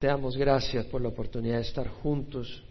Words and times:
Te 0.00 0.06
damos 0.06 0.34
gracias 0.34 0.86
por 0.86 1.02
la 1.02 1.08
oportunidad 1.08 1.56
de 1.56 1.60
estar 1.68 1.86
juntos. 1.86 2.62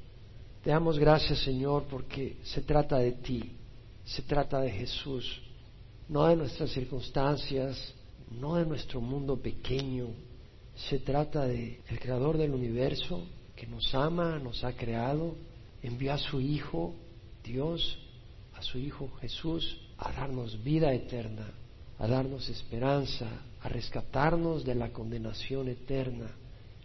Te 0.64 0.72
damos 0.72 0.98
gracias, 0.98 1.38
Señor, 1.38 1.84
porque 1.84 2.38
se 2.42 2.62
trata 2.62 2.98
de 2.98 3.12
ti, 3.12 3.56
se 4.04 4.24
trata 4.24 4.60
de 4.62 4.72
Jesús, 4.72 5.40
no 6.08 6.26
de 6.26 6.36
nuestras 6.36 6.72
circunstancias, 6.72 7.94
no 8.32 8.56
de 8.56 8.66
nuestro 8.66 9.00
mundo 9.00 9.38
pequeño. 9.38 10.08
Se 10.76 10.98
trata 10.98 11.46
de 11.46 11.80
el 11.88 12.00
creador 12.00 12.36
del 12.36 12.52
universo 12.52 13.22
que 13.56 13.68
nos 13.68 13.94
ama, 13.94 14.40
nos 14.40 14.64
ha 14.64 14.74
creado, 14.74 15.36
envió 15.84 16.14
a 16.14 16.18
su 16.18 16.42
Hijo, 16.42 16.96
Dios, 17.44 17.96
a 18.56 18.64
su 18.64 18.80
Hijo 18.80 19.08
Jesús, 19.22 19.80
a 20.00 20.12
darnos 20.14 20.64
vida 20.64 20.92
eterna, 20.92 21.46
a 22.00 22.08
darnos 22.08 22.50
esperanza, 22.50 23.28
a 23.62 23.70
rescatarnos 23.70 24.66
de 24.66 24.74
la 24.74 24.90
condenación 24.90 25.68
eterna 25.68 26.39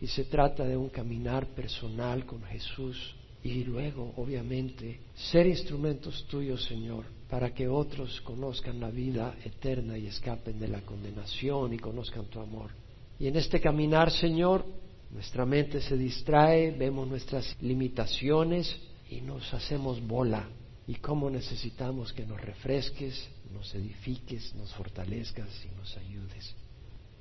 y 0.05 0.07
se 0.07 0.25
trata 0.25 0.64
de 0.64 0.77
un 0.77 0.91
caminar 0.91 1.46
personal 1.55 2.27
con 2.27 2.42
Jesús 2.42 3.15
y 3.42 3.65
luego, 3.65 4.12
obviamente, 4.19 5.01
ser 5.15 5.46
instrumentos 5.46 6.27
tuyos, 6.27 6.62
Señor, 6.66 7.06
para 7.30 7.55
que 7.55 7.66
otros 7.69 8.20
conozcan 8.20 8.80
la 8.80 8.91
vida 8.91 9.34
eterna 9.43 9.96
y 9.96 10.06
escapen 10.06 10.60
de 10.60 10.69
la 10.69 10.82
condenación 10.82 11.73
y 11.73 11.79
conozcan 11.79 12.27
tu 12.27 12.38
amor. 12.38 12.70
Y 13.19 13.29
en 13.29 13.37
este 13.37 13.62
caminar, 13.62 14.10
Señor, 14.10 14.66
nuestra 15.10 15.46
mente 15.46 15.80
se 15.80 15.96
distrae, 15.96 16.73
vemos 16.73 17.09
nuestras 17.09 17.57
limitaciones 17.62 18.79
y 19.09 19.23
nos 19.23 19.55
hacemos 19.55 20.07
bola. 20.07 20.46
Y 20.87 20.96
cómo 20.96 21.30
necesitamos 21.30 22.12
que 22.12 22.27
nos 22.27 22.43
refresques, 22.43 23.27
nos 23.51 23.74
edifiques, 23.74 24.55
nos 24.55 24.71
fortalezcas 24.74 25.48
y 25.65 25.74
nos 25.74 25.96
ayudes. 25.96 26.55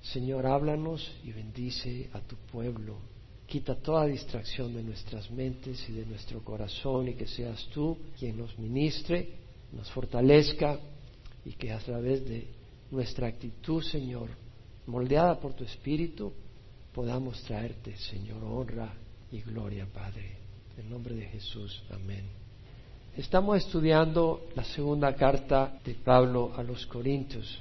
Señor, 0.04 0.46
háblanos 0.46 1.10
y 1.24 1.32
bendice 1.32 2.10
a 2.12 2.20
tu 2.20 2.36
pueblo. 2.52 2.98
Quita 3.48 3.76
toda 3.76 4.06
distracción 4.06 4.74
de 4.74 4.84
nuestras 4.84 5.32
mentes 5.32 5.88
y 5.88 5.94
de 5.94 6.06
nuestro 6.06 6.44
corazón 6.44 7.08
y 7.08 7.14
que 7.14 7.26
seas 7.26 7.66
tú 7.74 7.98
quien 8.20 8.38
nos 8.38 8.58
ministre, 8.60 9.30
nos 9.72 9.90
fortalezca 9.92 10.78
y 11.46 11.54
que 11.54 11.72
a 11.72 11.80
través 11.80 12.28
de 12.28 12.48
nuestra 12.92 13.28
actitud, 13.28 13.82
Señor, 13.82 14.30
moldeada 14.88 15.40
por 15.40 15.54
tu 15.54 15.64
Espíritu, 15.64 16.34
podamos 16.94 17.42
traerte, 17.44 17.96
Señor, 17.96 18.44
honra 18.44 18.94
y 19.32 19.40
gloria, 19.42 19.86
Padre. 19.86 20.38
En 20.78 20.90
nombre 20.90 21.16
de 21.16 21.28
Jesús, 21.28 21.82
amén. 21.92 22.26
Estamos 23.16 23.58
estudiando 23.58 24.48
la 24.56 24.64
segunda 24.66 25.16
carta 25.16 25.80
de 25.86 25.94
Pablo 25.96 26.54
a 26.58 26.64
los 26.64 26.86
Corintios. 26.88 27.60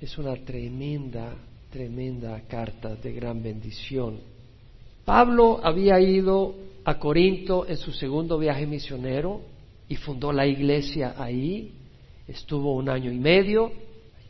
Es 0.00 0.18
una 0.18 0.34
tremenda 0.36 1.36
tremenda 1.70 2.40
carta 2.48 2.96
de 2.96 3.12
gran 3.12 3.42
bendición. 3.42 4.18
Pablo 5.04 5.60
había 5.62 6.00
ido 6.00 6.54
a 6.84 6.98
Corinto 6.98 7.66
en 7.66 7.76
su 7.76 7.92
segundo 7.92 8.38
viaje 8.38 8.66
misionero 8.66 9.40
y 9.88 9.96
fundó 9.96 10.32
la 10.32 10.46
iglesia 10.46 11.14
ahí. 11.16 11.72
Estuvo 12.26 12.74
un 12.74 12.88
año 12.88 13.10
y 13.10 13.18
medio. 13.18 13.72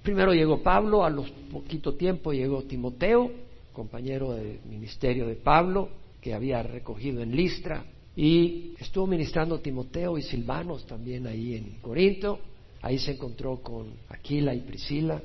Primero 0.03 0.33
llegó 0.33 0.63
Pablo, 0.63 1.05
a 1.05 1.11
los 1.11 1.31
poquito 1.53 1.95
tiempo 1.95 2.33
llegó 2.33 2.63
Timoteo, 2.63 3.31
compañero 3.73 4.35
del 4.35 4.61
ministerio 4.69 5.27
de 5.27 5.35
Pablo, 5.35 5.89
que 6.21 6.35
había 6.35 6.63
recogido 6.63 7.23
en 7.23 7.35
Listra, 7.35 7.85
y 8.17 8.75
estuvo 8.79 9.07
ministrando 9.07 9.61
Timoteo 9.61 10.19
y 10.19 10.23
Silvanos 10.23 10.87
también 10.87 11.27
ahí 11.27 11.55
en 11.55 11.79
Corinto. 11.81 12.41
Ahí 12.83 12.99
se 12.99 13.13
encontró 13.13 13.61
con 13.63 13.93
Aquila 14.09 14.55
y 14.55 14.61
Priscila, 14.61 15.21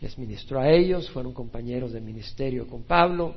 les 0.00 0.18
ministró 0.18 0.60
a 0.60 0.70
ellos, 0.70 1.10
fueron 1.10 1.32
compañeros 1.32 1.92
de 1.92 2.00
ministerio 2.00 2.66
con 2.66 2.82
Pablo, 2.82 3.34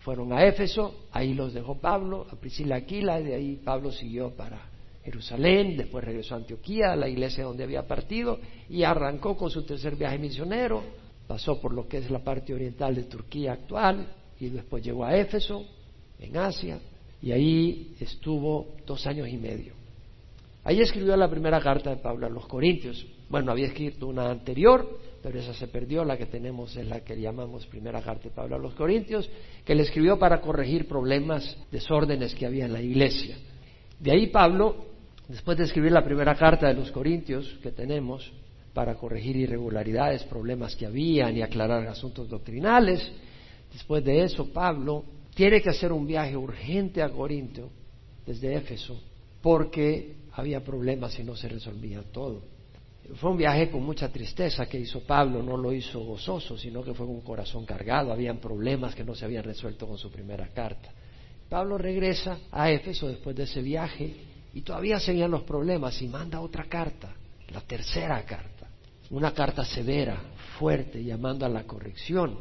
fueron 0.00 0.32
a 0.32 0.44
Éfeso, 0.44 1.06
ahí 1.12 1.34
los 1.34 1.54
dejó 1.54 1.78
Pablo, 1.78 2.26
a 2.30 2.36
Priscila 2.36 2.76
Aquila, 2.76 3.20
y 3.20 3.24
de 3.24 3.34
ahí 3.34 3.60
Pablo 3.64 3.92
siguió 3.92 4.30
para 4.30 4.60
Jerusalén, 5.04 5.76
después 5.76 6.04
regresó 6.04 6.34
a 6.34 6.38
Antioquía, 6.38 6.92
a 6.92 6.96
la 6.96 7.08
iglesia 7.08 7.44
donde 7.44 7.64
había 7.64 7.86
partido, 7.86 8.38
y 8.68 8.82
arrancó 8.82 9.36
con 9.36 9.50
su 9.50 9.62
tercer 9.62 9.94
viaje 9.94 10.18
misionero, 10.18 10.82
pasó 11.28 11.60
por 11.60 11.72
lo 11.72 11.86
que 11.86 11.98
es 11.98 12.10
la 12.10 12.18
parte 12.18 12.52
oriental 12.52 12.94
de 12.94 13.04
Turquía 13.04 13.52
actual, 13.52 14.08
y 14.40 14.48
después 14.48 14.82
llegó 14.82 15.04
a 15.04 15.16
Éfeso, 15.16 15.64
en 16.18 16.36
Asia, 16.36 16.80
y 17.20 17.30
ahí 17.30 17.94
estuvo 18.00 18.74
dos 18.84 19.06
años 19.06 19.28
y 19.28 19.36
medio. 19.36 19.74
Ahí 20.64 20.80
escribió 20.80 21.16
la 21.16 21.30
primera 21.30 21.60
carta 21.60 21.90
de 21.90 21.96
Pablo 21.96 22.26
a 22.26 22.30
los 22.30 22.46
Corintios. 22.46 23.04
Bueno, 23.28 23.50
había 23.50 23.66
escrito 23.66 24.06
una 24.06 24.30
anterior, 24.30 24.98
pero 25.22 25.38
esa 25.38 25.54
se 25.54 25.68
perdió, 25.68 26.04
la 26.04 26.16
que 26.16 26.26
tenemos 26.26 26.76
es 26.76 26.86
la 26.86 27.00
que 27.00 27.18
llamamos 27.18 27.66
primera 27.66 28.02
carta 28.02 28.24
de 28.24 28.34
Pablo 28.34 28.56
a 28.56 28.58
los 28.58 28.74
Corintios, 28.74 29.30
que 29.64 29.74
le 29.74 29.84
escribió 29.84 30.18
para 30.18 30.40
corregir 30.40 30.88
problemas, 30.88 31.56
desórdenes 31.70 32.34
que 32.34 32.44
había 32.44 32.64
en 32.64 32.72
la 32.72 32.82
iglesia. 32.82 33.36
De 34.00 34.10
ahí 34.10 34.26
Pablo, 34.28 34.86
después 35.28 35.56
de 35.56 35.64
escribir 35.64 35.92
la 35.92 36.04
primera 36.04 36.34
carta 36.34 36.66
de 36.66 36.74
los 36.74 36.90
Corintios 36.90 37.58
que 37.62 37.70
tenemos, 37.70 38.32
para 38.74 38.96
corregir 38.96 39.36
irregularidades, 39.36 40.24
problemas 40.24 40.74
que 40.74 40.86
habían 40.86 41.36
y 41.36 41.42
aclarar 41.42 41.86
asuntos 41.86 42.28
doctrinales, 42.28 43.12
después 43.72 44.02
de 44.04 44.24
eso 44.24 44.52
Pablo 44.52 45.04
tiene 45.34 45.60
que 45.60 45.70
hacer 45.70 45.92
un 45.92 46.06
viaje 46.06 46.36
urgente 46.36 47.00
a 47.00 47.10
Corinto 47.10 47.70
desde 48.26 48.56
Éfeso, 48.56 49.00
porque 49.40 50.16
había 50.32 50.64
problemas 50.64 51.16
y 51.18 51.22
no 51.22 51.36
se 51.36 51.48
resolvía 51.48 52.02
todo. 52.10 52.51
Fue 53.16 53.30
un 53.30 53.36
viaje 53.36 53.70
con 53.70 53.82
mucha 53.82 54.08
tristeza 54.08 54.66
que 54.66 54.78
hizo 54.78 55.00
Pablo, 55.00 55.42
no 55.42 55.56
lo 55.56 55.72
hizo 55.72 56.00
gozoso, 56.00 56.56
sino 56.56 56.82
que 56.82 56.94
fue 56.94 57.06
con 57.06 57.16
un 57.16 57.20
corazón 57.20 57.66
cargado, 57.66 58.10
habían 58.10 58.38
problemas 58.38 58.94
que 58.94 59.04
no 59.04 59.14
se 59.14 59.24
habían 59.24 59.44
resuelto 59.44 59.86
con 59.86 59.98
su 59.98 60.10
primera 60.10 60.48
carta. 60.48 60.90
Pablo 61.48 61.76
regresa 61.76 62.38
a 62.50 62.70
Éfeso 62.70 63.08
después 63.08 63.36
de 63.36 63.42
ese 63.42 63.60
viaje 63.60 64.14
y 64.54 64.62
todavía 64.62 64.98
seguían 64.98 65.30
los 65.30 65.42
problemas 65.42 66.00
y 66.00 66.08
manda 66.08 66.40
otra 66.40 66.64
carta, 66.64 67.14
la 67.50 67.60
tercera 67.60 68.24
carta, 68.24 68.68
una 69.10 69.34
carta 69.34 69.62
severa, 69.62 70.18
fuerte, 70.58 71.04
llamando 71.04 71.44
a 71.44 71.50
la 71.50 71.64
corrección. 71.64 72.38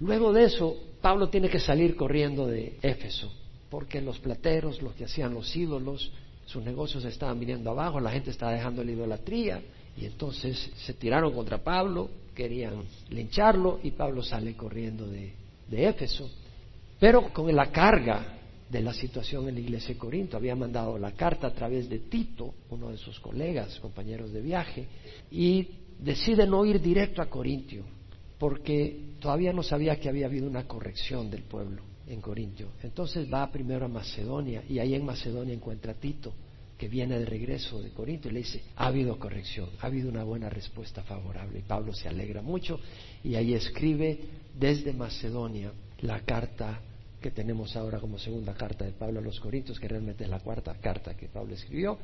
Luego 0.00 0.32
de 0.32 0.44
eso, 0.44 0.76
Pablo 1.00 1.28
tiene 1.28 1.48
que 1.48 1.60
salir 1.60 1.94
corriendo 1.94 2.48
de 2.48 2.76
Éfeso, 2.82 3.32
porque 3.70 4.00
los 4.00 4.18
plateros, 4.18 4.82
los 4.82 4.94
que 4.94 5.04
hacían 5.04 5.32
los 5.32 5.54
ídolos, 5.54 6.10
sus 6.44 6.64
negocios 6.64 7.04
estaban 7.04 7.38
viniendo 7.38 7.70
abajo, 7.70 8.00
la 8.00 8.10
gente 8.10 8.30
estaba 8.30 8.52
dejando 8.52 8.82
la 8.82 8.90
idolatría, 8.90 9.62
y 9.96 10.06
entonces 10.06 10.70
se 10.76 10.94
tiraron 10.94 11.32
contra 11.34 11.58
Pablo, 11.58 12.08
querían 12.34 12.84
lincharlo 13.10 13.80
y 13.82 13.90
Pablo 13.90 14.22
sale 14.22 14.54
corriendo 14.54 15.06
de, 15.06 15.34
Éfeso. 15.70 16.30
Pero 16.98 17.32
con 17.32 17.54
la 17.54 17.70
carga 17.70 18.38
de 18.68 18.80
la 18.82 18.92
situación 18.92 19.48
en 19.48 19.54
la 19.54 19.60
iglesia 19.60 19.94
de 19.94 19.98
Corinto, 19.98 20.36
había 20.36 20.54
mandado 20.54 20.98
la 20.98 21.12
carta 21.12 21.46
a 21.46 21.54
través 21.54 21.88
de 21.88 21.98
Tito, 21.98 22.54
uno 22.70 22.90
de 22.90 22.98
sus 22.98 23.18
colegas, 23.20 23.78
compañeros 23.80 24.32
de 24.32 24.42
viaje, 24.42 24.86
y 25.30 25.68
decide 25.98 26.46
no 26.46 26.64
ir 26.66 26.80
directo 26.80 27.22
a 27.22 27.30
Corintio, 27.30 27.84
porque 28.38 29.14
todavía 29.18 29.52
no 29.52 29.62
sabía 29.62 29.98
que 29.98 30.10
había 30.10 30.26
habido 30.26 30.46
una 30.46 30.66
corrección 30.66 31.30
del 31.30 31.42
pueblo 31.42 31.82
en 32.06 32.20
Corintio. 32.20 32.68
Entonces 32.82 33.32
va 33.32 33.50
primero 33.50 33.86
a 33.86 33.88
Macedonia 33.88 34.62
y 34.68 34.78
ahí 34.78 34.94
en 34.94 35.06
Macedonia 35.06 35.54
encuentra 35.54 35.92
a 35.92 35.96
Tito 35.96 36.34
que 36.82 36.88
viene 36.88 37.16
de 37.16 37.26
regreso 37.26 37.80
de 37.80 37.90
Corinto 37.90 38.28
y 38.28 38.32
le 38.32 38.40
dice, 38.40 38.60
ha 38.74 38.88
habido 38.88 39.16
corrección, 39.16 39.70
ha 39.78 39.86
habido 39.86 40.08
una 40.08 40.24
buena 40.24 40.50
respuesta 40.50 41.04
favorable. 41.04 41.60
Y 41.60 41.62
Pablo 41.62 41.94
se 41.94 42.08
alegra 42.08 42.42
mucho 42.42 42.80
y 43.22 43.36
ahí 43.36 43.54
escribe 43.54 44.18
desde 44.58 44.92
Macedonia 44.92 45.70
la 46.00 46.18
carta 46.22 46.80
que 47.20 47.30
tenemos 47.30 47.76
ahora 47.76 48.00
como 48.00 48.18
segunda 48.18 48.54
carta 48.54 48.84
de 48.84 48.90
Pablo 48.90 49.20
a 49.20 49.22
los 49.22 49.38
Corintios, 49.38 49.78
que 49.78 49.86
realmente 49.86 50.24
es 50.24 50.30
la 50.30 50.40
cuarta 50.40 50.74
carta 50.74 51.14
que 51.14 51.28
Pablo 51.28 51.54
escribió. 51.54 51.98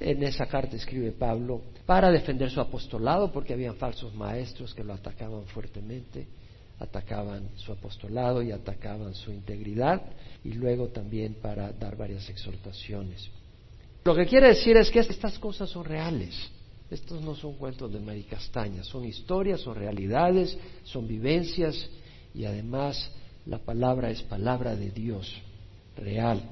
En 0.00 0.22
esa 0.22 0.46
carta 0.46 0.76
escribe 0.76 1.12
Pablo 1.12 1.60
para 1.84 2.10
defender 2.10 2.48
su 2.50 2.62
apostolado, 2.62 3.30
porque 3.30 3.52
habían 3.52 3.76
falsos 3.76 4.14
maestros 4.14 4.72
que 4.72 4.82
lo 4.82 4.94
atacaban 4.94 5.44
fuertemente, 5.48 6.26
atacaban 6.78 7.50
su 7.56 7.70
apostolado 7.70 8.42
y 8.42 8.50
atacaban 8.50 9.14
su 9.14 9.30
integridad, 9.30 10.00
y 10.42 10.54
luego 10.54 10.88
también 10.88 11.34
para 11.34 11.70
dar 11.72 11.98
varias 11.98 12.30
exhortaciones. 12.30 13.30
Lo 14.04 14.14
que 14.16 14.26
quiere 14.26 14.48
decir 14.48 14.76
es 14.76 14.90
que 14.90 14.98
estas 14.98 15.38
cosas 15.38 15.70
son 15.70 15.84
reales. 15.84 16.34
Estos 16.90 17.22
no 17.22 17.34
son 17.34 17.54
cuentos 17.54 17.90
de 17.92 18.00
maricastañas, 18.00 18.86
son 18.86 19.04
historias, 19.04 19.60
son 19.60 19.76
realidades, 19.76 20.58
son 20.84 21.06
vivencias 21.06 21.88
y 22.34 22.44
además 22.44 23.10
la 23.46 23.58
palabra 23.58 24.10
es 24.10 24.22
palabra 24.22 24.76
de 24.76 24.90
Dios, 24.90 25.40
real. 25.96 26.42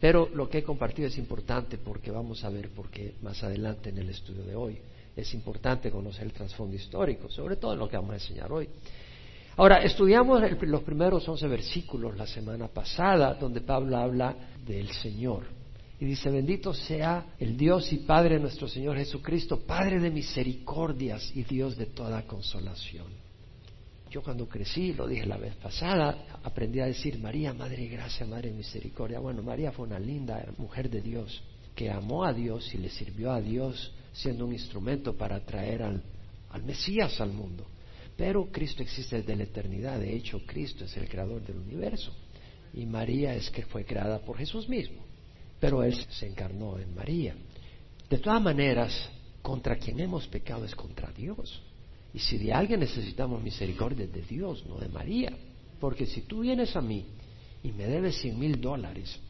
Pero 0.00 0.28
lo 0.32 0.48
que 0.48 0.58
he 0.58 0.62
compartido 0.62 1.08
es 1.08 1.18
importante 1.18 1.76
porque 1.76 2.10
vamos 2.10 2.42
a 2.44 2.48
ver 2.48 2.70
por 2.70 2.88
qué 2.90 3.14
más 3.20 3.42
adelante 3.42 3.90
en 3.90 3.98
el 3.98 4.08
estudio 4.08 4.44
de 4.44 4.54
hoy. 4.54 4.78
Es 5.14 5.34
importante 5.34 5.90
conocer 5.90 6.24
el 6.24 6.32
trasfondo 6.32 6.74
histórico, 6.74 7.28
sobre 7.28 7.56
todo 7.56 7.74
en 7.74 7.80
lo 7.80 7.88
que 7.88 7.96
vamos 7.96 8.12
a 8.12 8.14
enseñar 8.14 8.50
hoy. 8.50 8.68
Ahora, 9.56 9.82
estudiamos 9.82 10.40
los 10.62 10.82
primeros 10.82 11.28
once 11.28 11.46
versículos 11.46 12.16
la 12.16 12.26
semana 12.26 12.68
pasada, 12.68 13.34
donde 13.34 13.60
Pablo 13.60 13.98
habla 13.98 14.34
del 14.64 14.90
Señor. 14.90 15.61
Y 16.02 16.04
dice, 16.04 16.30
bendito 16.30 16.74
sea 16.74 17.36
el 17.38 17.56
Dios 17.56 17.92
y 17.92 17.98
Padre 17.98 18.34
de 18.34 18.40
nuestro 18.40 18.66
Señor 18.66 18.96
Jesucristo, 18.96 19.60
Padre 19.60 20.00
de 20.00 20.10
misericordias 20.10 21.30
y 21.32 21.44
Dios 21.44 21.76
de 21.76 21.86
toda 21.86 22.26
consolación. 22.26 23.06
yo 24.10 24.20
cuando 24.20 24.48
crecí, 24.48 24.94
lo 24.94 25.06
dije 25.06 25.24
la 25.26 25.36
vez 25.36 25.54
pasada, 25.54 26.40
aprendí 26.42 26.80
a 26.80 26.86
decir 26.86 27.20
María, 27.20 27.54
Madre 27.54 27.86
Gracia, 27.86 28.26
Madre 28.26 28.50
Misericordia. 28.50 29.20
Bueno, 29.20 29.44
María 29.44 29.70
fue 29.70 29.86
una 29.86 30.00
linda 30.00 30.44
mujer 30.58 30.90
de 30.90 31.02
Dios 31.02 31.40
que 31.76 31.88
amó 31.88 32.24
a 32.24 32.32
Dios 32.32 32.74
y 32.74 32.78
le 32.78 32.90
sirvió 32.90 33.30
a 33.30 33.40
Dios 33.40 33.94
siendo 34.12 34.44
un 34.44 34.54
instrumento 34.54 35.16
para 35.16 35.38
traer 35.44 35.84
al 35.84 36.62
Mesías 36.64 37.20
al 37.20 37.32
mundo. 37.32 37.64
Pero 38.16 38.50
Cristo 38.50 38.82
existe 38.82 39.18
desde 39.18 39.36
la 39.36 39.44
eternidad, 39.44 40.00
de 40.00 40.16
hecho 40.16 40.40
Cristo 40.46 40.84
es 40.84 40.96
el 40.96 41.08
creador 41.08 41.46
del 41.46 41.58
universo 41.58 42.12
y 42.74 42.86
María 42.86 43.36
es 43.36 43.48
que 43.50 43.62
fue 43.66 43.84
creada 43.84 44.18
por 44.18 44.36
Jesús 44.36 44.68
mismo, 44.68 45.11
pero 45.62 45.84
Él 45.84 45.94
se 46.10 46.26
encarnó 46.26 46.76
en 46.76 46.92
María. 46.92 47.36
De 48.10 48.18
todas 48.18 48.42
maneras, 48.42 49.08
contra 49.42 49.76
quien 49.76 50.00
hemos 50.00 50.26
pecado 50.26 50.64
es 50.64 50.74
contra 50.74 51.12
Dios. 51.12 51.62
Y 52.12 52.18
si 52.18 52.36
de 52.36 52.52
alguien 52.52 52.80
necesitamos 52.80 53.40
misericordia 53.40 54.08
de 54.08 54.22
Dios, 54.22 54.66
no 54.66 54.78
de 54.78 54.88
María. 54.88 55.30
Porque 55.78 56.04
si 56.04 56.22
tú 56.22 56.40
vienes 56.40 56.74
a 56.74 56.80
mí 56.80 57.06
y 57.62 57.70
me 57.70 57.86
debes 57.86 58.16
cien 58.16 58.40
mil 58.40 58.60
dólares, 58.60 59.20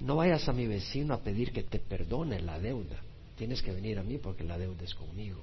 no 0.00 0.16
vayas 0.16 0.48
a 0.48 0.52
mi 0.52 0.66
vecino 0.66 1.14
a 1.14 1.22
pedir 1.22 1.52
que 1.52 1.62
te 1.62 1.78
perdone 1.78 2.40
la 2.40 2.58
deuda. 2.58 3.00
Tienes 3.36 3.62
que 3.62 3.70
venir 3.70 4.00
a 4.00 4.02
mí 4.02 4.18
porque 4.18 4.42
la 4.42 4.58
deuda 4.58 4.82
es 4.82 4.96
conmigo. 4.96 5.38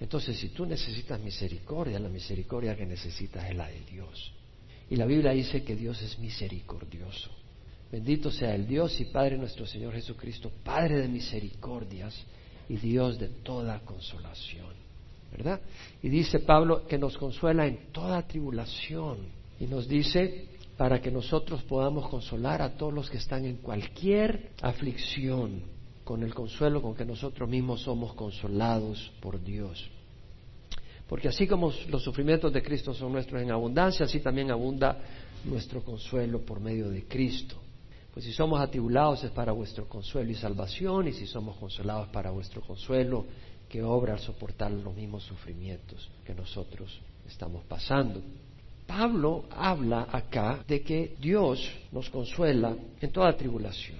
Entonces, 0.00 0.38
si 0.38 0.48
tú 0.48 0.64
necesitas 0.64 1.20
misericordia, 1.20 1.98
la 1.98 2.08
misericordia 2.08 2.74
que 2.74 2.86
necesitas 2.86 3.50
es 3.50 3.54
la 3.54 3.68
de 3.68 3.80
Dios. 3.80 4.32
Y 4.88 4.96
la 4.96 5.04
Biblia 5.04 5.32
dice 5.32 5.62
que 5.62 5.76
Dios 5.76 6.00
es 6.00 6.18
misericordioso. 6.18 7.30
Bendito 7.90 8.30
sea 8.30 8.54
el 8.54 8.66
Dios 8.66 9.00
y 9.00 9.06
Padre 9.06 9.38
nuestro 9.38 9.66
Señor 9.66 9.94
Jesucristo, 9.94 10.50
Padre 10.64 11.00
de 11.00 11.08
misericordias 11.08 12.14
y 12.68 12.76
Dios 12.76 13.18
de 13.18 13.28
toda 13.28 13.80
consolación. 13.80 14.74
¿Verdad? 15.30 15.60
Y 16.02 16.08
dice 16.08 16.40
Pablo 16.40 16.86
que 16.86 16.98
nos 16.98 17.16
consuela 17.16 17.66
en 17.66 17.92
toda 17.92 18.26
tribulación. 18.26 19.18
Y 19.58 19.66
nos 19.66 19.88
dice 19.88 20.48
para 20.76 21.00
que 21.00 21.10
nosotros 21.10 21.62
podamos 21.62 22.08
consolar 22.08 22.60
a 22.60 22.76
todos 22.76 22.92
los 22.92 23.08
que 23.08 23.16
están 23.16 23.44
en 23.44 23.56
cualquier 23.56 24.50
aflicción 24.60 25.62
con 26.04 26.22
el 26.22 26.34
consuelo 26.34 26.82
con 26.82 26.94
que 26.94 27.04
nosotros 27.04 27.48
mismos 27.48 27.82
somos 27.82 28.14
consolados 28.14 29.10
por 29.20 29.42
Dios. 29.42 29.90
Porque 31.08 31.28
así 31.28 31.46
como 31.46 31.72
los 31.88 32.02
sufrimientos 32.02 32.52
de 32.52 32.62
Cristo 32.62 32.92
son 32.92 33.12
nuestros 33.12 33.40
en 33.40 33.50
abundancia, 33.50 34.06
así 34.06 34.20
también 34.20 34.50
abunda 34.50 34.98
nuestro 35.44 35.82
consuelo 35.82 36.44
por 36.44 36.60
medio 36.60 36.90
de 36.90 37.04
Cristo. 37.04 37.56
Pues 38.16 38.24
si 38.24 38.32
somos 38.32 38.58
atribulados 38.62 39.22
es 39.24 39.30
para 39.30 39.52
vuestro 39.52 39.86
consuelo 39.86 40.30
y 40.30 40.34
salvación, 40.34 41.06
y 41.06 41.12
si 41.12 41.26
somos 41.26 41.54
consolados 41.58 42.08
para 42.08 42.30
vuestro 42.30 42.62
consuelo, 42.62 43.26
que 43.68 43.82
obra 43.82 44.14
al 44.14 44.20
soportar 44.20 44.70
los 44.70 44.94
mismos 44.94 45.22
sufrimientos 45.24 46.10
que 46.24 46.32
nosotros 46.34 46.98
estamos 47.26 47.62
pasando. 47.64 48.22
Pablo 48.86 49.44
habla 49.50 50.08
acá 50.10 50.64
de 50.66 50.80
que 50.80 51.14
Dios 51.20 51.70
nos 51.92 52.08
consuela 52.08 52.74
en 53.02 53.12
toda 53.12 53.36
tribulación. 53.36 53.98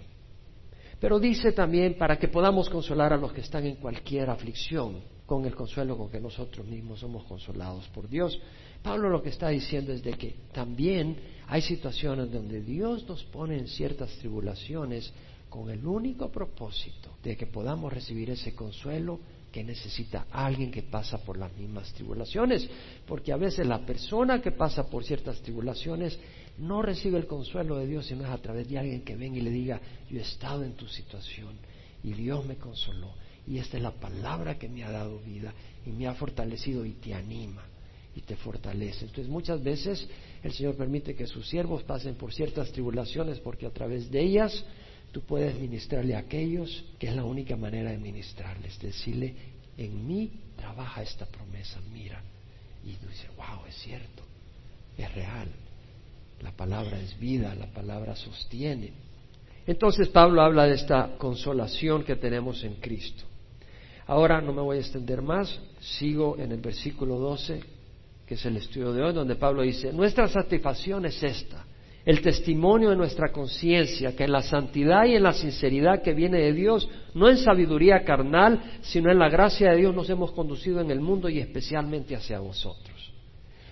Pero 0.98 1.20
dice 1.20 1.52
también 1.52 1.98
para 1.98 2.18
que 2.18 2.28
podamos 2.28 2.70
consolar 2.70 3.12
a 3.12 3.18
los 3.18 3.34
que 3.34 3.42
están 3.42 3.66
en 3.66 3.76
cualquier 3.76 4.30
aflicción, 4.30 5.02
con 5.26 5.44
el 5.44 5.54
consuelo 5.54 5.98
con 5.98 6.08
que 6.08 6.20
nosotros 6.20 6.66
mismos 6.66 7.00
somos 7.00 7.24
consolados 7.24 7.86
por 7.88 8.08
Dios. 8.08 8.40
Pablo 8.86 9.10
lo 9.10 9.20
que 9.20 9.30
está 9.30 9.48
diciendo 9.48 9.92
es 9.92 10.00
de 10.04 10.12
que 10.12 10.36
también 10.52 11.16
hay 11.48 11.60
situaciones 11.60 12.30
donde 12.30 12.60
Dios 12.60 13.04
nos 13.08 13.24
pone 13.24 13.58
en 13.58 13.66
ciertas 13.66 14.16
tribulaciones 14.18 15.12
con 15.48 15.70
el 15.70 15.84
único 15.84 16.30
propósito 16.30 17.16
de 17.20 17.36
que 17.36 17.48
podamos 17.48 17.92
recibir 17.92 18.30
ese 18.30 18.54
consuelo 18.54 19.18
que 19.50 19.64
necesita 19.64 20.28
alguien 20.30 20.70
que 20.70 20.84
pasa 20.84 21.18
por 21.18 21.36
las 21.36 21.52
mismas 21.56 21.92
tribulaciones, 21.94 22.70
porque 23.08 23.32
a 23.32 23.36
veces 23.36 23.66
la 23.66 23.84
persona 23.84 24.40
que 24.40 24.52
pasa 24.52 24.88
por 24.88 25.02
ciertas 25.02 25.42
tribulaciones 25.42 26.16
no 26.56 26.80
recibe 26.80 27.18
el 27.18 27.26
consuelo 27.26 27.78
de 27.78 27.88
Dios, 27.88 28.06
sino 28.06 28.22
es 28.22 28.30
a 28.30 28.38
través 28.38 28.68
de 28.68 28.78
alguien 28.78 29.02
que 29.02 29.16
venga 29.16 29.38
y 29.38 29.42
le 29.42 29.50
diga, 29.50 29.80
yo 30.08 30.20
he 30.20 30.22
estado 30.22 30.62
en 30.62 30.74
tu 30.74 30.86
situación 30.86 31.56
y 32.04 32.12
Dios 32.12 32.46
me 32.46 32.54
consoló. 32.54 33.14
Y 33.48 33.58
esta 33.58 33.78
es 33.78 33.82
la 33.82 33.90
palabra 33.90 34.56
que 34.56 34.68
me 34.68 34.84
ha 34.84 34.92
dado 34.92 35.18
vida 35.18 35.52
y 35.84 35.90
me 35.90 36.06
ha 36.06 36.14
fortalecido 36.14 36.86
y 36.86 36.92
te 36.92 37.14
anima 37.14 37.64
y 38.16 38.22
te 38.22 38.34
fortalece. 38.34 39.04
Entonces 39.04 39.28
muchas 39.28 39.62
veces 39.62 40.08
el 40.42 40.52
Señor 40.52 40.74
permite 40.74 41.14
que 41.14 41.26
sus 41.26 41.46
siervos 41.46 41.82
pasen 41.82 42.14
por 42.14 42.32
ciertas 42.32 42.72
tribulaciones 42.72 43.38
porque 43.40 43.66
a 43.66 43.70
través 43.70 44.10
de 44.10 44.22
ellas 44.22 44.64
tú 45.12 45.20
puedes 45.20 45.54
ministrarle 45.60 46.16
a 46.16 46.20
aquellos 46.20 46.84
que 46.98 47.08
es 47.08 47.14
la 47.14 47.24
única 47.24 47.56
manera 47.56 47.90
de 47.90 47.98
ministrarles, 47.98 48.78
decirle, 48.80 49.34
en 49.76 50.06
mí 50.06 50.30
trabaja 50.56 51.02
esta 51.02 51.26
promesa, 51.26 51.78
mira. 51.92 52.22
Y 52.84 52.92
tú 52.94 53.06
dices, 53.08 53.28
wow, 53.36 53.66
es 53.68 53.74
cierto, 53.76 54.22
es 54.96 55.14
real. 55.14 55.48
La 56.40 56.52
palabra 56.52 56.98
es 56.98 57.18
vida, 57.18 57.54
la 57.54 57.66
palabra 57.66 58.16
sostiene. 58.16 58.92
Entonces 59.66 60.08
Pablo 60.08 60.40
habla 60.40 60.64
de 60.64 60.74
esta 60.74 61.18
consolación 61.18 62.02
que 62.02 62.16
tenemos 62.16 62.64
en 62.64 62.76
Cristo. 62.76 63.24
Ahora 64.06 64.40
no 64.40 64.52
me 64.52 64.62
voy 64.62 64.78
a 64.78 64.80
extender 64.80 65.20
más, 65.20 65.60
sigo 65.80 66.38
en 66.38 66.52
el 66.52 66.60
versículo 66.60 67.18
12, 67.18 67.75
que 68.26 68.34
es 68.34 68.44
el 68.44 68.56
estudio 68.56 68.92
de 68.92 69.02
hoy, 69.02 69.12
donde 69.12 69.36
Pablo 69.36 69.62
dice, 69.62 69.92
nuestra 69.92 70.26
satisfacción 70.26 71.06
es 71.06 71.22
esta, 71.22 71.64
el 72.04 72.20
testimonio 72.20 72.90
de 72.90 72.96
nuestra 72.96 73.32
conciencia, 73.32 74.14
que 74.14 74.24
en 74.24 74.32
la 74.32 74.42
santidad 74.42 75.06
y 75.06 75.14
en 75.14 75.22
la 75.22 75.32
sinceridad 75.32 76.02
que 76.02 76.12
viene 76.12 76.38
de 76.38 76.52
Dios, 76.52 76.88
no 77.14 77.28
en 77.28 77.36
sabiduría 77.36 78.04
carnal, 78.04 78.78
sino 78.82 79.10
en 79.10 79.18
la 79.18 79.28
gracia 79.28 79.70
de 79.70 79.78
Dios 79.78 79.94
nos 79.94 80.10
hemos 80.10 80.32
conducido 80.32 80.80
en 80.80 80.90
el 80.90 81.00
mundo 81.00 81.28
y 81.28 81.38
especialmente 81.38 82.14
hacia 82.14 82.38
vosotros. 82.38 83.12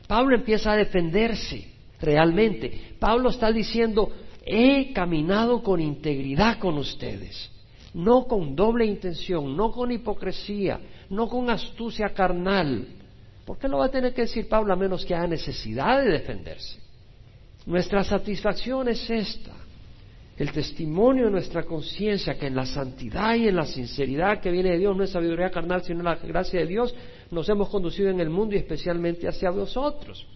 Pablo 0.06 0.36
empieza 0.36 0.72
a 0.72 0.76
defenderse 0.76 1.68
realmente. 2.00 2.96
Pablo 2.98 3.30
está 3.30 3.50
diciendo, 3.52 4.10
he 4.44 4.92
caminado 4.92 5.62
con 5.62 5.80
integridad 5.80 6.58
con 6.58 6.76
ustedes, 6.76 7.50
no 7.94 8.26
con 8.26 8.54
doble 8.54 8.84
intención, 8.84 9.56
no 9.56 9.70
con 9.70 9.90
hipocresía, 9.90 10.80
no 11.08 11.28
con 11.28 11.50
astucia 11.50 12.10
carnal. 12.10 12.86
¿Por 13.44 13.58
qué 13.58 13.68
lo 13.68 13.78
va 13.78 13.86
a 13.86 13.90
tener 13.90 14.14
que 14.14 14.22
decir 14.22 14.48
Pablo 14.48 14.72
a 14.72 14.76
menos 14.76 15.04
que 15.04 15.14
haya 15.14 15.26
necesidad 15.26 16.02
de 16.02 16.10
defenderse? 16.10 16.78
Nuestra 17.66 18.04
satisfacción 18.04 18.88
es 18.88 19.08
esta, 19.08 19.52
el 20.36 20.50
testimonio 20.52 21.26
de 21.26 21.30
nuestra 21.30 21.62
conciencia 21.62 22.38
que 22.38 22.46
en 22.46 22.56
la 22.56 22.66
santidad 22.66 23.34
y 23.36 23.48
en 23.48 23.56
la 23.56 23.66
sinceridad 23.66 24.40
que 24.40 24.50
viene 24.50 24.70
de 24.70 24.78
Dios, 24.78 24.96
no 24.96 25.04
es 25.04 25.10
sabiduría 25.10 25.50
carnal, 25.50 25.82
sino 25.82 26.02
la 26.02 26.16
gracia 26.16 26.60
de 26.60 26.66
Dios, 26.66 26.94
nos 27.30 27.48
hemos 27.48 27.68
conducido 27.68 28.10
en 28.10 28.20
el 28.20 28.30
mundo 28.30 28.54
y 28.54 28.58
especialmente 28.58 29.28
hacia 29.28 29.50
vosotros. 29.50 30.26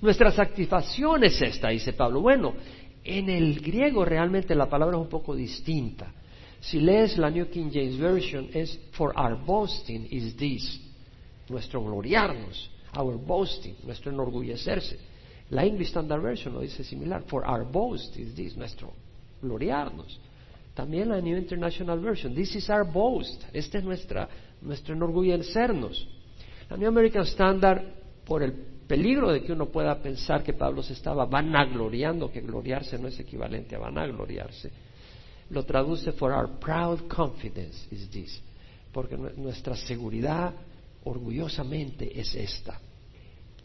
Nuestra 0.00 0.30
satisfacción 0.30 1.24
es 1.24 1.40
esta, 1.40 1.68
dice 1.68 1.92
Pablo. 1.92 2.20
Bueno, 2.20 2.54
en 3.04 3.28
el 3.28 3.60
griego 3.60 4.04
realmente 4.04 4.54
la 4.54 4.68
palabra 4.68 4.96
es 4.96 5.02
un 5.02 5.08
poco 5.08 5.34
distinta. 5.34 6.12
Si 6.60 6.80
lees 6.80 7.16
la 7.18 7.30
New 7.30 7.48
King 7.48 7.70
James 7.72 7.98
Version 7.98 8.48
es 8.52 8.78
for 8.92 9.12
our 9.16 9.36
boasting 9.36 10.08
is 10.10 10.36
this, 10.36 10.80
nuestro 11.48 11.82
gloriarnos, 11.82 12.70
our 12.96 13.16
boasting, 13.16 13.76
nuestro 13.84 14.12
enorgullecerse. 14.12 14.98
La 15.50 15.64
English 15.64 15.88
Standard 15.88 16.20
Version 16.20 16.54
lo 16.54 16.60
dice 16.60 16.82
similar, 16.82 17.22
for 17.28 17.44
our 17.46 17.64
boast 17.64 18.16
is 18.16 18.34
this, 18.34 18.56
nuestro 18.56 18.92
gloriarnos. 19.40 20.18
También 20.74 21.08
la 21.08 21.20
New 21.20 21.36
International 21.36 21.98
Version, 22.00 22.34
this 22.34 22.54
is 22.56 22.68
our 22.68 22.84
boast, 22.84 23.44
este 23.52 23.78
es 23.78 23.84
nuestra, 23.84 24.28
nuestro 24.60 24.94
enorgullecernos. 24.94 26.06
La 26.68 26.76
New 26.76 26.88
American 26.88 27.22
Standard, 27.22 27.82
por 28.24 28.42
el 28.42 28.52
peligro 28.52 29.32
de 29.32 29.42
que 29.42 29.52
uno 29.52 29.66
pueda 29.66 30.00
pensar 30.02 30.42
que 30.42 30.52
Pablo 30.52 30.82
se 30.82 30.92
estaba 30.92 31.26
vanagloriando, 31.26 32.30
que 32.30 32.40
gloriarse 32.40 32.98
no 32.98 33.08
es 33.08 33.18
equivalente 33.18 33.76
a 33.76 33.78
vanagloriarse. 33.78 34.70
Lo 35.50 35.64
traduce 35.64 36.12
for 36.12 36.32
our 36.32 36.58
proud 36.58 37.08
confidence 37.08 37.86
is 37.90 38.10
this, 38.10 38.42
porque 38.92 39.16
nuestra 39.16 39.76
seguridad 39.76 40.52
orgullosamente 41.06 42.18
es 42.18 42.34
esta. 42.34 42.80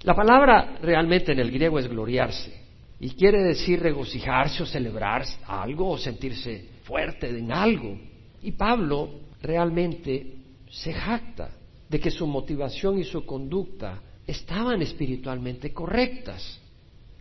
La 0.03 0.15
palabra 0.15 0.77
realmente 0.81 1.31
en 1.33 1.39
el 1.39 1.51
griego 1.51 1.77
es 1.77 1.87
gloriarse 1.87 2.61
y 2.99 3.09
quiere 3.11 3.43
decir 3.43 3.79
regocijarse 3.79 4.63
o 4.63 4.65
celebrar 4.65 5.25
algo 5.47 5.89
o 5.89 5.97
sentirse 5.97 6.69
fuerte 6.83 7.29
en 7.29 7.51
algo. 7.51 7.97
Y 8.41 8.51
Pablo 8.51 9.09
realmente 9.41 10.35
se 10.69 10.93
jacta 10.93 11.51
de 11.89 11.99
que 11.99 12.09
su 12.09 12.25
motivación 12.25 12.99
y 12.99 13.03
su 13.03 13.25
conducta 13.25 14.01
estaban 14.25 14.81
espiritualmente 14.81 15.73
correctas. 15.73 16.59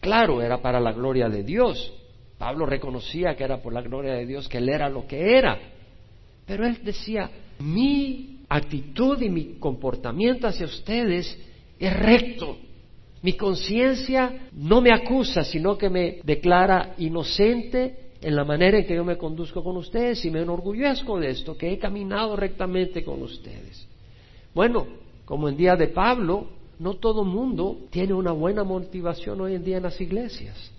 Claro, 0.01 0.41
era 0.41 0.63
para 0.63 0.81
la 0.81 0.93
gloria 0.93 1.29
de 1.29 1.43
Dios. 1.43 1.93
Pablo 2.39 2.65
reconocía 2.65 3.35
que 3.35 3.45
era 3.45 3.61
por 3.61 3.73
la 3.73 3.83
gloria 3.83 4.15
de 4.15 4.27
Dios 4.27 4.49
que 4.49 4.59
él 4.59 4.69
era 4.69 4.89
lo 4.89 5.07
que 5.07 5.37
era. 5.37 5.59
Pero 6.47 6.67
él 6.67 6.79
decía, 6.83 7.31
mi 7.59 8.40
actitud 8.51 9.23
y 9.23 9.31
mi 9.31 9.55
comportamiento 9.59 10.49
hacia 10.49 10.67
ustedes 10.67 11.39
es 11.79 11.97
recto. 11.99 12.59
Mi 13.23 13.35
conciencia 13.35 14.49
no 14.53 14.81
me 14.81 14.93
acusa, 14.93 15.45
sino 15.45 15.79
que 15.79 15.89
me 15.89 16.21
declara 16.25 16.95
inocente 16.99 18.11
en 18.21 18.35
la 18.35 18.45
manera 18.45 18.79
en 18.79 18.87
que 18.87 18.97
yo 18.97 19.05
me 19.05 19.17
conduzco 19.17 19.63
con 19.63 19.77
ustedes 19.77 20.25
y 20.25 20.31
me 20.31 20.41
enorgullezco 20.43 21.19
de 21.19 21.31
esto, 21.31 21.57
que 21.57 21.73
he 21.73 21.79
caminado 21.79 22.37
rectamente 22.37 23.05
con 23.05 23.23
ustedes. 23.23 23.87
Bueno, 24.53 24.87
como 25.25 25.49
en 25.49 25.57
día 25.57 25.77
de 25.77 25.89
Pablo, 25.89 26.49
no 26.79 26.95
todo 26.95 27.25
mundo 27.25 27.79
tiene 27.91 28.15
una 28.15 28.33
buena 28.33 28.65
motivación 28.65 29.41
hoy 29.41 29.55
en 29.55 29.65
día 29.65 29.77
en 29.77 29.85
las 29.85 30.01
iglesias. 30.01 30.73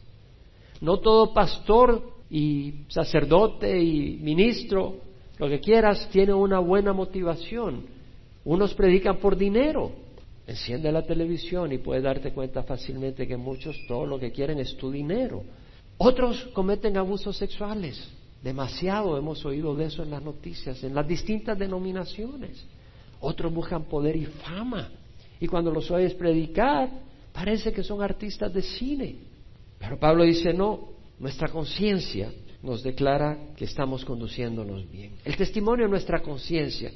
No 0.82 0.98
todo 0.98 1.34
pastor 1.34 2.04
y 2.30 2.86
sacerdote 2.90 3.82
y 3.82 4.18
ministro, 4.18 4.96
lo 5.42 5.50
que 5.50 5.60
quieras, 5.60 6.08
tiene 6.12 6.36
una 6.36 6.60
buena 6.60 6.94
motivación. 6.94 7.88
Unos 8.46 8.76
predican 8.76 9.18
por 9.18 9.36
dinero. 9.36 9.92
Enciende 10.46 10.92
la 10.92 11.02
televisión 11.02 11.72
y 11.72 11.80
puedes 11.80 12.04
darte 12.04 12.32
cuenta 12.32 12.62
fácilmente 12.62 13.28
que 13.28 13.38
muchos 13.38 13.76
todo 13.88 14.06
lo 14.06 14.20
que 14.20 14.32
quieren 14.32 14.60
es 14.60 14.78
tu 14.78 14.92
dinero. 14.92 15.44
Otros 15.98 16.44
cometen 16.54 16.96
abusos 16.96 17.38
sexuales. 17.38 18.08
Demasiado 18.44 19.18
hemos 19.18 19.44
oído 19.44 19.76
de 19.76 19.86
eso 19.86 20.04
en 20.04 20.12
las 20.12 20.22
noticias, 20.22 20.84
en 20.84 20.94
las 20.94 21.08
distintas 21.08 21.58
denominaciones. 21.58 22.64
Otros 23.20 23.52
buscan 23.52 23.86
poder 23.86 24.16
y 24.16 24.26
fama. 24.26 24.92
Y 25.40 25.48
cuando 25.48 25.72
los 25.72 25.90
oyes 25.90 26.14
predicar, 26.14 26.88
parece 27.34 27.74
que 27.74 27.82
son 27.82 28.04
artistas 28.04 28.54
de 28.54 28.62
cine. 28.62 29.16
Pero 29.80 29.98
Pablo 29.98 30.24
dice, 30.24 30.54
no, 30.54 30.90
nuestra 31.18 31.48
conciencia 31.48 32.32
nos 32.64 32.84
declara 32.84 33.38
que 33.56 33.66
estamos 33.66 34.06
conduciéndonos 34.06 34.90
bien. 34.92 35.14
El 35.26 35.36
testimonio 35.36 35.86
de 35.86 35.92
nuestra 35.92 36.22
conciencia, 36.22 36.92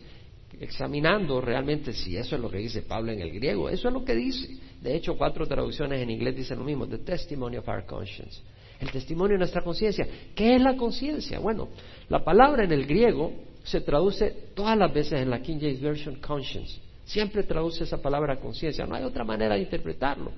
examinando 0.60 1.42
realmente 1.42 1.94
si 1.94 2.16
eso 2.16 2.36
es 2.36 2.42
lo 2.42 2.50
que 2.50 2.58
dice 2.58 2.84
Pablo 2.84 3.12
en 3.12 3.20
el 3.20 3.32
griego, 3.32 3.70
eso 3.70 3.88
es 3.88 3.94
lo 3.94 4.06
que 4.06 4.16
dice. 4.16 4.48
De 4.82 4.96
hecho, 4.96 5.18
cuatro 5.18 5.48
traducciones 5.48 6.02
en 6.02 6.10
inglés 6.10 6.36
dicen 6.36 6.60
lo 6.60 6.66
mismo, 6.66 6.88
the 6.88 7.00
testimony 7.00 7.58
of 7.58 7.68
our 7.68 7.86
conscience. 7.86 8.42
El 8.80 8.92
testimonio 8.92 9.36
de 9.36 9.40
nuestra 9.40 9.62
conciencia. 9.62 10.08
¿Qué 10.36 10.56
es 10.56 10.62
la 10.62 10.76
conciencia? 10.76 11.40
Bueno, 11.40 11.70
la 12.10 12.24
palabra 12.24 12.66
en 12.66 12.72
el 12.72 12.86
griego 12.86 13.32
se 13.64 13.82
traduce 13.82 14.50
todas 14.54 14.78
las 14.78 14.94
veces 14.94 15.22
en 15.22 15.30
la 15.30 15.42
King 15.42 15.58
James 15.60 15.82
Version 15.82 16.16
conscience. 16.16 16.80
Siempre 17.06 17.44
traduce 17.44 17.84
esa 17.84 18.02
palabra 18.02 18.38
conciencia. 18.40 18.86
No 18.86 18.96
hay 18.96 19.04
otra 19.04 19.24
manera 19.24 19.56
de 19.56 19.62
interpretarlo. 19.62 20.32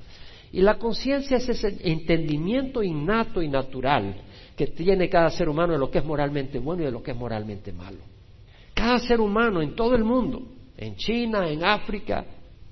Y 0.51 0.61
la 0.61 0.77
conciencia 0.77 1.37
es 1.37 1.49
ese 1.49 1.77
entendimiento 1.81 2.83
innato 2.83 3.41
y 3.41 3.49
natural 3.49 4.15
que 4.57 4.67
tiene 4.67 5.07
cada 5.07 5.29
ser 5.29 5.47
humano 5.47 5.73
de 5.73 5.79
lo 5.79 5.91
que 5.91 5.99
es 5.99 6.03
moralmente 6.03 6.57
bueno 6.57 6.81
y 6.81 6.85
de 6.85 6.91
lo 6.91 7.03
que 7.03 7.11
es 7.11 7.17
moralmente 7.17 7.71
malo. 7.71 7.99
Cada 8.73 8.97
ser 8.97 9.21
humano 9.21 9.61
en 9.61 9.75
todo 9.75 9.95
el 9.95 10.03
mundo, 10.03 10.41
en 10.75 10.95
China, 10.95 11.47
en 11.47 11.63
África, 11.63 12.25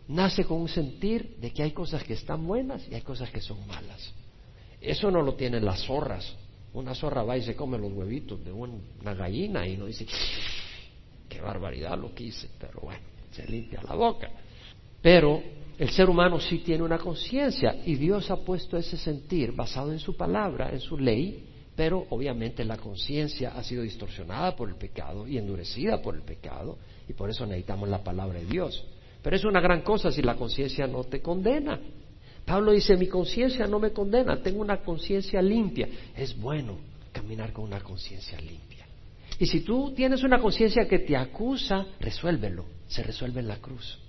nace 0.07 0.45
con 0.45 0.61
un 0.61 0.67
sentir 0.67 1.37
de 1.39 1.51
que 1.51 1.61
hay 1.61 1.71
cosas 1.71 2.03
que 2.03 2.13
están 2.13 2.45
buenas 2.45 2.87
y 2.89 2.95
hay 2.95 3.01
cosas 3.01 3.29
que 3.29 3.39
son 3.39 3.67
malas. 3.67 4.11
Eso 4.81 5.11
no 5.11 5.21
lo 5.21 5.35
tienen 5.35 5.63
las 5.63 5.85
zorras. 5.85 6.35
Una 6.73 6.95
zorra 6.95 7.21
va 7.21 7.37
y 7.37 7.43
se 7.43 7.55
come 7.55 7.77
los 7.77 7.93
huevitos 7.93 8.43
de 8.43 8.51
una 8.51 9.13
gallina 9.13 9.67
y 9.67 9.77
no 9.77 9.85
dice, 9.85 10.07
qué 11.29 11.39
barbaridad 11.39 11.99
lo 11.99 12.15
que 12.15 12.23
hice, 12.23 12.49
pero 12.59 12.81
bueno, 12.81 13.03
se 13.29 13.45
limpia 13.45 13.81
la 13.83 13.93
boca. 13.93 14.31
Pero 15.03 15.39
el 15.77 15.89
ser 15.91 16.09
humano 16.09 16.39
sí 16.39 16.59
tiene 16.59 16.83
una 16.83 16.97
conciencia 16.97 17.75
y 17.85 17.93
Dios 17.93 18.31
ha 18.31 18.37
puesto 18.37 18.75
ese 18.75 18.97
sentir 18.97 19.51
basado 19.51 19.91
en 19.91 19.99
su 19.99 20.17
palabra, 20.17 20.71
en 20.71 20.79
su 20.79 20.97
ley, 20.97 21.51
pero 21.75 22.05
obviamente 22.09 22.63
la 22.63 22.77
conciencia 22.77 23.53
ha 23.55 23.63
sido 23.63 23.83
distorsionada 23.83 24.55
por 24.55 24.69
el 24.69 24.75
pecado 24.75 25.27
y 25.27 25.37
endurecida 25.37 26.01
por 26.01 26.15
el 26.15 26.21
pecado 26.21 26.77
y 27.07 27.13
por 27.13 27.29
eso 27.29 27.45
necesitamos 27.45 27.89
la 27.89 28.03
palabra 28.03 28.39
de 28.39 28.45
Dios. 28.45 28.83
Pero 29.21 29.35
es 29.35 29.43
una 29.43 29.59
gran 29.59 29.81
cosa 29.81 30.11
si 30.11 30.21
la 30.21 30.35
conciencia 30.35 30.87
no 30.87 31.03
te 31.03 31.21
condena. 31.21 31.79
Pablo 32.45 32.71
dice, 32.71 32.95
mi 32.95 33.07
conciencia 33.07 33.65
no 33.67 33.79
me 33.79 33.91
condena, 33.91 34.41
tengo 34.41 34.61
una 34.61 34.77
conciencia 34.77 35.41
limpia. 35.41 35.89
Es 36.15 36.37
bueno 36.37 36.77
caminar 37.11 37.51
con 37.51 37.65
una 37.65 37.81
conciencia 37.81 38.39
limpia. 38.39 38.85
Y 39.39 39.47
si 39.47 39.61
tú 39.61 39.93
tienes 39.95 40.23
una 40.23 40.39
conciencia 40.39 40.87
que 40.87 40.99
te 40.99 41.17
acusa, 41.17 41.85
resuélvelo, 41.99 42.65
se 42.87 43.03
resuelve 43.03 43.41
en 43.41 43.47
la 43.47 43.57
cruz. 43.57 43.99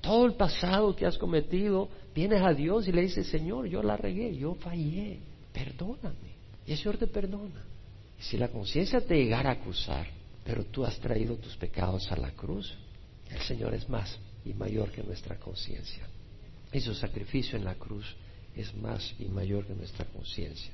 Todo 0.00 0.24
el 0.26 0.34
pasado 0.34 0.96
que 0.96 1.06
has 1.06 1.18
cometido, 1.18 1.88
vienes 2.14 2.40
a 2.42 2.54
Dios 2.54 2.88
y 2.88 2.92
le 2.92 3.02
dices, 3.02 3.26
Señor, 3.26 3.66
yo 3.66 3.82
la 3.82 3.96
regué, 3.96 4.34
yo 4.34 4.54
fallé, 4.54 5.18
perdóname. 5.52 6.31
Y 6.66 6.72
el 6.72 6.78
Señor 6.78 6.98
te 6.98 7.06
perdona. 7.06 7.64
Si 8.18 8.36
la 8.36 8.48
conciencia 8.48 9.00
te 9.00 9.16
llegara 9.16 9.50
a 9.50 9.54
acusar, 9.54 10.06
pero 10.44 10.64
tú 10.64 10.84
has 10.84 10.98
traído 11.00 11.36
tus 11.36 11.56
pecados 11.56 12.10
a 12.12 12.16
la 12.16 12.30
cruz, 12.30 12.72
el 13.30 13.40
Señor 13.40 13.74
es 13.74 13.88
más 13.88 14.18
y 14.44 14.52
mayor 14.54 14.90
que 14.90 15.02
nuestra 15.02 15.36
conciencia 15.36 16.06
y 16.72 16.80
su 16.80 16.94
sacrificio 16.94 17.58
en 17.58 17.64
la 17.64 17.74
cruz 17.74 18.06
es 18.56 18.74
más 18.74 19.14
y 19.18 19.26
mayor 19.26 19.66
que 19.66 19.74
nuestra 19.74 20.04
conciencia. 20.06 20.72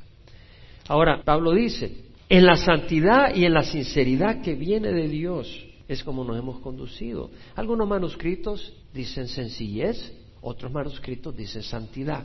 Ahora, 0.87 1.23
Pablo 1.25 1.52
dice, 1.52 2.04
en 2.28 2.47
la 2.47 2.57
santidad 2.57 3.35
y 3.35 3.45
en 3.45 3.52
la 3.52 3.64
sinceridad 3.64 4.42
que 4.42 4.54
viene 4.54 4.92
de 4.92 5.09
Dios 5.09 5.64
es 5.88 6.02
como 6.02 6.25
nos 6.25 6.38
hemos 6.38 6.61
conducido. 6.61 7.30
Algunos 7.57 7.88
manuscritos 7.88 8.73
dicen 8.92 9.28
sencillez, 9.28 10.12
otros 10.40 10.73
manuscritos 10.73 11.37
dicen 11.37 11.62
santidad. 11.62 12.25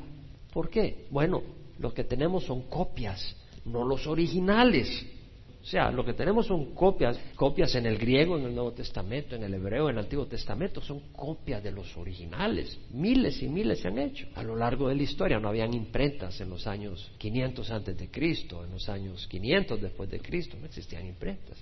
¿Por 0.54 0.70
qué? 0.70 1.08
Bueno, 1.10 1.42
los 1.80 1.94
que 1.94 2.04
tenemos 2.04 2.46
son 2.46 2.64
copias, 2.64 3.36
no 3.66 3.86
los 3.86 4.08
originales. 4.08 5.06
O 5.64 5.66
sea, 5.66 5.90
lo 5.92 6.04
que 6.04 6.14
tenemos 6.14 6.48
son 6.48 6.76
copias, 6.76 7.18
copias 7.36 7.74
en 7.76 7.86
el 7.86 7.98
griego, 7.98 8.38
en 8.38 8.48
el 8.48 8.54
Nuevo 8.54 8.74
Testamento, 8.74 9.38
en 9.38 9.44
el 9.44 9.54
hebreo, 9.54 9.90
en 9.90 9.98
el 9.98 10.04
Antiguo 10.04 10.26
Testamento, 10.26 10.82
son 10.82 11.00
copias 11.14 11.64
de 11.64 11.72
los 11.72 11.96
originales. 11.96 12.78
Miles 12.92 13.42
y 13.42 13.48
miles 13.48 13.80
se 13.80 13.88
han 13.88 13.98
hecho 13.98 14.28
a 14.36 14.44
lo 14.44 14.58
largo 14.58 14.90
de 14.90 14.96
la 14.96 15.04
historia. 15.04 15.40
No 15.40 15.48
habían 15.48 15.74
imprentas 15.74 16.42
en 16.42 16.50
los 16.50 16.68
años 16.68 17.10
500 17.18 17.72
antes 17.72 17.98
de 17.98 18.12
Cristo, 18.12 18.66
en 18.66 18.72
los 18.72 18.90
años 18.90 19.26
500 19.28 19.82
después 19.82 20.10
de 20.10 20.20
Cristo, 20.20 20.58
no 20.60 20.66
existían 20.66 21.08
imprentas. 21.08 21.58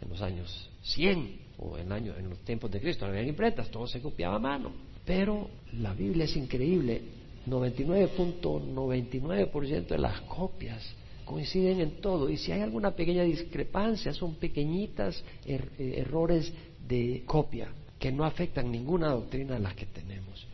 En 0.00 0.08
los 0.08 0.22
años 0.22 0.70
100 0.82 1.40
o 1.58 1.76
en, 1.78 1.90
años, 1.90 2.16
en 2.16 2.30
los 2.30 2.38
tiempos 2.44 2.70
de 2.70 2.80
Cristo 2.80 3.06
no 3.06 3.10
habían 3.10 3.26
imprentas, 3.26 3.72
todo 3.72 3.88
se 3.88 4.00
copiaba 4.00 4.36
a 4.36 4.40
mano. 4.40 4.70
Pero 5.04 5.50
la 5.80 5.94
Biblia 5.94 6.26
es 6.26 6.36
increíble, 6.36 7.02
99.99% 7.48 9.88
de 9.88 9.98
las 9.98 10.20
copias 10.20 11.01
coinciden 11.32 11.80
en 11.80 12.00
todo. 12.00 12.28
Y 12.28 12.36
si 12.36 12.52
hay 12.52 12.60
alguna 12.60 12.90
pequeña 12.90 13.22
discrepancia, 13.22 14.12
son 14.12 14.34
pequeñitas 14.34 15.24
er, 15.46 15.70
eh, 15.78 15.94
errores 15.96 16.52
de 16.86 17.22
copia 17.24 17.68
que 17.98 18.12
no 18.12 18.24
afectan 18.24 18.70
ninguna 18.70 19.08
doctrina 19.08 19.54
de 19.54 19.60
las 19.60 19.74
que 19.74 19.86
tenemos. 19.86 20.46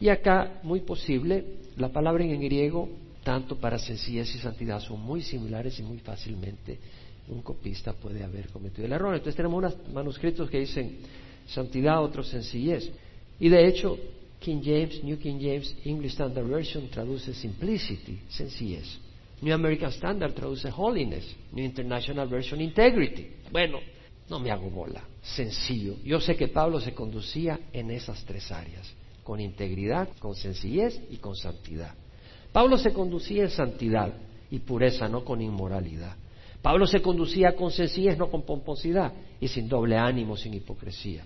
Y 0.00 0.08
acá, 0.08 0.60
muy 0.64 0.80
posible, 0.80 1.44
la 1.76 1.90
palabra 1.90 2.24
en 2.24 2.40
griego, 2.40 2.88
tanto 3.22 3.56
para 3.56 3.78
sencillez 3.78 4.34
y 4.34 4.38
santidad, 4.38 4.80
son 4.80 5.00
muy 5.00 5.22
similares 5.22 5.78
y 5.78 5.82
muy 5.82 5.98
fácilmente 5.98 6.78
un 7.28 7.40
copista 7.40 7.92
puede 7.92 8.24
haber 8.24 8.48
cometido 8.48 8.86
el 8.86 8.92
error. 8.92 9.14
Entonces 9.14 9.36
tenemos 9.36 9.58
unos 9.58 9.76
manuscritos 9.92 10.50
que 10.50 10.60
dicen 10.60 10.98
santidad, 11.46 12.02
otros 12.02 12.28
sencillez. 12.28 12.90
Y 13.38 13.48
de 13.48 13.68
hecho, 13.68 13.98
King 14.40 14.60
James, 14.62 15.04
New 15.04 15.18
King 15.18 15.38
James, 15.40 15.76
English 15.84 16.12
Standard 16.12 16.46
Version 16.46 16.88
traduce 16.88 17.32
simplicity, 17.34 18.18
sencillez. 18.28 19.03
New 19.40 19.54
American 19.54 19.90
Standard 19.90 20.34
traduce 20.34 20.70
holiness, 20.74 21.34
New 21.52 21.64
International 21.64 22.28
Version 22.28 22.60
integrity. 22.60 23.28
Bueno, 23.50 23.78
no 24.28 24.38
me 24.38 24.50
hago 24.50 24.70
bola, 24.70 25.02
sencillo. 25.22 25.96
Yo 26.04 26.20
sé 26.20 26.36
que 26.36 26.48
Pablo 26.48 26.80
se 26.80 26.94
conducía 26.94 27.60
en 27.72 27.90
esas 27.90 28.24
tres 28.24 28.50
áreas, 28.50 28.92
con 29.22 29.40
integridad, 29.40 30.08
con 30.18 30.34
sencillez 30.34 31.00
y 31.10 31.16
con 31.16 31.34
santidad. 31.34 31.94
Pablo 32.52 32.78
se 32.78 32.92
conducía 32.92 33.42
en 33.42 33.50
santidad 33.50 34.14
y 34.50 34.60
pureza, 34.60 35.08
no 35.08 35.24
con 35.24 35.40
inmoralidad. 35.40 36.16
Pablo 36.62 36.86
se 36.86 37.02
conducía 37.02 37.54
con 37.54 37.70
sencillez, 37.70 38.16
no 38.16 38.30
con 38.30 38.46
pomposidad, 38.46 39.12
y 39.40 39.48
sin 39.48 39.68
doble 39.68 39.98
ánimo, 39.98 40.36
sin 40.36 40.54
hipocresía. 40.54 41.24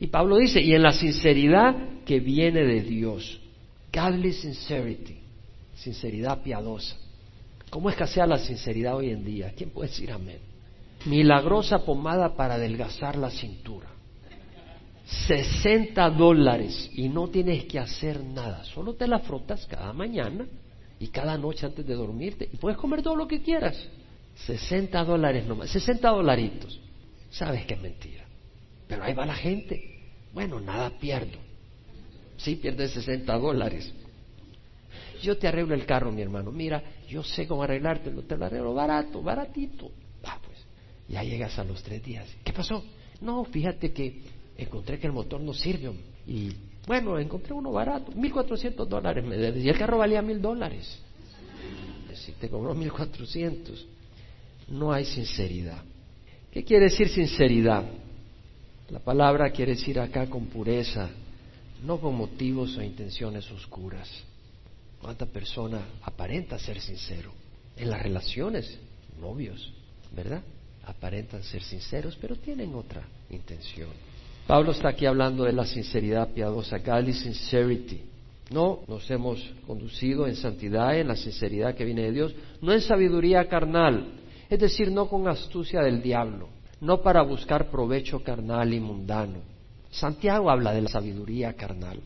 Y 0.00 0.08
Pablo 0.08 0.36
dice, 0.38 0.60
y 0.60 0.74
en 0.74 0.82
la 0.82 0.92
sinceridad 0.92 2.02
que 2.04 2.18
viene 2.18 2.64
de 2.64 2.80
Dios, 2.80 3.40
godly 3.92 4.32
sincerity, 4.32 5.18
sinceridad 5.74 6.42
piadosa. 6.42 6.96
¿Cómo 7.70 7.90
escasea 7.90 8.26
la 8.26 8.38
sinceridad 8.38 8.96
hoy 8.96 9.10
en 9.10 9.24
día? 9.24 9.52
¿Quién 9.56 9.70
puede 9.70 9.88
decir 9.88 10.12
amén? 10.12 10.38
Milagrosa 11.04 11.84
pomada 11.84 12.34
para 12.34 12.54
adelgazar 12.54 13.16
la 13.16 13.30
cintura. 13.30 13.88
60 15.28 16.10
dólares 16.10 16.90
y 16.94 17.08
no 17.08 17.28
tienes 17.28 17.64
que 17.64 17.78
hacer 17.78 18.22
nada. 18.22 18.64
Solo 18.64 18.94
te 18.94 19.06
la 19.06 19.20
frotas 19.20 19.66
cada 19.66 19.92
mañana 19.92 20.46
y 20.98 21.08
cada 21.08 21.38
noche 21.38 21.66
antes 21.66 21.86
de 21.86 21.94
dormirte 21.94 22.48
y 22.52 22.56
puedes 22.56 22.78
comer 22.78 23.02
todo 23.02 23.14
lo 23.14 23.28
que 23.28 23.42
quieras. 23.42 23.76
60 24.46 25.04
dólares 25.04 25.46
nomás, 25.46 25.70
60 25.70 26.08
dolaritos. 26.08 26.80
Sabes 27.30 27.64
que 27.66 27.74
es 27.74 27.80
mentira. 27.80 28.24
Pero 28.88 29.04
ahí 29.04 29.14
va 29.14 29.26
la 29.26 29.34
gente. 29.34 30.00
Bueno, 30.32 30.60
nada 30.60 30.90
pierdo. 30.90 31.38
Sí, 32.36 32.56
pierdes 32.56 32.90
60 32.92 33.38
dólares. 33.38 33.92
Yo 35.22 35.38
te 35.38 35.48
arreglo 35.48 35.74
el 35.74 35.86
carro, 35.86 36.12
mi 36.12 36.22
hermano. 36.22 36.52
Mira, 36.52 36.82
yo 37.08 37.22
sé 37.22 37.46
cómo 37.46 37.62
arreglártelo, 37.62 38.22
te 38.22 38.36
lo 38.36 38.46
arreglo 38.46 38.74
barato, 38.74 39.22
baratito. 39.22 39.90
Va, 40.24 40.38
pues, 40.44 40.58
ya 41.08 41.22
llegas 41.22 41.58
a 41.58 41.64
los 41.64 41.82
tres 41.82 42.02
días. 42.02 42.28
¿Qué 42.44 42.52
pasó? 42.52 42.84
No, 43.20 43.44
fíjate 43.44 43.92
que 43.92 44.22
encontré 44.56 44.98
que 44.98 45.06
el 45.06 45.12
motor 45.12 45.40
no 45.40 45.54
sirve. 45.54 45.92
Y 46.26 46.52
bueno, 46.86 47.18
encontré 47.18 47.52
uno 47.52 47.72
barato, 47.72 48.12
1.400 48.12 48.86
dólares 48.86 49.24
me. 49.24 49.36
Y 49.36 49.68
el 49.68 49.78
carro 49.78 49.98
valía 49.98 50.22
mil 50.22 50.40
dólares. 50.40 50.98
Si 52.14 52.32
te 52.32 52.48
cobró 52.48 52.74
1.400, 52.74 53.84
no 54.68 54.92
hay 54.92 55.04
sinceridad. 55.04 55.82
¿Qué 56.50 56.64
quiere 56.64 56.84
decir 56.84 57.08
sinceridad? 57.08 57.84
La 58.88 59.00
palabra 59.00 59.50
quiere 59.50 59.72
decir 59.72 60.00
acá 60.00 60.26
con 60.28 60.46
pureza, 60.46 61.10
no 61.84 62.00
con 62.00 62.16
motivos 62.16 62.76
o 62.76 62.82
intenciones 62.82 63.50
oscuras. 63.50 64.08
¿Cuánta 65.06 65.26
persona 65.26 65.82
aparenta 66.02 66.58
ser 66.58 66.80
sincero? 66.80 67.30
En 67.76 67.90
las 67.90 68.02
relaciones, 68.02 68.76
novios, 69.20 69.72
¿verdad? 70.10 70.42
Aparentan 70.84 71.44
ser 71.44 71.62
sinceros, 71.62 72.18
pero 72.20 72.34
tienen 72.34 72.74
otra 72.74 73.06
intención. 73.30 73.88
Pablo 74.48 74.72
está 74.72 74.88
aquí 74.88 75.06
hablando 75.06 75.44
de 75.44 75.52
la 75.52 75.64
sinceridad 75.64 76.30
piadosa, 76.30 76.78
godly 76.78 77.12
sincerity. 77.12 78.02
No 78.50 78.80
nos 78.88 79.08
hemos 79.08 79.40
conducido 79.64 80.26
en 80.26 80.34
santidad, 80.34 80.98
en 80.98 81.06
la 81.06 81.14
sinceridad 81.14 81.76
que 81.76 81.84
viene 81.84 82.02
de 82.02 82.10
Dios, 82.10 82.34
no 82.60 82.72
en 82.72 82.80
sabiduría 82.80 83.48
carnal, 83.48 84.08
es 84.50 84.58
decir, 84.58 84.90
no 84.90 85.08
con 85.08 85.28
astucia 85.28 85.82
del 85.82 86.02
diablo, 86.02 86.48
no 86.80 87.00
para 87.00 87.22
buscar 87.22 87.70
provecho 87.70 88.24
carnal 88.24 88.74
y 88.74 88.80
mundano. 88.80 89.38
Santiago 89.88 90.50
habla 90.50 90.72
de 90.72 90.82
la 90.82 90.88
sabiduría 90.88 91.52
carnal. 91.52 92.00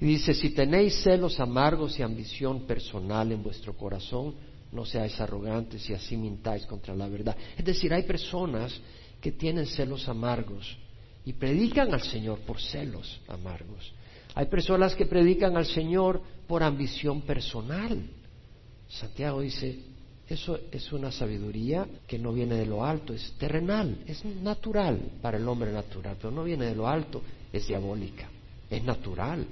Y 0.00 0.06
dice, 0.06 0.32
si 0.32 0.50
tenéis 0.50 1.02
celos 1.02 1.38
amargos 1.40 1.98
y 1.98 2.02
ambición 2.02 2.66
personal 2.66 3.32
en 3.32 3.42
vuestro 3.42 3.76
corazón, 3.76 4.34
no 4.72 4.84
seáis 4.84 5.20
arrogantes 5.20 5.88
y 5.90 5.94
así 5.94 6.16
mintáis 6.16 6.64
contra 6.64 6.94
la 6.94 7.08
verdad. 7.08 7.36
Es 7.56 7.64
decir, 7.64 7.92
hay 7.92 8.04
personas 8.04 8.80
que 9.20 9.32
tienen 9.32 9.66
celos 9.66 10.08
amargos 10.08 10.76
y 11.24 11.34
predican 11.34 11.92
al 11.92 12.02
Señor 12.02 12.40
por 12.40 12.60
celos 12.60 13.20
amargos. 13.28 13.92
Hay 14.34 14.46
personas 14.46 14.94
que 14.94 15.06
predican 15.06 15.56
al 15.56 15.66
Señor 15.66 16.22
por 16.46 16.62
ambición 16.62 17.20
personal. 17.22 18.02
Santiago 18.88 19.40
dice, 19.40 19.80
eso 20.28 20.58
es 20.70 20.92
una 20.92 21.10
sabiduría 21.10 21.86
que 22.06 22.18
no 22.18 22.32
viene 22.32 22.54
de 22.54 22.64
lo 22.64 22.84
alto, 22.84 23.12
es 23.12 23.32
terrenal, 23.32 23.98
es 24.06 24.24
natural 24.24 24.98
para 25.20 25.36
el 25.36 25.46
hombre 25.46 25.72
natural, 25.72 26.16
pero 26.16 26.30
no 26.30 26.44
viene 26.44 26.66
de 26.66 26.74
lo 26.74 26.88
alto, 26.88 27.20
es 27.52 27.66
diabólica, 27.66 28.28
es 28.70 28.82
natural. 28.82 29.44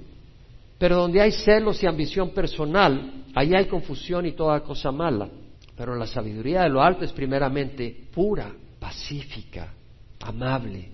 Pero 0.79 0.95
donde 0.95 1.21
hay 1.21 1.33
celos 1.33 1.83
y 1.83 1.87
ambición 1.87 2.29
personal, 2.29 3.25
ahí 3.35 3.53
hay 3.53 3.65
confusión 3.65 4.25
y 4.25 4.31
toda 4.31 4.63
cosa 4.63 4.91
mala. 4.91 5.29
Pero 5.75 5.93
la 5.95 6.07
sabiduría 6.07 6.63
de 6.63 6.69
lo 6.69 6.81
alto 6.81 7.03
es 7.03 7.11
primeramente 7.11 8.07
pura, 8.13 8.51
pacífica, 8.79 9.73
amable, 10.21 10.89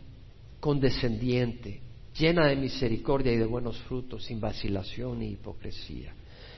condescendiente, 0.60 1.80
llena 2.18 2.48
de 2.48 2.56
misericordia 2.56 3.32
y 3.32 3.38
de 3.38 3.46
buenos 3.46 3.78
frutos, 3.84 4.26
sin 4.26 4.42
vacilación 4.42 5.20
ni 5.20 5.30
hipocresía. 5.30 6.14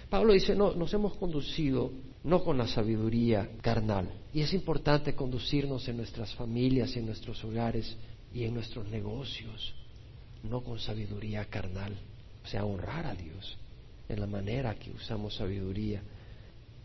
Pablo 0.09 0.31
dice, 0.31 0.55
no, 0.55 0.73
nos 0.73 0.93
hemos 0.93 1.15
conducido 1.17 1.91
no 2.23 2.43
con 2.43 2.57
la 2.57 2.67
sabiduría 2.67 3.49
carnal. 3.61 4.09
Y 4.33 4.41
es 4.41 4.53
importante 4.53 5.15
conducirnos 5.15 5.87
en 5.89 5.97
nuestras 5.97 6.33
familias, 6.33 6.95
en 6.95 7.05
nuestros 7.05 7.43
hogares 7.43 7.97
y 8.33 8.45
en 8.45 8.53
nuestros 8.53 8.87
negocios, 8.87 9.73
no 10.43 10.61
con 10.61 10.79
sabiduría 10.79 11.45
carnal. 11.45 11.97
Sea, 12.49 12.65
honrar 12.65 13.05
a 13.05 13.15
Dios 13.15 13.57
en 14.09 14.19
la 14.19 14.27
manera 14.27 14.75
que 14.75 14.91
usamos 14.91 15.35
sabiduría. 15.35 16.01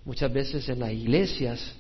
Muchas 0.05 0.33
veces 0.33 0.69
en 0.69 0.81
las 0.81 0.93
iglesias 0.93 1.77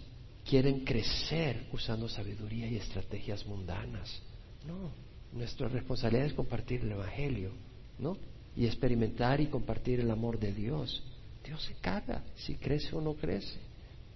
quieren 0.49 0.85
crecer 0.85 1.67
usando 1.73 2.09
sabiduría 2.09 2.69
y 2.69 2.77
estrategias 2.77 3.45
mundanas. 3.47 4.23
No, 4.67 4.91
nuestra 5.33 5.69
responsabilidad 5.69 6.27
es 6.27 6.35
compartir 6.35 6.83
el 6.83 6.93
Evangelio, 6.93 7.51
¿no? 7.99 8.17
Y 8.57 8.67
experimentar 8.67 9.41
y 9.41 9.47
compartir 9.47 10.01
el 10.01 10.11
amor 10.11 10.39
de 10.39 10.53
Dios. 10.53 11.03
Dios 11.45 11.63
se 11.65 11.75
caga 11.75 12.23
si 12.37 12.57
crece 12.57 12.95
o 12.95 13.01
no 13.01 13.15
crece. 13.15 13.59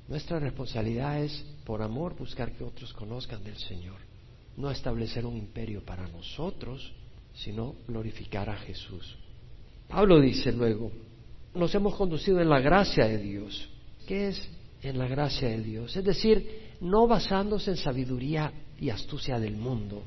Nuestra 0.09 0.39
responsabilidad 0.39 1.21
es, 1.25 1.45
por 1.65 1.83
amor, 1.83 2.17
buscar 2.17 2.53
que 2.53 2.63
otros 2.63 2.93
conozcan 2.93 3.43
del 3.43 3.57
Señor. 3.57 3.97
No 4.57 4.71
establecer 4.71 5.27
un 5.27 5.37
imperio 5.37 5.85
para 5.85 6.07
nosotros, 6.07 6.93
sino 7.35 7.75
glorificar 7.89 8.49
a 8.49 8.57
Jesús. 8.57 9.19
Pablo 9.89 10.21
dice 10.21 10.53
luego, 10.53 10.91
nos 11.55 11.75
hemos 11.75 11.95
conducido 11.95 12.41
en 12.41 12.49
la 12.49 12.61
gracia 12.61 13.07
de 13.07 13.19
Dios. 13.19 13.69
¿Qué 14.07 14.29
es 14.29 14.49
en 14.83 14.99
la 14.99 15.07
gracia 15.07 15.49
de 15.49 15.63
Dios? 15.63 15.97
Es 15.97 16.05
decir, 16.05 16.67
no 16.81 17.07
basándose 17.07 17.71
en 17.71 17.77
sabiduría 17.77 18.53
y 18.79 18.91
astucia 18.91 19.39
del 19.39 19.57
mundo, 19.57 20.03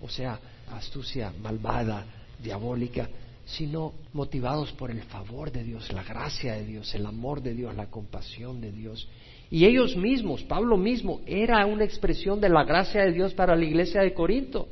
o 0.00 0.08
sea, 0.08 0.38
astucia 0.70 1.32
malvada, 1.42 2.06
diabólica, 2.42 3.08
sino 3.44 3.92
motivados 4.12 4.72
por 4.72 4.90
el 4.90 5.02
favor 5.02 5.50
de 5.50 5.64
Dios, 5.64 5.92
la 5.92 6.04
gracia 6.04 6.54
de 6.54 6.64
Dios, 6.64 6.94
el 6.94 7.06
amor 7.06 7.42
de 7.42 7.54
Dios, 7.54 7.74
la 7.74 7.90
compasión 7.90 8.60
de 8.60 8.70
Dios. 8.70 9.08
Y 9.50 9.66
ellos 9.66 9.96
mismos, 9.96 10.42
Pablo 10.44 10.76
mismo, 10.76 11.20
era 11.26 11.66
una 11.66 11.84
expresión 11.84 12.40
de 12.40 12.48
la 12.48 12.64
gracia 12.64 13.02
de 13.02 13.12
Dios 13.12 13.34
para 13.34 13.56
la 13.56 13.64
iglesia 13.64 14.02
de 14.02 14.14
Corinto. 14.14 14.68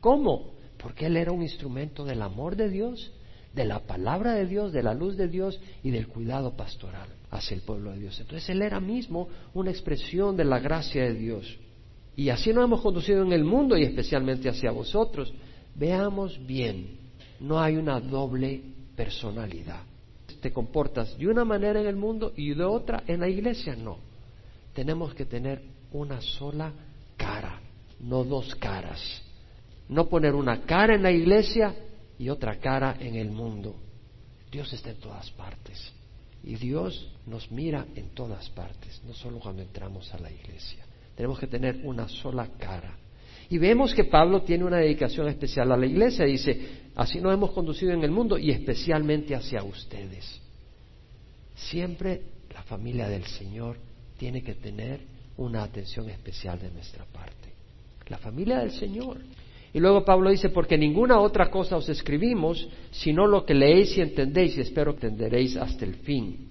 ¿Cómo? 0.00 0.52
Porque 0.78 1.06
él 1.06 1.16
era 1.16 1.32
un 1.32 1.42
instrumento 1.42 2.04
del 2.04 2.22
amor 2.22 2.56
de 2.56 2.70
Dios, 2.70 3.12
de 3.56 3.64
la 3.64 3.80
palabra 3.80 4.34
de 4.34 4.46
Dios, 4.46 4.70
de 4.70 4.82
la 4.82 4.92
luz 4.92 5.16
de 5.16 5.28
Dios 5.28 5.58
y 5.82 5.90
del 5.90 6.08
cuidado 6.08 6.54
pastoral 6.54 7.08
hacia 7.30 7.54
el 7.54 7.62
pueblo 7.62 7.90
de 7.90 8.00
Dios. 8.00 8.20
Entonces 8.20 8.46
él 8.50 8.60
era 8.60 8.80
mismo 8.80 9.28
una 9.54 9.70
expresión 9.70 10.36
de 10.36 10.44
la 10.44 10.58
gracia 10.58 11.04
de 11.04 11.14
Dios. 11.14 11.58
Y 12.14 12.28
así 12.28 12.52
nos 12.52 12.64
hemos 12.64 12.82
conducido 12.82 13.22
en 13.22 13.32
el 13.32 13.44
mundo 13.44 13.78
y 13.78 13.84
especialmente 13.84 14.50
hacia 14.50 14.70
vosotros. 14.70 15.32
Veamos 15.74 16.38
bien, 16.46 16.98
no 17.40 17.58
hay 17.58 17.76
una 17.76 17.98
doble 17.98 18.60
personalidad. 18.94 19.80
Te 20.42 20.52
comportas 20.52 21.16
de 21.16 21.26
una 21.26 21.46
manera 21.46 21.80
en 21.80 21.86
el 21.86 21.96
mundo 21.96 22.34
y 22.36 22.52
de 22.52 22.64
otra 22.64 23.04
en 23.06 23.20
la 23.20 23.28
iglesia, 23.28 23.74
no. 23.74 23.96
Tenemos 24.74 25.14
que 25.14 25.24
tener 25.24 25.62
una 25.92 26.20
sola 26.20 26.72
cara, 27.16 27.58
no 28.00 28.22
dos 28.22 28.54
caras. 28.56 29.00
No 29.88 30.08
poner 30.08 30.34
una 30.34 30.60
cara 30.62 30.94
en 30.94 31.02
la 31.02 31.10
iglesia 31.10 31.74
y 32.18 32.28
otra 32.28 32.58
cara 32.58 32.96
en 33.00 33.16
el 33.16 33.30
mundo. 33.30 33.76
Dios 34.50 34.72
está 34.72 34.90
en 34.90 34.96
todas 34.96 35.30
partes. 35.32 35.92
Y 36.42 36.54
Dios 36.56 37.12
nos 37.26 37.50
mira 37.50 37.86
en 37.94 38.10
todas 38.10 38.48
partes, 38.50 39.02
no 39.04 39.12
solo 39.12 39.40
cuando 39.40 39.62
entramos 39.62 40.12
a 40.14 40.18
la 40.18 40.30
iglesia. 40.30 40.84
Tenemos 41.16 41.38
que 41.38 41.46
tener 41.46 41.80
una 41.84 42.08
sola 42.08 42.48
cara. 42.58 42.96
Y 43.48 43.58
vemos 43.58 43.94
que 43.94 44.04
Pablo 44.04 44.42
tiene 44.42 44.64
una 44.64 44.78
dedicación 44.78 45.28
especial 45.28 45.72
a 45.72 45.76
la 45.76 45.86
iglesia. 45.86 46.24
Dice, 46.24 46.90
así 46.94 47.20
nos 47.20 47.32
hemos 47.32 47.52
conducido 47.52 47.92
en 47.92 48.02
el 48.02 48.10
mundo 48.10 48.38
y 48.38 48.50
especialmente 48.50 49.34
hacia 49.34 49.62
ustedes. 49.62 50.40
Siempre 51.54 52.22
la 52.52 52.62
familia 52.62 53.08
del 53.08 53.24
Señor 53.24 53.78
tiene 54.18 54.42
que 54.42 54.54
tener 54.54 55.00
una 55.36 55.62
atención 55.62 56.08
especial 56.10 56.58
de 56.58 56.70
nuestra 56.70 57.04
parte. 57.06 57.52
La 58.08 58.18
familia 58.18 58.58
del 58.58 58.72
Señor. 58.72 59.18
Y 59.76 59.78
luego 59.78 60.06
Pablo 60.06 60.30
dice, 60.30 60.48
porque 60.48 60.78
ninguna 60.78 61.20
otra 61.20 61.50
cosa 61.50 61.76
os 61.76 61.86
escribimos, 61.90 62.66
sino 62.92 63.26
lo 63.26 63.44
que 63.44 63.52
leéis 63.52 63.94
y 63.98 64.00
entendéis, 64.00 64.56
y 64.56 64.62
espero 64.62 64.96
que 64.96 65.08
entenderéis 65.08 65.54
hasta 65.58 65.84
el 65.84 65.96
fin. 65.96 66.48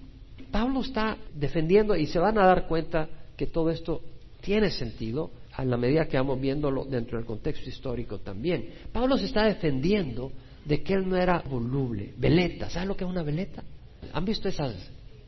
Pablo 0.52 0.82
está 0.82 1.16
defendiendo 1.34 1.96
y 1.96 2.06
se 2.06 2.20
van 2.20 2.38
a 2.38 2.46
dar 2.46 2.68
cuenta 2.68 3.08
que 3.36 3.48
todo 3.48 3.70
esto 3.70 4.00
tiene 4.40 4.70
sentido 4.70 5.32
a 5.54 5.64
la 5.64 5.76
medida 5.76 6.06
que 6.06 6.16
vamos 6.16 6.40
viéndolo 6.40 6.84
dentro 6.84 7.18
del 7.18 7.26
contexto 7.26 7.68
histórico 7.68 8.20
también. 8.20 8.68
Pablo 8.92 9.18
se 9.18 9.24
está 9.24 9.42
defendiendo 9.46 10.30
de 10.64 10.84
que 10.84 10.94
él 10.94 11.08
no 11.08 11.16
era 11.16 11.40
voluble, 11.50 12.14
veleta. 12.16 12.70
¿Sabes 12.70 12.86
lo 12.86 12.96
que 12.96 13.02
es 13.02 13.10
una 13.10 13.24
veleta? 13.24 13.64
¿Han 14.12 14.24
visto 14.24 14.48
esas 14.48 14.72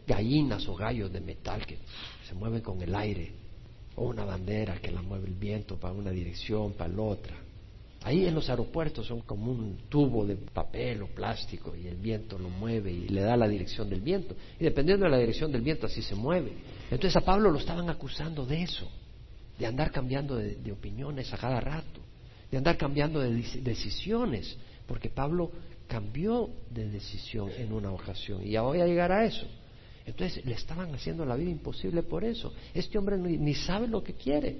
gallinas 0.06 0.68
o 0.68 0.76
gallos 0.76 1.12
de 1.12 1.20
metal 1.20 1.66
que 1.66 1.78
se 2.28 2.34
mueven 2.36 2.60
con 2.60 2.80
el 2.80 2.94
aire? 2.94 3.32
O 3.96 4.06
una 4.06 4.24
bandera 4.24 4.76
que 4.76 4.92
la 4.92 5.02
mueve 5.02 5.26
el 5.26 5.34
viento 5.34 5.74
para 5.80 5.94
una 5.94 6.12
dirección, 6.12 6.74
para 6.74 6.92
la 6.94 7.02
otra. 7.02 7.47
Ahí 8.04 8.26
en 8.26 8.34
los 8.34 8.48
aeropuertos 8.48 9.06
son 9.06 9.20
como 9.22 9.50
un 9.50 9.78
tubo 9.88 10.24
de 10.24 10.36
papel 10.36 11.02
o 11.02 11.08
plástico 11.08 11.74
y 11.74 11.88
el 11.88 11.96
viento 11.96 12.38
lo 12.38 12.48
mueve 12.48 12.92
y 12.92 13.08
le 13.08 13.22
da 13.22 13.36
la 13.36 13.48
dirección 13.48 13.90
del 13.90 14.00
viento. 14.00 14.36
Y 14.58 14.64
dependiendo 14.64 15.04
de 15.04 15.10
la 15.10 15.18
dirección 15.18 15.50
del 15.50 15.62
viento 15.62 15.86
así 15.86 16.00
se 16.02 16.14
mueve. 16.14 16.52
Entonces 16.90 17.16
a 17.16 17.24
Pablo 17.24 17.50
lo 17.50 17.58
estaban 17.58 17.90
acusando 17.90 18.46
de 18.46 18.62
eso 18.62 18.88
de 19.58 19.66
andar 19.66 19.90
cambiando 19.90 20.36
de, 20.36 20.72
opiniones 20.72 21.32
a 21.32 21.36
cada 21.36 21.60
rato, 21.60 22.00
de 22.50 22.56
andar 22.56 22.76
cambiando 22.76 23.20
de 23.20 23.42
decisiones, 23.60 24.56
porque 24.86 25.10
Pablo 25.10 25.50
cambió 25.86 26.48
de 26.70 26.88
decisión 26.88 27.50
en 27.58 27.72
una 27.72 27.90
ocasión 27.90 28.46
y 28.46 28.50
ya 28.50 28.62
voy 28.62 28.80
a 28.80 28.86
llegar 28.86 29.10
a 29.10 29.24
eso. 29.24 29.46
Entonces 30.06 30.44
le 30.46 30.54
estaban 30.54 30.94
haciendo 30.94 31.26
la 31.26 31.36
vida 31.36 31.50
imposible 31.50 32.02
por 32.02 32.24
eso. 32.24 32.54
Este 32.72 32.96
hombre 32.96 33.18
ni 33.18 33.54
sabe 33.54 33.88
lo 33.88 34.02
que 34.02 34.14
quiere. 34.14 34.58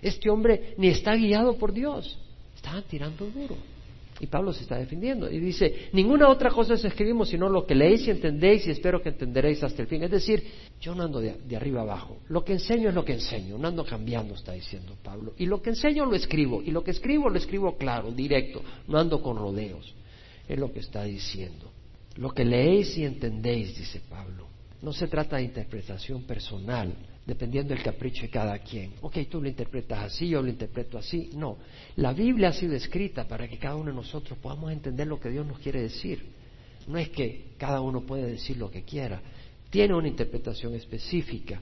Este 0.00 0.30
hombre 0.30 0.74
ni 0.78 0.88
está 0.88 1.14
guiado 1.14 1.58
por 1.58 1.72
Dios. 1.72 2.18
Estaban 2.66 2.82
tirando 2.88 3.30
duro. 3.30 3.56
Y 4.18 4.26
Pablo 4.26 4.52
se 4.52 4.62
está 4.62 4.76
defendiendo 4.76 5.30
y 5.30 5.38
dice, 5.38 5.88
ninguna 5.92 6.28
otra 6.28 6.50
cosa 6.50 6.74
os 6.74 6.84
escribimos 6.84 7.28
sino 7.28 7.48
lo 7.48 7.64
que 7.64 7.76
leéis 7.76 8.08
y 8.08 8.10
entendéis 8.10 8.66
y 8.66 8.70
espero 8.70 9.00
que 9.00 9.10
entenderéis 9.10 9.62
hasta 9.62 9.82
el 9.82 9.88
fin. 9.88 10.02
Es 10.02 10.10
decir, 10.10 10.42
yo 10.80 10.92
no 10.92 11.04
ando 11.04 11.20
de, 11.20 11.34
de, 11.46 11.56
arriba 11.56 11.82
abajo. 11.82 12.16
Lo 12.28 12.42
que 12.42 12.54
enseño 12.54 12.88
es 12.88 12.94
lo 12.94 13.04
que 13.04 13.12
enseño, 13.12 13.56
no 13.56 13.68
ando 13.68 13.84
cambiando, 13.84 14.34
está 14.34 14.52
diciendo 14.52 14.96
Pablo. 15.00 15.34
Y 15.38 15.46
lo 15.46 15.62
que 15.62 15.70
enseño 15.70 16.06
lo 16.06 16.16
escribo, 16.16 16.60
y 16.60 16.72
lo 16.72 16.82
que 16.82 16.90
escribo 16.90 17.28
lo 17.28 17.36
escribo 17.36 17.76
claro, 17.76 18.10
directo, 18.10 18.62
no 18.88 18.98
ando 18.98 19.22
con 19.22 19.36
rodeos. 19.36 19.94
Es 20.48 20.58
lo 20.58 20.72
que 20.72 20.80
está 20.80 21.04
diciendo. 21.04 21.70
Lo 22.16 22.30
que 22.30 22.44
leéis 22.44 22.96
y 22.98 23.04
entendéis, 23.04 23.78
dice 23.78 24.00
Pablo. 24.08 24.48
No 24.82 24.92
se 24.92 25.06
trata 25.06 25.36
de 25.36 25.44
interpretación 25.44 26.24
personal, 26.24 26.92
dependiendo 27.26 27.74
del 27.74 27.82
capricho 27.82 28.22
de 28.22 28.30
cada 28.30 28.58
quien. 28.60 28.92
Ok, 29.02 29.18
tú 29.28 29.42
lo 29.42 29.48
interpretas 29.48 30.04
así, 30.04 30.28
yo 30.28 30.40
lo 30.40 30.48
interpreto 30.48 30.96
así. 30.96 31.30
No, 31.34 31.58
la 31.96 32.12
Biblia 32.12 32.48
ha 32.48 32.52
sido 32.52 32.74
escrita 32.74 33.26
para 33.26 33.48
que 33.48 33.58
cada 33.58 33.74
uno 33.74 33.90
de 33.90 33.96
nosotros 33.96 34.38
podamos 34.38 34.72
entender 34.72 35.06
lo 35.06 35.18
que 35.18 35.30
Dios 35.30 35.46
nos 35.46 35.58
quiere 35.58 35.82
decir. 35.82 36.24
No 36.86 36.98
es 36.98 37.08
que 37.08 37.46
cada 37.58 37.80
uno 37.80 38.02
puede 38.02 38.30
decir 38.30 38.56
lo 38.56 38.70
que 38.70 38.82
quiera, 38.82 39.20
tiene 39.70 39.94
una 39.94 40.08
interpretación 40.08 40.74
específica. 40.74 41.60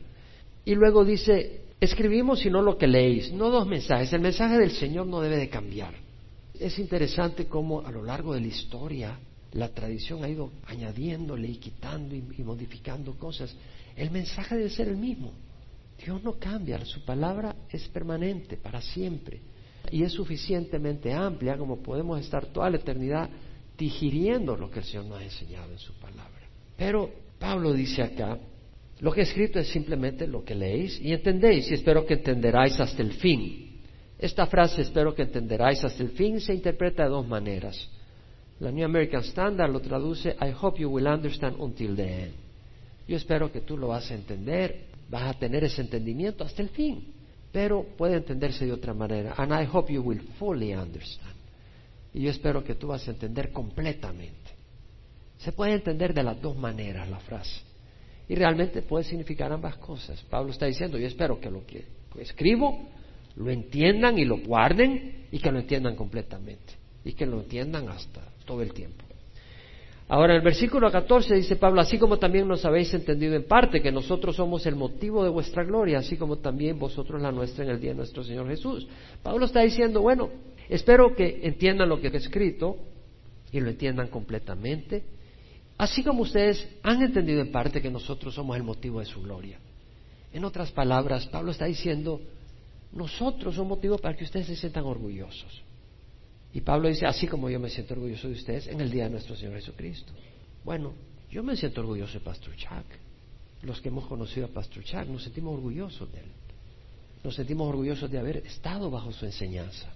Y 0.66 0.74
luego 0.74 1.05
dice, 1.05 1.62
escribimos 1.81 2.44
y 2.44 2.50
no 2.50 2.62
lo 2.62 2.77
que 2.77 2.87
leéis, 2.87 3.33
no 3.33 3.50
dos 3.50 3.66
mensajes. 3.66 4.12
El 4.12 4.20
mensaje 4.20 4.59
del 4.59 4.72
Señor 4.72 5.07
no 5.07 5.20
debe 5.20 5.37
de 5.37 5.48
cambiar. 5.48 5.94
Es 6.59 6.79
interesante 6.79 7.46
cómo 7.46 7.81
a 7.81 7.90
lo 7.90 8.03
largo 8.05 8.35
de 8.35 8.40
la 8.40 8.46
historia 8.46 9.18
la 9.53 9.68
tradición 9.68 10.24
ha 10.24 10.29
ido 10.29 10.50
añadiéndole 10.66 11.48
y 11.48 11.57
quitando 11.57 12.14
y, 12.14 12.22
modificando 12.42 13.14
cosas. 13.14 13.55
El 13.96 14.11
mensaje 14.11 14.57
debe 14.57 14.70
ser 14.70 14.88
el 14.88 14.96
mismo. 14.96 15.33
Dios 16.02 16.22
no 16.22 16.38
cambia, 16.38 16.85
su 16.85 17.04
palabra 17.04 17.54
es 17.70 17.88
permanente 17.88 18.57
para 18.57 18.80
siempre 18.80 19.40
y 19.90 20.02
es 20.02 20.12
suficientemente 20.12 21.12
amplia 21.12 21.57
como 21.57 21.83
podemos 21.83 22.20
estar 22.20 22.46
toda 22.46 22.70
la 22.70 22.76
eternidad 22.76 23.28
digiriendo 23.76 24.57
lo 24.57 24.70
que 24.70 24.80
el 24.80 24.85
Señor 24.85 25.07
nos 25.07 25.20
ha 25.20 25.24
enseñado 25.24 25.72
en 25.72 25.78
su 25.78 25.92
palabra. 25.94 26.48
Pero 26.76 27.11
Pablo 27.38 27.72
dice 27.72 28.02
acá, 28.02 28.38
lo 29.00 29.12
que 29.12 29.20
he 29.20 29.24
escrito 29.24 29.59
es 29.59 29.68
simplemente 29.68 30.26
lo 30.26 30.44
que 30.44 30.54
leéis 30.54 31.00
y 31.00 31.12
entendéis 31.12 31.70
y 31.70 31.74
espero 31.74 32.07
que 32.07 32.14
entenderáis 32.14 32.78
hasta 32.80 33.02
el 33.02 33.12
fin. 33.14 33.80
Esta 34.18 34.46
frase 34.46 34.83
espero 34.83 35.14
que 35.14 35.22
entenderáis 35.22 35.85
hasta 35.85 36.02
el 36.02 36.11
fin 36.11 36.40
se 36.40 36.54
interpreta 36.54 37.04
de 37.04 37.11
dos 37.11 37.26
maneras. 37.26 37.88
La 38.61 38.70
New 38.70 38.85
American 38.85 39.22
Standard 39.22 39.70
lo 39.70 39.80
traduce 39.80 40.37
I 40.40 40.52
hope 40.59 40.80
you 40.80 40.88
will 40.88 41.07
understand 41.07 41.57
until 41.59 41.96
the 41.96 42.22
end. 42.24 42.35
Yo 43.07 43.16
espero 43.16 43.50
que 43.52 43.61
tú 43.61 43.76
lo 43.76 43.88
vas 43.88 44.11
a 44.11 44.14
entender, 44.14 44.87
vas 45.14 45.37
a 45.37 45.38
tener 45.38 45.62
ese 45.62 45.81
entendimiento 45.81 46.42
hasta 46.42 46.61
el 46.61 46.70
fin. 46.70 47.14
Pero 47.53 47.85
puede 47.96 48.16
entenderse 48.16 48.66
de 48.66 48.72
otra 48.72 48.92
manera. 48.92 49.33
And 49.37 49.53
I 49.53 49.64
hope 49.72 49.92
you 49.92 50.03
will 50.03 50.20
fully 50.40 50.74
understand. 50.74 51.37
Y 52.12 52.22
yo 52.22 52.31
espero 52.31 52.64
que 52.64 52.74
tú 52.74 52.88
vas 52.88 53.07
a 53.07 53.12
entender 53.12 53.53
completamente. 53.53 54.50
Se 55.38 55.53
puede 55.53 55.74
entender 55.74 56.12
de 56.14 56.24
las 56.24 56.40
dos 56.42 56.57
maneras 56.57 57.09
la 57.09 57.20
frase. 57.20 57.61
Y 58.29 58.35
realmente 58.35 58.83
puede 58.83 59.05
significar 59.05 59.53
ambas 59.53 59.77
cosas. 59.77 60.20
Pablo 60.29 60.50
está 60.50 60.66
diciendo, 60.66 60.98
yo 60.98 61.07
espero 61.07 61.40
que 61.40 61.48
lo 61.48 61.64
que 61.64 61.85
escribo 62.18 62.88
lo 63.37 63.50
entiendan 63.50 64.18
y 64.18 64.24
lo 64.24 64.38
guarden 64.38 65.27
y 65.31 65.38
que 65.38 65.53
lo 65.53 65.61
entiendan 65.61 65.94
completamente. 65.94 66.74
Y 67.05 67.12
que 67.12 67.24
lo 67.24 67.40
entiendan 67.40 67.88
hasta 67.88 68.20
todo 68.44 68.62
el 68.62 68.72
tiempo. 68.72 69.05
Ahora, 70.07 70.35
en 70.35 70.38
el 70.38 70.45
versículo 70.45 70.90
14 70.90 71.35
dice 71.35 71.57
Pablo, 71.57 71.81
así 71.81 71.99
como 71.99 72.19
también 72.19 72.47
nos 72.47 72.64
habéis 72.64 72.93
entendido 72.93 73.35
en 73.35 73.45
parte 73.45 73.81
que 73.81 73.90
nosotros 73.90 74.37
somos 74.37 74.67
el 74.67 74.77
motivo 74.77 75.25
de 75.25 75.31
vuestra 75.31 75.64
gloria, 75.64 75.99
así 75.99 76.17
como 76.17 76.37
también 76.37 76.79
vosotros 76.79 77.23
la 77.23 77.33
nuestra 77.33 77.64
en 77.64 77.71
el 77.71 77.81
día 77.81 77.90
de 77.93 77.97
nuestro 77.97 78.23
Señor 78.23 78.47
Jesús. 78.49 78.87
Pablo 79.23 79.47
está 79.47 79.61
diciendo, 79.61 80.03
bueno, 80.03 80.29
espero 80.69 81.14
que 81.14 81.40
entiendan 81.45 81.88
lo 81.88 82.01
que 82.01 82.09
he 82.09 82.17
escrito 82.17 82.77
y 83.51 83.61
lo 83.61 83.71
entiendan 83.71 84.09
completamente, 84.09 85.05
así 85.79 86.05
como 86.05 86.23
ustedes 86.23 86.69
han 86.83 87.01
entendido 87.01 87.40
en 87.40 87.51
parte 87.51 87.81
que 87.81 87.90
nosotros 87.90 88.35
somos 88.35 88.57
el 88.59 88.62
motivo 88.62 89.01
de 89.01 89.07
su 89.07 89.23
gloria. 89.23 89.59
En 90.35 90.45
otras 90.45 90.71
palabras, 90.71 91.27
Pablo 91.29 91.53
está 91.53 91.64
diciendo, 91.64 92.21
nosotros 92.93 93.55
somos 93.55 93.79
motivo 93.79 93.97
para 93.97 94.14
que 94.17 94.25
ustedes 94.25 94.49
se 94.49 94.57
sientan 94.57 94.85
orgullosos. 94.85 95.62
Y 96.55 96.61
Pablo 96.61 96.88
dice, 96.88 97.05
así 97.05 97.27
como 97.27 97.51
yo 97.51 97.59
me 97.59 97.69
siento 97.69 97.95
orgulloso 97.95 98.29
de 98.29 98.35
ustedes 98.35 98.69
en 98.69 98.81
el 98.81 98.88
día 98.88 99.05
de 99.05 99.11
nuestro 99.11 99.35
Señor 99.35 99.55
Jesucristo. 99.55 100.12
Bueno, 100.64 100.93
yo 101.29 101.43
me 101.43 101.57
siento 101.57 101.81
orgulloso 101.81 102.12
de 102.12 102.25
Pastor 102.25 102.55
Chuck. 102.55 102.87
Los 103.62 103.81
que 103.81 103.88
hemos 103.88 104.07
conocido 104.07 104.47
a 104.47 104.51
Pastor 104.51 104.85
Chuck 104.85 105.05
nos 105.09 105.25
sentimos 105.25 105.55
orgullosos 105.55 106.12
de 106.12 106.21
él. 106.21 106.31
Nos 107.25 107.35
sentimos 107.35 107.69
orgullosos 107.69 108.09
de 108.09 108.19
haber 108.19 108.37
estado 108.47 108.88
bajo 108.88 109.11
su 109.11 109.27
enseñanza. 109.27 109.93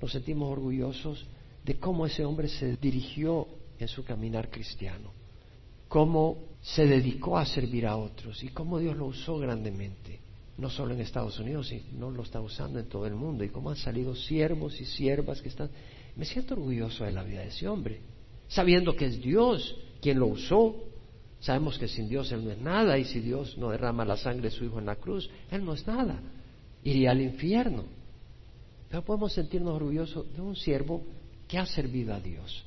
Nos 0.00 0.10
sentimos 0.10 0.50
orgullosos 0.50 1.26
de 1.66 1.78
cómo 1.78 2.06
ese 2.06 2.24
hombre 2.24 2.48
se 2.48 2.76
dirigió 2.76 3.46
en 3.78 3.88
su 3.88 4.02
caminar 4.02 4.48
cristiano. 4.48 5.12
Cómo 5.86 6.38
se 6.62 6.86
dedicó 6.86 7.36
a 7.36 7.44
servir 7.44 7.86
a 7.86 7.96
otros 7.96 8.42
y 8.42 8.48
cómo 8.48 8.78
Dios 8.78 8.96
lo 8.96 9.04
usó 9.04 9.38
grandemente 9.38 10.19
no 10.60 10.68
solo 10.68 10.92
en 10.92 11.00
Estados 11.00 11.38
Unidos, 11.38 11.68
sino 11.68 12.10
lo 12.10 12.22
está 12.22 12.40
usando 12.40 12.78
en 12.78 12.86
todo 12.86 13.06
el 13.06 13.14
mundo, 13.14 13.42
y 13.42 13.48
cómo 13.48 13.70
han 13.70 13.76
salido 13.76 14.14
siervos 14.14 14.78
y 14.80 14.84
siervas 14.84 15.40
que 15.40 15.48
están... 15.48 15.70
Me 16.16 16.26
siento 16.26 16.54
orgulloso 16.54 17.04
de 17.04 17.12
la 17.12 17.22
vida 17.22 17.40
de 17.40 17.48
ese 17.48 17.66
hombre, 17.66 18.00
sabiendo 18.48 18.94
que 18.94 19.06
es 19.06 19.20
Dios 19.22 19.74
quien 20.02 20.18
lo 20.18 20.26
usó. 20.26 20.76
Sabemos 21.40 21.78
que 21.78 21.88
sin 21.88 22.08
Dios 22.08 22.30
Él 22.32 22.44
no 22.44 22.50
es 22.50 22.58
nada, 22.58 22.98
y 22.98 23.04
si 23.04 23.20
Dios 23.20 23.56
no 23.56 23.70
derrama 23.70 24.04
la 24.04 24.18
sangre 24.18 24.50
de 24.50 24.56
su 24.56 24.64
Hijo 24.64 24.78
en 24.78 24.86
la 24.86 24.96
cruz, 24.96 25.30
Él 25.50 25.64
no 25.64 25.72
es 25.72 25.86
nada. 25.86 26.20
Iría 26.84 27.12
al 27.12 27.22
infierno. 27.22 27.84
Pero 28.90 29.02
podemos 29.02 29.32
sentirnos 29.32 29.74
orgullosos 29.74 30.30
de 30.34 30.42
un 30.42 30.56
siervo 30.56 31.02
que 31.48 31.56
ha 31.56 31.64
servido 31.64 32.12
a 32.12 32.20
Dios. 32.20 32.64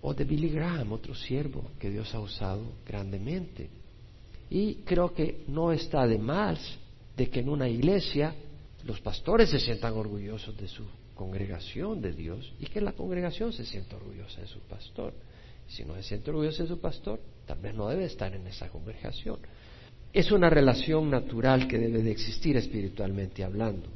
O 0.00 0.14
de 0.14 0.24
Billy 0.24 0.48
Graham, 0.48 0.92
otro 0.92 1.14
siervo 1.14 1.70
que 1.78 1.90
Dios 1.90 2.14
ha 2.14 2.20
usado 2.20 2.62
grandemente. 2.86 3.68
Y 4.48 4.76
creo 4.76 5.12
que 5.12 5.44
no 5.48 5.72
está 5.72 6.06
de 6.06 6.18
más 6.18 6.78
de 7.16 7.30
que 7.30 7.40
en 7.40 7.48
una 7.48 7.68
iglesia 7.68 8.34
los 8.84 9.00
pastores 9.00 9.50
se 9.50 9.60
sientan 9.60 9.94
orgullosos 9.94 10.56
de 10.56 10.68
su 10.68 10.84
congregación 11.14 12.02
de 12.02 12.12
Dios 12.12 12.52
y 12.58 12.66
que 12.66 12.80
la 12.80 12.92
congregación 12.92 13.52
se 13.52 13.64
sienta 13.64 13.96
orgullosa 13.96 14.40
de 14.40 14.46
su 14.46 14.60
pastor. 14.60 15.14
Si 15.66 15.84
no 15.84 15.94
se 15.94 16.02
siente 16.02 16.30
orgulloso 16.30 16.62
de 16.62 16.68
su 16.68 16.80
pastor, 16.80 17.20
tal 17.46 17.58
vez 17.58 17.74
no 17.74 17.88
debe 17.88 18.04
estar 18.04 18.34
en 18.34 18.46
esa 18.46 18.68
congregación. 18.68 19.38
Es 20.12 20.30
una 20.30 20.50
relación 20.50 21.10
natural 21.10 21.66
que 21.66 21.78
debe 21.78 22.02
de 22.02 22.10
existir 22.10 22.56
espiritualmente 22.56 23.42
hablando. 23.42 23.88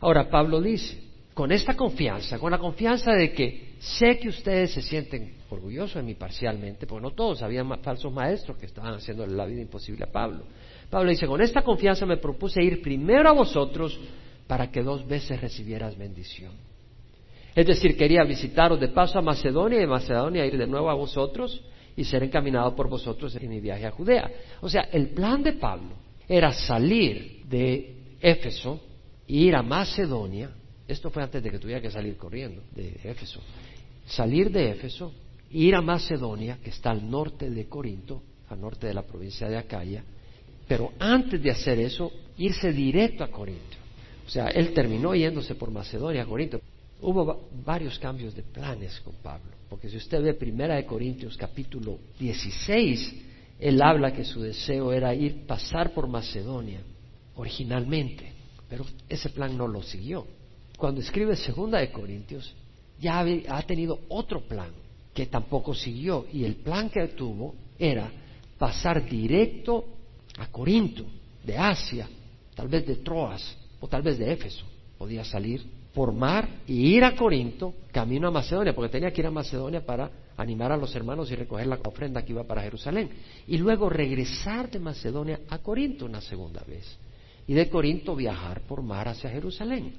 Ahora, 0.00 0.28
Pablo 0.28 0.60
dice, 0.60 1.02
con 1.32 1.50
esta 1.52 1.74
confianza, 1.74 2.38
con 2.38 2.50
la 2.50 2.58
confianza 2.58 3.12
de 3.12 3.32
que 3.32 3.74
sé 3.78 4.18
que 4.18 4.28
ustedes 4.28 4.72
se 4.72 4.82
sienten 4.82 5.34
orgullosos 5.50 5.96
de 5.96 6.02
mí 6.02 6.14
parcialmente, 6.14 6.86
porque 6.86 7.02
no 7.02 7.12
todos, 7.12 7.42
había 7.42 7.64
falsos 7.78 8.12
maestros 8.12 8.56
que 8.58 8.66
estaban 8.66 8.94
haciendo 8.94 9.26
la 9.26 9.46
vida 9.46 9.60
imposible 9.60 10.04
a 10.04 10.12
Pablo. 10.12 10.44
Pablo 10.90 11.10
dice, 11.10 11.26
con 11.26 11.40
esta 11.40 11.62
confianza 11.62 12.06
me 12.06 12.16
propuse 12.16 12.62
ir 12.62 12.80
primero 12.80 13.28
a 13.28 13.32
vosotros 13.32 13.98
para 14.46 14.70
que 14.70 14.82
dos 14.82 15.06
veces 15.06 15.40
recibieras 15.40 15.96
bendición. 15.96 16.52
Es 17.54 17.66
decir, 17.66 17.96
quería 17.96 18.22
visitaros 18.24 18.78
de 18.78 18.88
paso 18.88 19.18
a 19.18 19.22
Macedonia 19.22 19.78
y 19.78 19.80
de 19.80 19.86
Macedonia 19.86 20.46
ir 20.46 20.58
de 20.58 20.66
nuevo 20.66 20.90
a 20.90 20.94
vosotros 20.94 21.62
y 21.96 22.04
ser 22.04 22.22
encaminado 22.22 22.76
por 22.76 22.88
vosotros 22.88 23.34
en 23.36 23.48
mi 23.48 23.60
viaje 23.60 23.86
a 23.86 23.90
Judea. 23.90 24.30
O 24.60 24.68
sea, 24.68 24.82
el 24.92 25.08
plan 25.08 25.42
de 25.42 25.54
Pablo 25.54 25.94
era 26.28 26.52
salir 26.52 27.44
de 27.48 27.94
Éfeso 28.20 28.80
e 29.26 29.34
ir 29.34 29.56
a 29.56 29.62
Macedonia. 29.62 30.50
Esto 30.86 31.10
fue 31.10 31.22
antes 31.22 31.42
de 31.42 31.50
que 31.50 31.58
tuviera 31.58 31.80
que 31.80 31.90
salir 31.90 32.16
corriendo 32.16 32.62
de 32.74 33.00
Éfeso. 33.02 33.40
Salir 34.04 34.50
de 34.50 34.70
Éfeso, 34.70 35.12
ir 35.50 35.74
a 35.74 35.80
Macedonia, 35.80 36.58
que 36.62 36.70
está 36.70 36.90
al 36.90 37.10
norte 37.10 37.50
de 37.50 37.66
Corinto, 37.68 38.22
al 38.50 38.60
norte 38.60 38.86
de 38.86 38.94
la 38.94 39.02
provincia 39.02 39.48
de 39.48 39.56
Acaya, 39.56 40.04
pero 40.66 40.92
antes 40.98 41.42
de 41.42 41.50
hacer 41.50 41.78
eso, 41.78 42.12
irse 42.38 42.72
directo 42.72 43.24
a 43.24 43.28
Corinto. 43.28 43.76
O 44.26 44.30
sea, 44.30 44.48
él 44.48 44.74
terminó 44.74 45.14
yéndose 45.14 45.54
por 45.54 45.70
Macedonia 45.70 46.22
a 46.22 46.26
Corinto. 46.26 46.60
Hubo 47.00 47.48
varios 47.64 47.98
cambios 47.98 48.34
de 48.34 48.42
planes 48.42 49.00
con 49.00 49.14
Pablo, 49.22 49.52
porque 49.68 49.88
si 49.88 49.96
usted 49.96 50.22
ve 50.22 50.34
Primera 50.34 50.76
de 50.76 50.86
Corintios 50.86 51.36
capítulo 51.36 51.98
16, 52.18 53.14
él 53.60 53.80
habla 53.82 54.12
que 54.12 54.24
su 54.24 54.40
deseo 54.40 54.92
era 54.92 55.14
ir 55.14 55.46
pasar 55.46 55.92
por 55.92 56.08
Macedonia 56.08 56.80
originalmente, 57.36 58.32
pero 58.68 58.84
ese 59.08 59.28
plan 59.28 59.56
no 59.56 59.68
lo 59.68 59.82
siguió. 59.82 60.26
Cuando 60.76 61.00
escribe 61.00 61.36
Segunda 61.36 61.78
de 61.78 61.92
Corintios, 61.92 62.54
ya 63.00 63.24
ha 63.48 63.62
tenido 63.62 64.00
otro 64.08 64.40
plan 64.40 64.70
que 65.14 65.26
tampoco 65.26 65.74
siguió 65.74 66.26
y 66.32 66.44
el 66.44 66.56
plan 66.56 66.90
que 66.90 67.08
tuvo 67.08 67.54
era 67.78 68.10
pasar 68.58 69.08
directo 69.08 69.95
a 70.38 70.46
Corinto, 70.48 71.04
de 71.44 71.56
Asia, 71.56 72.08
tal 72.54 72.68
vez 72.68 72.86
de 72.86 72.96
Troas 72.96 73.56
o 73.80 73.88
tal 73.88 74.02
vez 74.02 74.18
de 74.18 74.32
Éfeso. 74.32 74.64
Podía 74.98 75.24
salir 75.24 75.64
por 75.94 76.12
mar 76.12 76.48
y 76.66 76.94
ir 76.94 77.04
a 77.04 77.16
Corinto, 77.16 77.74
camino 77.92 78.28
a 78.28 78.30
Macedonia, 78.30 78.74
porque 78.74 78.90
tenía 78.90 79.12
que 79.12 79.20
ir 79.20 79.26
a 79.26 79.30
Macedonia 79.30 79.84
para 79.84 80.10
animar 80.36 80.72
a 80.72 80.76
los 80.76 80.94
hermanos 80.94 81.30
y 81.30 81.36
recoger 81.36 81.66
la 81.66 81.78
ofrenda 81.84 82.22
que 82.22 82.32
iba 82.32 82.44
para 82.44 82.62
Jerusalén. 82.62 83.10
Y 83.46 83.56
luego 83.58 83.88
regresar 83.88 84.70
de 84.70 84.78
Macedonia 84.78 85.40
a 85.48 85.58
Corinto 85.58 86.04
una 86.04 86.20
segunda 86.20 86.62
vez. 86.64 86.84
Y 87.46 87.54
de 87.54 87.70
Corinto 87.70 88.16
viajar 88.16 88.62
por 88.62 88.82
mar 88.82 89.08
hacia 89.08 89.30
Jerusalén 89.30 89.94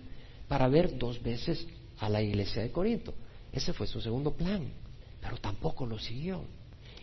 para 0.48 0.68
ver 0.68 0.98
dos 0.98 1.22
veces 1.22 1.66
a 2.00 2.10
la 2.10 2.22
iglesia 2.22 2.62
de 2.62 2.72
Corinto. 2.72 3.14
Ese 3.52 3.74
fue 3.74 3.88
su 3.88 4.02
segundo 4.02 4.32
plan, 4.32 4.64
pero 5.22 5.38
tampoco 5.38 5.86
lo 5.86 5.98
siguió. 5.98 6.42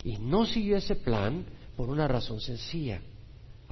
Y 0.05 0.19
no 0.19 0.45
siguió 0.45 0.77
ese 0.77 0.97
plan 0.97 1.45
por 1.77 1.89
una 1.89 2.07
razón 2.07 2.41
sencilla 2.41 3.01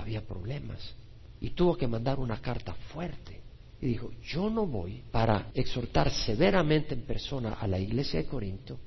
había 0.03 0.27
problemas 0.27 0.95
y 1.41 1.51
tuvo 1.51 1.77
que 1.77 1.88
mandar 1.88 2.19
una 2.19 2.41
carta 2.41 2.75
fuerte. 2.93 3.41
Y 3.81 3.87
dijo, 3.87 4.12
yo 4.23 4.49
no 4.49 4.67
voy 4.67 5.03
para 5.11 5.51
exhortar 5.55 6.11
severamente 6.11 6.95
en 6.95 7.03
persona 7.03 7.55
a 7.55 7.67
la 7.67 7.79
iglesia 7.79 8.21
de 8.21 8.27
Corinto, 8.29 8.79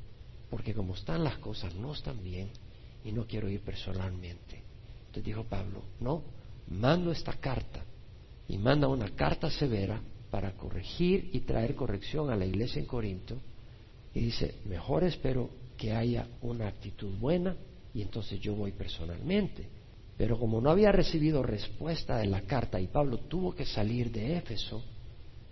porque 0.49 0.73
como 0.73 0.93
están 0.93 1.23
las 1.23 1.38
cosas 1.39 1.75
no 1.75 1.93
están 1.93 2.23
bien 2.23 2.49
y 3.04 3.12
no 3.12 3.25
quiero 3.25 3.49
ir 3.49 3.60
personalmente. 3.62 4.63
Entonces 5.08 5.25
dijo 5.25 5.43
Pablo, 5.43 5.82
no, 5.99 6.23
mando 6.69 7.12
esta 7.12 7.34
carta 7.34 7.84
y 8.47 8.58
manda 8.58 8.88
una 8.88 9.10
carta 9.15 9.49
severa 9.49 9.99
para 10.32 10.54
corregir 10.54 11.30
y 11.34 11.41
traer 11.41 11.75
corrección 11.75 12.30
a 12.30 12.36
la 12.36 12.45
iglesia 12.45 12.80
en 12.80 12.86
Corinto 12.86 13.36
y 14.13 14.21
dice, 14.21 14.56
mejor 14.65 15.04
espero 15.04 15.49
que 15.78 15.91
haya 15.91 16.28
una 16.41 16.67
actitud 16.67 17.12
buena 17.19 17.56
y 17.93 18.01
entonces 18.01 18.39
yo 18.39 18.56
voy 18.56 18.71
personalmente. 18.71 19.67
Pero 20.17 20.39
como 20.39 20.62
no 20.62 20.69
había 20.69 20.91
recibido 20.91 21.43
respuesta 21.43 22.17
de 22.17 22.28
la 22.28 22.41
carta 22.41 22.80
y 22.80 22.88
Pablo 22.88 23.17
tuvo 23.19 23.54
que 23.54 23.65
salir 23.65 24.12
de 24.12 24.38
Éfeso, 24.38 24.84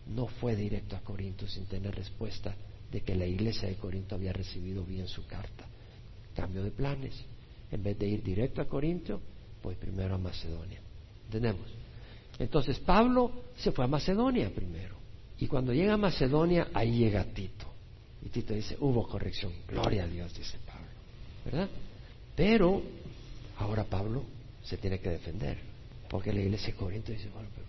no 0.08 0.28
fue 0.28 0.56
directo 0.56 0.96
a 0.96 1.02
Corinto 1.02 1.48
sin 1.48 1.66
tener 1.66 1.94
respuesta 1.96 2.56
de 2.92 3.02
que 3.02 3.16
la 3.16 3.26
iglesia 3.26 3.68
de 3.68 3.76
Corinto 3.76 4.16
había 4.16 4.32
recibido 4.32 4.84
bien 4.84 5.08
su 5.08 5.26
carta. 5.26 5.66
Cambio 6.36 6.64
de 6.64 6.72
planes. 6.72 7.14
En 7.72 7.84
vez 7.84 7.98
de 7.98 8.08
ir 8.08 8.24
directo 8.24 8.62
a 8.62 8.66
Corinto, 8.66 9.20
voy 9.62 9.76
primero 9.76 10.16
a 10.16 10.18
Macedonia. 10.18 10.80
¿Entendemos? 11.26 11.68
Entonces 12.40 12.80
Pablo 12.80 13.46
se 13.58 13.72
fue 13.72 13.86
a 13.86 13.88
Macedonia 13.88 14.54
primero. 14.54 14.96
Y 15.40 15.48
cuando 15.48 15.74
llega 15.74 15.94
a 15.94 15.98
Macedonia, 15.98 16.70
ahí 16.74 17.00
llega 17.00 17.24
Tito. 17.26 17.66
Y 18.22 18.30
Tito 18.30 18.54
dice, 18.54 18.78
hubo 18.80 19.08
corrección. 19.08 19.52
Gloria 19.68 20.04
a 20.04 20.08
Dios, 20.08 20.34
dice 20.34 20.58
Pablo. 20.66 20.88
¿Verdad? 21.44 21.70
Pero 22.36 22.82
ahora 23.58 23.84
Pablo 23.84 24.24
se 24.64 24.78
tiene 24.78 25.00
que 25.00 25.10
defender. 25.10 25.58
Porque 26.10 26.32
la 26.32 26.42
iglesia 26.42 26.68
de 26.68 26.76
Corinto 26.76 27.12
dice, 27.12 27.30
bueno, 27.34 27.50
pero 27.54 27.68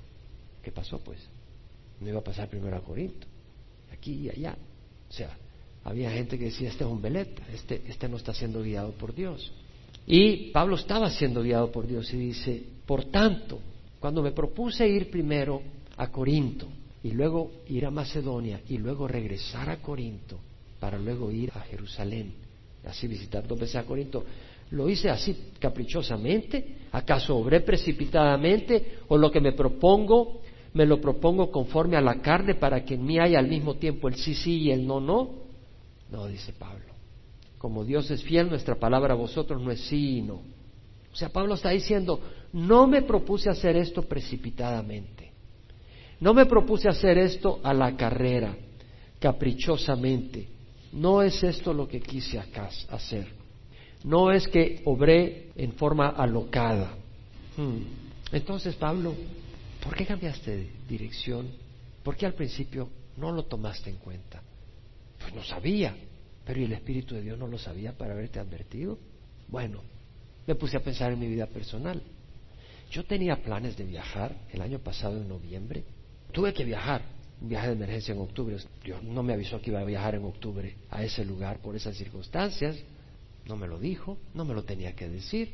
¿qué 0.63 0.71
pasó 0.71 0.99
pues? 0.99 1.19
No 2.01 2.09
iba 2.09 2.21
a 2.21 2.25
pasar 2.25 2.49
primero 2.49 2.77
a 2.77 2.81
Corinto, 2.81 3.27
aquí 3.93 4.13
y 4.13 4.31
allá. 4.31 4.57
O 5.09 5.13
sea, 5.13 5.37
había 5.85 6.11
gente 6.11 6.39
que 6.39 6.47
decía, 6.47 6.69
este 6.69 6.85
es 6.85 6.91
un 6.91 7.01
veleta, 7.01 7.43
este, 7.53 7.83
este 7.87 8.09
no 8.09 8.17
está 8.17 8.35
siendo 8.35 8.63
guiado 8.63 8.93
por 8.93 9.15
Dios. 9.15 9.53
Y 10.07 10.51
Pablo 10.51 10.77
estaba 10.77 11.11
siendo 11.11 11.43
guiado 11.43 11.71
por 11.71 11.87
Dios 11.87 12.13
y 12.13 12.17
dice, 12.19 12.63
por 12.87 13.07
tanto, 13.07 13.61
cuando 14.01 14.23
me 14.23 14.33
propuse 14.33 14.87
ir 14.87 15.11
primero 15.11 15.63
a 15.97 16.11
Corinto 16.11 16.69
y 17.03 17.13
luego 17.13 17.51
ir 17.69 17.87
a 17.87 17.91
Macedonia 17.91 18.61
y 18.69 18.79
luego 18.79 19.09
regresar 19.09 19.71
a 19.71 19.81
Corinto 19.81 20.39
para 20.81 20.99
luego 20.99 21.31
ir 21.31 21.51
a 21.55 21.61
Jerusalén, 21.61 22.35
así 22.85 23.07
visitar 23.07 23.47
dos 23.47 23.59
veces 23.59 23.77
a 23.77 23.85
Corinto, 23.85 24.25
¿lo 24.71 24.89
hice 24.89 25.11
así 25.11 25.53
caprichosamente? 25.59 26.77
¿Acaso 26.93 27.37
obré 27.37 27.61
precipitadamente 27.61 28.99
o 29.09 29.17
lo 29.17 29.31
que 29.31 29.41
me 29.41 29.53
propongo 29.53 30.41
me 30.75 30.87
lo 30.87 31.01
propongo 31.01 31.51
conforme 31.51 31.97
a 31.97 32.01
la 32.01 32.21
carne 32.21 32.57
para 32.57 32.85
que 32.85 32.95
en 32.95 33.07
mí 33.07 33.19
haya 33.19 33.39
al 33.39 33.47
mismo 33.47 33.77
tiempo 33.77 34.09
el 34.09 34.17
sí 34.17 34.35
sí 34.35 34.63
y 34.63 34.71
el 34.73 34.87
no 34.87 35.01
no? 35.01 35.31
No, 36.11 36.27
dice 36.27 36.53
Pablo. 36.53 36.93
Como 37.59 37.85
Dios 37.85 38.11
es 38.11 38.23
fiel, 38.23 38.49
nuestra 38.49 38.75
palabra 38.75 39.15
a 39.15 39.17
vosotros 39.17 39.63
no 39.63 39.71
es 39.71 39.81
sí 39.81 40.19
y 40.19 40.23
no. 40.23 40.43
O 41.13 41.17
sea, 41.17 41.29
Pablo 41.29 41.55
está 41.55 41.71
diciendo, 41.71 42.21
no 42.53 42.89
me 42.89 43.03
propuse 43.03 43.49
hacer 43.49 43.77
esto 43.77 44.03
precipitadamente. 44.03 45.33
No 46.21 46.35
me 46.35 46.45
propuse 46.45 46.89
hacer 46.89 47.19
esto 47.19 47.61
a 47.63 47.73
la 47.73 47.97
carrera, 47.97 48.55
caprichosamente. 49.21 50.49
No 50.93 51.23
es 51.23 51.43
esto 51.43 51.73
lo 51.73 51.87
que 51.87 52.01
quise 52.01 52.39
hacer. 52.91 53.29
No 54.05 54.31
es 54.31 54.47
que 54.49 54.83
obré 54.85 55.51
en 55.57 55.73
forma 55.73 56.11
alocada. 56.11 56.95
Hmm. 57.57 57.79
Entonces, 58.33 58.75
Pablo, 58.75 59.15
¿por 59.83 59.95
qué 59.97 60.07
cambiaste 60.07 60.57
de 60.57 60.71
dirección? 60.89 61.49
¿Por 62.03 62.17
qué 62.17 62.27
al 62.27 62.35
principio 62.35 62.89
no 63.17 63.33
lo 63.33 63.45
tomaste 63.45 63.91
en 63.91 63.97
cuenta? 63.97 64.43
Pues 65.19 65.35
no 65.35 65.43
sabía, 65.43 65.97
pero 66.45 66.61
¿y 66.61 66.65
el 66.65 66.73
Espíritu 66.73 67.15
de 67.15 67.23
Dios 67.23 67.39
no 67.39 67.47
lo 67.47 67.59
sabía 67.59 67.93
para 67.93 68.13
haberte 68.13 68.39
advertido? 68.39 68.99
Bueno, 69.49 69.81
me 70.47 70.55
puse 70.55 70.77
a 70.77 70.81
pensar 70.81 71.13
en 71.13 71.21
mi 71.21 71.29
vida 71.29 71.47
personal. 71.47 72.03
Yo 72.91 73.05
tenía 73.05 73.43
planes 73.43 73.77
de 73.77 73.85
viajar 73.85 74.37
el 74.53 74.61
año 74.61 74.79
pasado 74.81 75.17
en 75.17 75.29
noviembre. 75.29 75.83
Tuve 76.31 76.53
que 76.53 76.65
viajar, 76.65 77.03
un 77.41 77.49
viaje 77.49 77.69
de 77.69 77.73
emergencia 77.73 78.13
en 78.13 78.21
octubre. 78.21 78.57
Dios 78.85 79.03
no 79.03 79.23
me 79.23 79.33
avisó 79.33 79.61
que 79.61 79.71
iba 79.71 79.81
a 79.81 79.85
viajar 79.85 80.15
en 80.15 80.25
octubre 80.25 80.77
a 80.91 81.03
ese 81.03 81.25
lugar 81.25 81.59
por 81.61 81.75
esas 81.75 81.97
circunstancias. 81.97 82.77
No 83.47 83.57
me 83.57 83.67
lo 83.67 83.79
dijo, 83.79 84.19
no 84.35 84.45
me 84.45 84.55
lo 84.55 84.65
tenía 84.65 84.95
que 84.95 85.09
decir. 85.09 85.53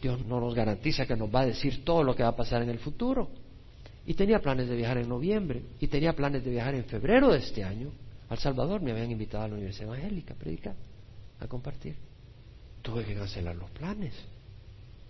Dios 0.00 0.24
no 0.26 0.40
nos 0.40 0.54
garantiza 0.54 1.06
que 1.06 1.16
nos 1.16 1.34
va 1.34 1.40
a 1.40 1.46
decir 1.46 1.84
todo 1.84 2.02
lo 2.02 2.14
que 2.14 2.22
va 2.22 2.30
a 2.30 2.36
pasar 2.36 2.62
en 2.62 2.70
el 2.70 2.78
futuro. 2.78 3.30
Y 4.06 4.14
tenía 4.14 4.38
planes 4.38 4.68
de 4.68 4.76
viajar 4.76 4.98
en 4.98 5.08
noviembre 5.08 5.62
y 5.80 5.88
tenía 5.88 6.12
planes 6.14 6.44
de 6.44 6.50
viajar 6.50 6.74
en 6.74 6.84
febrero 6.84 7.32
de 7.32 7.38
este 7.38 7.64
año. 7.64 7.90
Al 8.28 8.38
Salvador 8.38 8.82
me 8.82 8.90
habían 8.90 9.10
invitado 9.10 9.44
a 9.44 9.48
la 9.48 9.54
Universidad 9.54 9.88
Evangélica 9.88 10.34
a 10.34 10.36
predicar, 10.36 10.74
a 11.40 11.46
compartir. 11.46 11.96
Tuve 12.82 13.04
que 13.04 13.14
cancelar 13.14 13.56
los 13.56 13.70
planes. 13.70 14.12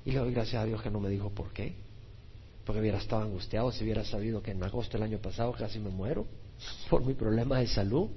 Y 0.04 0.12
le 0.12 0.18
doy 0.18 0.32
gracias 0.32 0.62
a 0.62 0.64
Dios 0.64 0.80
que 0.80 0.90
no 0.90 1.00
me 1.00 1.08
dijo 1.08 1.30
por 1.30 1.52
qué. 1.52 1.74
Porque 2.64 2.80
hubiera 2.80 2.98
estado 2.98 3.22
angustiado 3.22 3.72
si 3.72 3.82
hubiera 3.84 4.04
sabido 4.04 4.42
que 4.42 4.52
en 4.52 4.62
agosto 4.62 4.96
del 4.96 5.04
año 5.08 5.18
pasado 5.18 5.52
casi 5.52 5.78
me 5.78 5.90
muero 5.90 6.26
por 6.90 7.04
mi 7.04 7.14
problema 7.14 7.58
de 7.58 7.66
salud. 7.66 8.08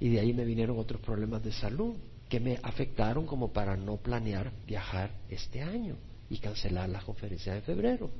Y 0.00 0.08
de 0.10 0.20
ahí 0.20 0.32
me 0.32 0.44
vinieron 0.44 0.78
otros 0.78 1.00
problemas 1.00 1.42
de 1.42 1.52
salud 1.52 1.96
que 2.28 2.40
me 2.40 2.58
afectaron 2.62 3.26
como 3.26 3.52
para 3.52 3.76
no 3.76 3.96
planear 3.96 4.52
viajar 4.66 5.10
este 5.28 5.62
año 5.62 5.96
y 6.30 6.38
cancelar 6.38 6.88
la 6.88 7.00
conferencia 7.00 7.54
de 7.54 7.62
febrero. 7.62 8.10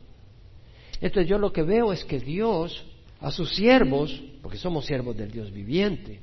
Entonces 1.00 1.28
yo 1.28 1.38
lo 1.38 1.52
que 1.52 1.62
veo 1.62 1.92
es 1.92 2.04
que 2.04 2.18
Dios 2.18 2.84
a 3.20 3.30
sus 3.30 3.54
siervos, 3.54 4.22
porque 4.42 4.58
somos 4.58 4.86
siervos 4.86 5.16
del 5.16 5.30
Dios 5.30 5.52
viviente, 5.52 6.20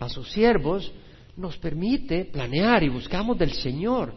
a 0.00 0.08
sus 0.08 0.30
siervos 0.30 0.90
nos 1.36 1.56
permite 1.58 2.24
planear 2.24 2.82
y 2.82 2.88
buscamos 2.88 3.38
del 3.38 3.52
Señor, 3.52 4.14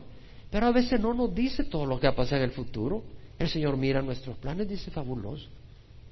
pero 0.49 0.67
a 0.67 0.71
veces 0.71 0.99
no 0.99 1.13
nos 1.13 1.33
dice 1.33 1.63
todo 1.65 1.85
lo 1.85 1.99
que 1.99 2.07
va 2.07 2.13
a 2.13 2.15
pasar 2.15 2.39
en 2.39 2.45
el 2.45 2.51
futuro. 2.51 3.03
El 3.37 3.47
Señor 3.47 3.77
mira 3.77 4.01
nuestros 4.01 4.37
planes, 4.37 4.67
dice 4.67 4.91
fabuloso, 4.91 5.47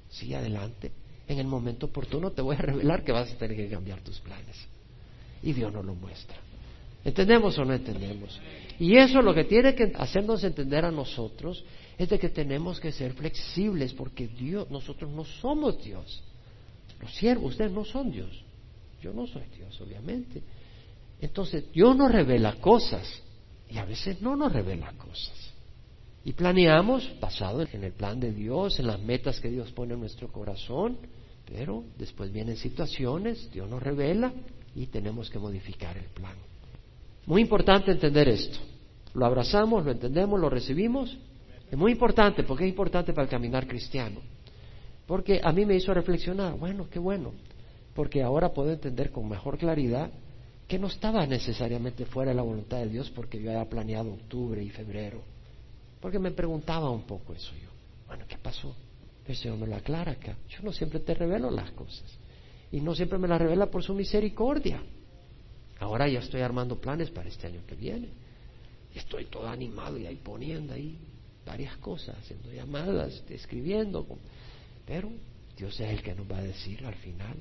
sigue 0.08 0.36
adelante. 0.36 0.92
En 1.30 1.38
el 1.38 1.46
momento 1.46 1.86
oportuno 1.86 2.32
te 2.32 2.42
voy 2.42 2.56
a 2.56 2.58
revelar 2.58 3.04
que 3.04 3.12
vas 3.12 3.30
a 3.30 3.36
tener 3.36 3.56
que 3.56 3.68
cambiar 3.68 4.00
tus 4.00 4.18
planes. 4.18 4.66
Y 5.44 5.52
Dios 5.52 5.72
nos 5.72 5.84
lo 5.84 5.94
muestra. 5.94 6.36
¿Entendemos 7.04 7.56
o 7.56 7.64
no 7.64 7.72
entendemos? 7.72 8.40
Y 8.80 8.96
eso 8.96 9.22
lo 9.22 9.32
que 9.32 9.44
tiene 9.44 9.76
que 9.76 9.92
hacernos 9.94 10.42
entender 10.42 10.84
a 10.84 10.90
nosotros 10.90 11.64
es 11.96 12.08
de 12.08 12.18
que 12.18 12.30
tenemos 12.30 12.80
que 12.80 12.90
ser 12.90 13.12
flexibles 13.12 13.94
porque 13.94 14.26
Dios, 14.26 14.68
nosotros 14.72 15.08
no 15.08 15.24
somos 15.24 15.80
Dios. 15.84 16.20
Los 17.00 17.14
siervos, 17.14 17.52
ustedes 17.52 17.70
no 17.70 17.84
son 17.84 18.10
Dios. 18.10 18.42
Yo 19.00 19.12
no 19.12 19.28
soy 19.28 19.44
Dios, 19.56 19.80
obviamente. 19.80 20.42
Entonces, 21.20 21.70
Dios 21.72 21.96
nos 21.96 22.10
revela 22.10 22.56
cosas 22.56 23.22
y 23.68 23.78
a 23.78 23.84
veces 23.84 24.20
no 24.20 24.34
nos 24.34 24.52
revela 24.52 24.92
cosas. 24.94 25.52
Y 26.24 26.32
planeamos 26.32 27.08
basado 27.20 27.62
en 27.62 27.84
el 27.84 27.92
plan 27.92 28.18
de 28.18 28.32
Dios, 28.32 28.80
en 28.80 28.88
las 28.88 29.00
metas 29.00 29.38
que 29.38 29.48
Dios 29.48 29.70
pone 29.70 29.94
en 29.94 30.00
nuestro 30.00 30.26
corazón, 30.32 30.98
pero 31.52 31.84
después 31.98 32.32
vienen 32.32 32.56
situaciones, 32.56 33.50
Dios 33.52 33.68
nos 33.68 33.82
revela 33.82 34.32
y 34.74 34.86
tenemos 34.86 35.30
que 35.30 35.38
modificar 35.38 35.96
el 35.96 36.06
plan. 36.06 36.36
Muy 37.26 37.42
importante 37.42 37.90
entender 37.90 38.28
esto. 38.28 38.58
Lo 39.14 39.26
abrazamos, 39.26 39.84
lo 39.84 39.90
entendemos, 39.90 40.40
lo 40.40 40.48
recibimos 40.48 41.16
es 41.70 41.78
muy 41.78 41.92
importante, 41.92 42.42
porque 42.42 42.64
es 42.64 42.70
importante 42.70 43.12
para 43.12 43.24
el 43.24 43.30
caminar 43.30 43.66
cristiano. 43.66 44.20
Porque 45.06 45.40
a 45.42 45.52
mí 45.52 45.64
me 45.64 45.76
hizo 45.76 45.94
reflexionar, 45.94 46.58
bueno, 46.58 46.88
qué 46.90 46.98
bueno, 46.98 47.32
porque 47.94 48.22
ahora 48.22 48.52
puedo 48.52 48.72
entender 48.72 49.12
con 49.12 49.28
mejor 49.28 49.56
claridad 49.56 50.10
que 50.66 50.78
no 50.78 50.88
estaba 50.88 51.26
necesariamente 51.26 52.06
fuera 52.06 52.30
de 52.30 52.36
la 52.36 52.42
voluntad 52.42 52.78
de 52.78 52.88
Dios 52.88 53.10
porque 53.10 53.40
yo 53.40 53.50
había 53.50 53.68
planeado 53.68 54.12
octubre 54.12 54.62
y 54.62 54.68
febrero. 54.70 55.20
Porque 56.00 56.18
me 56.18 56.30
preguntaba 56.32 56.90
un 56.90 57.02
poco 57.02 57.34
eso 57.34 57.52
yo. 57.54 57.68
Bueno, 58.06 58.24
¿qué 58.28 58.38
pasó? 58.38 58.74
El 59.30 59.36
Señor 59.36 59.58
me 59.58 59.66
lo 59.68 59.76
aclara 59.76 60.12
acá. 60.12 60.36
Yo 60.48 60.58
no 60.62 60.72
siempre 60.72 60.98
te 60.98 61.14
revelo 61.14 61.52
las 61.52 61.70
cosas. 61.70 62.04
Y 62.72 62.80
no 62.80 62.96
siempre 62.96 63.16
me 63.16 63.28
las 63.28 63.40
revela 63.40 63.70
por 63.70 63.82
su 63.84 63.94
misericordia. 63.94 64.82
Ahora 65.78 66.08
ya 66.08 66.18
estoy 66.18 66.40
armando 66.40 66.80
planes 66.80 67.10
para 67.10 67.28
este 67.28 67.46
año 67.46 67.60
que 67.64 67.76
viene. 67.76 68.08
Estoy 68.92 69.26
todo 69.26 69.46
animado 69.46 69.98
y 69.98 70.06
ahí 70.06 70.16
poniendo 70.16 70.74
ahí 70.74 70.98
varias 71.46 71.76
cosas, 71.76 72.16
haciendo 72.18 72.52
llamadas, 72.52 73.22
escribiendo, 73.30 74.04
pero 74.84 75.08
Dios 75.56 75.78
es 75.78 75.90
el 75.90 76.02
que 76.02 76.14
nos 76.14 76.28
va 76.28 76.38
a 76.38 76.42
decir 76.42 76.84
al 76.84 76.96
final 76.96 77.36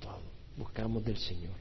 todo. 0.00 0.22
Buscamos 0.56 1.04
del 1.04 1.18
Señor. 1.18 1.54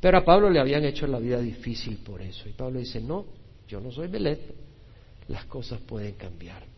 Pero 0.00 0.18
a 0.18 0.24
Pablo 0.24 0.48
le 0.48 0.58
habían 0.58 0.84
hecho 0.84 1.06
la 1.06 1.18
vida 1.18 1.38
difícil 1.38 1.98
por 1.98 2.22
eso. 2.22 2.48
Y 2.48 2.52
Pablo 2.52 2.78
dice, 2.78 3.00
no, 3.00 3.26
yo 3.68 3.78
no 3.78 3.92
soy 3.92 4.08
Belet, 4.08 4.54
las 5.28 5.44
cosas 5.44 5.80
pueden 5.82 6.14
cambiar. 6.14 6.75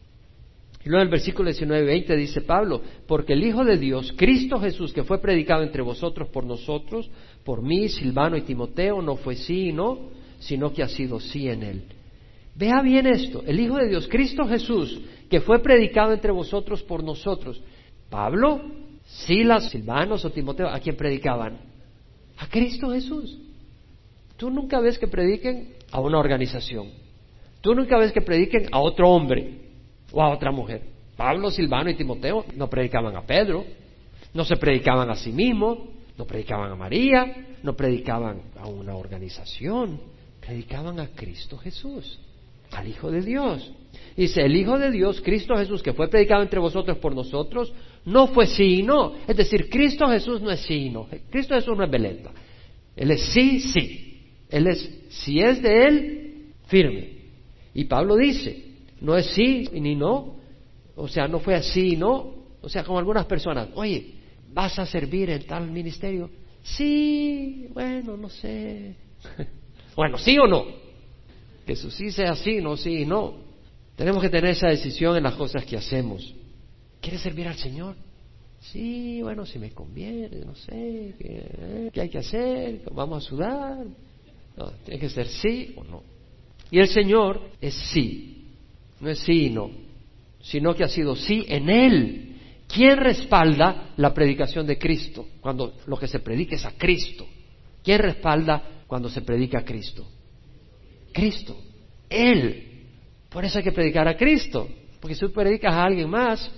Y 0.89 0.91
luego 0.91 1.03
en 1.03 1.09
el 1.09 1.13
versículo 1.13 1.51
19-20 1.51 2.17
dice 2.17 2.41
Pablo, 2.41 2.81
porque 3.07 3.35
el 3.35 3.45
Hijo 3.45 3.63
de 3.63 3.77
Dios, 3.77 4.15
Cristo 4.17 4.59
Jesús, 4.59 4.95
que 4.95 5.05
fue 5.05 5.21
predicado 5.21 5.63
entre 5.63 5.83
vosotros 5.83 6.31
por 6.31 6.45
nosotros, 6.45 7.11
por 7.45 7.61
mí, 7.61 7.91
Silvano 7.91 8.39
y 8.39 8.41
Timoteo, 8.41 9.03
no 9.03 9.17
fue 9.17 9.37
sí 9.37 9.69
y 9.69 9.73
no, 9.75 10.09
sino 10.39 10.73
que 10.73 10.83
ha 10.83 10.89
sido 10.89 11.21
sí 11.21 11.47
en 11.47 11.63
él 11.63 11.83
Vea 12.55 12.81
bien 12.81 13.07
esto, 13.07 13.43
el 13.47 13.61
Hijo 13.61 13.77
de 13.77 13.89
Dios, 13.89 14.09
Cristo 14.09 14.47
Jesús, 14.47 14.99
que 15.29 15.43
fue 15.43 15.59
predicado 15.59 16.15
entre 16.15 16.33
vosotros 16.33 16.83
por 16.83 17.05
nosotros. 17.05 17.61
Pablo, 18.09 18.59
Silas, 19.05 19.69
Silvanos 19.69 20.25
o 20.25 20.31
Timoteo, 20.31 20.69
¿a 20.69 20.81
quién 20.81 20.97
predicaban? 20.97 21.59
A 22.39 22.49
Cristo 22.49 22.93
Jesús. 22.93 23.39
Tú 24.39 24.49
nunca 24.49 24.81
ves 24.81 24.99
que 24.99 25.07
prediquen 25.07 25.69
a 25.91 26.01
una 26.01 26.19
organización. 26.19 26.89
Tú 27.61 27.75
nunca 27.75 27.99
ves 27.99 28.11
que 28.11 28.23
prediquen 28.23 28.69
a 28.73 28.81
otro 28.81 29.11
hombre. 29.11 29.68
O 30.13 30.23
a 30.23 30.31
otra 30.31 30.51
mujer. 30.51 30.83
Pablo, 31.17 31.51
Silvano 31.51 31.91
y 31.91 31.97
Timoteo 31.97 32.45
no 32.55 32.69
predicaban 32.69 33.17
a 33.17 33.23
Pedro, 33.23 33.65
no 34.35 34.45
se 34.45 34.57
predicaban 34.57 35.11
a 35.11 35.17
sí 35.17 35.33
mismos, 35.33 35.79
no 36.17 36.25
predicaban 36.25 36.71
a 36.71 36.77
María, 36.77 37.57
no 37.63 37.75
predicaban 37.75 38.43
a 38.57 38.69
una 38.69 38.95
organización, 38.95 40.01
predicaban 40.41 41.01
a 41.01 41.09
Cristo 41.09 41.59
Jesús, 41.59 42.21
al 42.71 42.87
Hijo 42.87 43.11
de 43.11 43.23
Dios. 43.23 43.73
Dice, 44.17 44.43
el 44.43 44.57
Hijo 44.57 44.79
de 44.79 44.91
Dios, 44.91 45.21
Cristo 45.21 45.57
Jesús, 45.57 45.83
que 45.83 45.93
fue 45.93 46.09
predicado 46.09 46.43
entre 46.43 46.61
vosotros 46.61 46.99
por 46.99 47.15
nosotros, 47.15 47.73
no 48.05 48.29
fue 48.29 48.47
sí 48.47 48.81
y 48.81 48.83
no. 48.83 49.15
Es 49.27 49.37
decir, 49.37 49.69
Cristo 49.69 50.09
Jesús 50.09 50.41
no 50.41 50.51
es 50.51 50.61
sí 50.61 50.87
y 50.87 50.91
no. 50.91 51.09
Cristo 51.31 51.55
Jesús 51.55 51.77
no 51.77 51.85
es 51.85 51.91
beleta. 51.91 52.31
Él 52.97 53.11
es 53.11 53.23
sí, 53.33 53.61
sí. 53.61 54.33
Él 54.51 54.67
es, 54.67 55.07
si 55.11 55.41
es 55.41 55.63
de 55.63 55.85
Él, 55.85 56.53
firme. 56.67 57.11
Y 57.75 57.85
Pablo 57.85 58.17
dice, 58.17 58.68
no 59.01 59.17
es 59.17 59.27
sí 59.27 59.69
ni 59.73 59.95
no. 59.95 60.37
O 60.97 61.09
sea, 61.09 61.29
no 61.29 61.41
fue 61.41 61.55
así 61.55 61.95
y 61.95 61.97
no. 61.97 62.35
O 62.61 62.69
sea, 62.69 62.85
como 62.85 62.99
algunas 62.99 63.27
personas, 63.27 63.69
oye, 63.75 64.15
¿vas 64.53 64.79
a 64.79 64.87
servir 64.87 65.31
en 65.31 65.47
tal 65.47 65.71
ministerio? 65.71 66.31
Sí, 66.63 67.69
bueno, 67.73 68.17
no 68.17 68.29
sé. 68.29 68.97
bueno, 69.97 70.19
sí 70.19 70.39
o 70.39 70.47
no. 70.47 70.65
Que 71.65 71.75
eso 71.75 71.91
sí 71.91 72.11
sea 72.11 72.35
sí, 72.35 72.61
no 72.61 72.77
sí 72.77 73.03
y 73.03 73.07
no. 73.07 73.35
Tenemos 73.95 74.23
que 74.23 74.29
tener 74.29 74.51
esa 74.51 74.69
decisión 74.69 75.17
en 75.17 75.25
las 75.25 75.35
cosas 75.35 75.65
que 75.65 75.77
hacemos. 75.77 76.35
¿Quieres 77.01 77.21
servir 77.21 77.47
al 77.49 77.57
Señor? 77.57 77.97
Sí, 78.61 79.21
bueno, 79.23 79.47
si 79.47 79.59
me 79.59 79.71
conviene, 79.71 80.31
no 80.45 80.55
sé, 80.55 81.15
¿qué, 81.19 81.91
¿qué 81.93 82.01
hay 82.01 82.09
que 82.09 82.19
hacer? 82.19 82.83
¿Vamos 82.93 83.25
a 83.25 83.29
sudar? 83.29 83.87
No, 84.57 84.71
tiene 84.85 85.01
que 85.01 85.09
ser 85.09 85.29
sí 85.29 85.75
o 85.77 85.85
no. 85.85 86.03
Y 86.71 86.81
el 86.81 86.89
Señor 86.89 87.41
es 87.61 87.75
sí, 87.75 88.38
no 89.01 89.11
es 89.11 89.19
sí 89.21 89.47
y 89.47 89.51
no, 89.51 89.71
sino 90.41 90.75
que 90.75 90.85
ha 90.85 90.89
sido 90.89 91.17
sí 91.17 91.45
en 91.49 91.69
Él. 91.69 92.25
¿Quién 92.67 92.99
respalda 92.99 93.91
la 93.97 94.13
predicación 94.13 94.67
de 94.67 94.79
Cristo 94.79 95.27
cuando 95.41 95.75
lo 95.87 95.97
que 95.97 96.07
se 96.07 96.19
predica 96.19 96.57
es 96.57 96.67
a 96.67 96.73
Cristo? 96.73 97.27
¿Quién 97.83 98.01
respalda 98.01 98.83
cuando 98.87 99.09
se 99.09 99.23
predica 99.23 99.61
a 99.61 99.65
Cristo? 99.65 100.07
Cristo, 101.13 101.57
Él. 102.09 102.85
Por 103.31 103.45
eso 103.45 103.59
hay 103.59 103.65
que 103.65 103.73
predicar 103.73 104.07
a 104.09 104.17
Cristo, 104.17 104.69
porque 105.01 105.15
si 105.15 105.21
tú 105.21 105.33
predicas 105.33 105.73
a 105.73 105.85
alguien 105.85 106.11
más, 106.11 106.51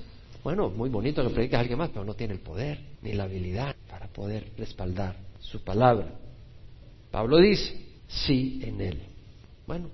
bueno, 0.43 0.71
muy 0.71 0.89
bonito 0.89 1.23
que 1.23 1.31
prediques 1.31 1.57
a 1.57 1.61
alguien 1.61 1.79
más, 1.79 1.91
pero 1.91 2.05
no 2.05 2.15
tiene 2.15 2.35
el 2.35 2.41
poder 2.41 2.81
ni 3.03 3.13
la 3.13 3.25
habilidad 3.25 3.77
para 3.89 4.09
poder 4.09 4.51
respaldar 4.57 5.17
su 5.41 5.63
palabra. 5.63 6.15
Pablo 7.11 7.39
dice, 7.39 7.77
sí 8.09 8.61
en 8.65 8.81
Él. 8.81 9.03
Bueno, 9.67 9.91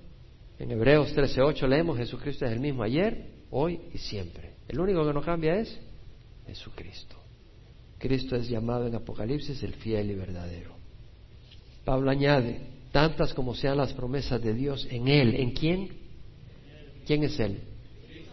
en 0.59 0.71
Hebreos 0.71 1.13
13:8 1.13 1.67
leemos, 1.67 1.97
Jesucristo 1.97 2.45
es 2.45 2.51
el 2.51 2.59
mismo 2.59 2.83
ayer, 2.83 3.25
hoy 3.51 3.79
y 3.93 3.97
siempre. 3.97 4.55
El 4.67 4.79
único 4.79 5.05
que 5.05 5.13
no 5.13 5.21
cambia 5.21 5.55
es 5.55 5.79
Jesucristo. 6.47 7.15
Cristo 7.97 8.35
es 8.35 8.47
llamado 8.47 8.87
en 8.87 8.95
Apocalipsis 8.95 9.61
el 9.63 9.73
fiel 9.75 10.11
y 10.11 10.15
verdadero. 10.15 10.75
Pablo 11.83 12.11
añade, 12.11 12.61
tantas 12.91 13.33
como 13.33 13.55
sean 13.55 13.77
las 13.77 13.93
promesas 13.93 14.41
de 14.41 14.53
Dios 14.53 14.87
en 14.89 15.07
Él. 15.07 15.35
¿En 15.35 15.51
quién? 15.51 15.89
¿Quién 17.05 17.23
es 17.23 17.39
Él? 17.39 17.61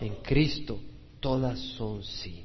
En 0.01 0.17
Cristo. 0.17 0.81
Todas 1.21 1.59
son 1.59 2.03
sí. 2.03 2.45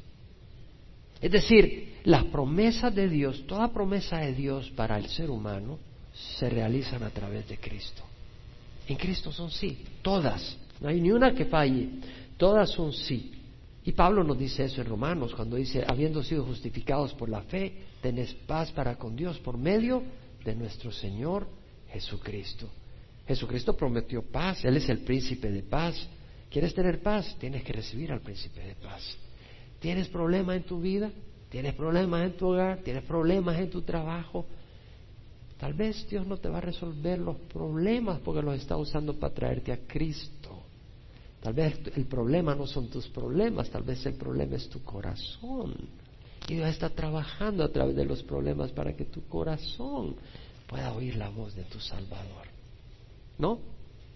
Es 1.21 1.31
decir, 1.31 1.99
las 2.05 2.25
promesas 2.25 2.95
de 2.95 3.09
Dios, 3.09 3.45
toda 3.45 3.73
promesa 3.73 4.19
de 4.19 4.33
Dios 4.33 4.69
para 4.71 4.97
el 4.97 5.07
ser 5.07 5.29
humano, 5.29 5.79
se 6.37 6.49
realizan 6.49 7.03
a 7.03 7.09
través 7.09 7.47
de 7.49 7.57
Cristo. 7.57 8.03
En 8.89 8.95
Cristo 8.95 9.32
son 9.32 9.52
sí, 9.52 9.86
todas. 10.02 10.58
No 10.82 10.89
hay 10.89 10.99
ni 10.99 11.12
una 11.12 11.34
que 11.34 11.45
falle. 11.45 11.89
Todas 12.38 12.71
son 12.71 12.91
sí. 12.91 13.32
Y 13.86 13.91
Pablo 13.91 14.23
nos 14.23 14.38
dice 14.38 14.65
eso 14.65 14.82
en 14.82 14.88
Romanos, 14.88 15.34
cuando 15.36 15.56
dice, 15.56 15.84
habiendo 15.88 16.23
sido 16.23 16.43
justificados 16.43 17.13
por 17.13 17.30
la 17.30 17.43
fe, 17.43 17.84
tenés 18.02 18.34
paz 18.34 18.71
para 18.71 18.97
con 18.97 19.15
Dios 19.15 19.38
por 19.39 19.58
medio 19.58 20.02
de 20.43 20.56
nuestro 20.56 20.91
Señor 20.91 21.47
Jesucristo. 21.89 22.67
Jesucristo 23.28 23.78
prometió 23.78 24.23
paz, 24.23 24.65
Él 24.65 24.78
es 24.78 24.89
el 24.89 24.99
príncipe 24.99 25.52
de 25.52 25.62
paz. 25.62 26.08
¿Quieres 26.49 26.73
tener 26.73 27.02
paz? 27.04 27.36
Tienes 27.39 27.63
que 27.63 27.73
recibir 27.73 28.12
al 28.12 28.21
príncipe 28.21 28.60
de 28.60 28.73
paz. 28.73 29.04
¿Tienes 29.80 30.08
problemas 30.08 30.58
en 30.58 30.63
tu 30.63 30.82
vida? 30.82 31.12
¿Tienes 31.49 31.75
problemas 31.75 32.25
en 32.25 32.38
tu 32.38 32.47
hogar? 32.47 32.80
¿Tienes 32.80 33.04
problemas 33.04 33.60
en 33.60 33.69
tu 33.69 33.84
trabajo? 33.84 34.47
Tal 35.59 35.73
vez 35.73 36.07
Dios 36.09 36.25
no 36.25 36.37
te 36.37 36.47
va 36.47 36.59
a 36.59 36.61
resolver 36.61 37.19
los 37.19 37.35
problemas 37.51 38.19
porque 38.21 38.41
los 38.41 38.55
está 38.55 38.77
usando 38.77 39.19
para 39.19 39.33
traerte 39.33 39.73
a 39.73 39.79
Cristo. 39.85 40.63
Tal 41.41 41.53
vez 41.53 41.79
el 41.95 42.05
problema 42.05 42.55
no 42.55 42.65
son 42.65 42.87
tus 42.89 43.07
problemas, 43.07 43.69
tal 43.69 43.83
vez 43.83 44.05
el 44.05 44.13
problema 44.13 44.55
es 44.55 44.69
tu 44.69 44.81
corazón. 44.83 45.75
Y 46.47 46.55
Dios 46.55 46.69
está 46.69 46.89
trabajando 46.89 47.63
a 47.63 47.69
través 47.69 47.95
de 47.95 48.05
los 48.05 48.23
problemas 48.23 48.71
para 48.71 48.95
que 48.95 49.05
tu 49.05 49.27
corazón 49.27 50.15
pueda 50.65 50.93
oír 50.93 51.15
la 51.15 51.29
voz 51.29 51.53
de 51.55 51.63
tu 51.63 51.79
Salvador. 51.79 52.47
¿No? 53.37 53.59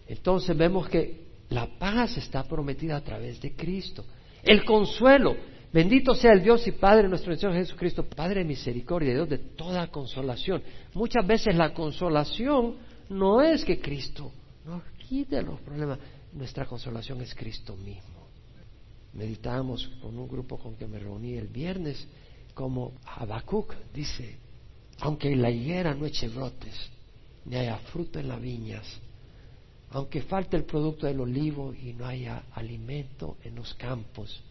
Entonces 0.07 0.55
vemos 0.57 0.87
que 0.87 1.23
la 1.49 1.67
paz 1.77 2.17
está 2.17 2.43
prometida 2.43 2.95
a 2.95 3.01
través 3.01 3.41
de 3.41 3.53
Cristo. 3.53 4.05
El 4.43 4.63
consuelo, 4.63 5.35
Bendito 5.73 6.13
sea 6.13 6.33
el 6.33 6.43
Dios 6.43 6.67
y 6.67 6.71
Padre 6.71 7.09
nuestro 7.09 7.35
Señor 7.35 7.55
Jesucristo, 7.55 8.03
Padre 8.03 8.41
de 8.41 8.45
misericordia, 8.45 9.11
Dios 9.11 9.27
de 9.27 9.39
toda 9.39 9.87
consolación. 9.87 10.61
Muchas 10.93 11.25
veces 11.25 11.55
la 11.55 11.73
consolación 11.73 12.75
no 13.09 13.41
es 13.41 13.65
que 13.65 13.79
Cristo 13.79 14.31
nos 14.65 14.83
quite 15.09 15.41
los 15.41 15.59
problemas, 15.61 15.97
nuestra 16.31 16.67
consolación 16.67 17.21
es 17.21 17.33
Cristo 17.33 17.75
mismo. 17.75 18.27
Meditamos 19.13 19.87
con 19.99 20.15
un 20.15 20.27
grupo 20.27 20.59
con 20.59 20.75
que 20.75 20.85
me 20.85 20.99
reuní 20.99 21.33
el 21.33 21.47
viernes, 21.47 22.07
como 22.53 22.93
Habacuc 23.05 23.73
dice, 23.91 24.37
aunque 24.99 25.35
la 25.35 25.49
higuera 25.49 25.95
no 25.95 26.05
eche 26.05 26.27
brotes, 26.27 26.91
ni 27.45 27.55
haya 27.55 27.77
fruto 27.77 28.19
en 28.19 28.27
las 28.27 28.39
viñas, 28.39 28.85
aunque 29.89 30.21
falte 30.21 30.55
el 30.55 30.65
producto 30.65 31.07
del 31.07 31.19
olivo 31.19 31.73
y 31.73 31.93
no 31.93 32.05
haya 32.05 32.43
alimento 32.53 33.37
en 33.43 33.55
los 33.55 33.73
campos, 33.73 34.43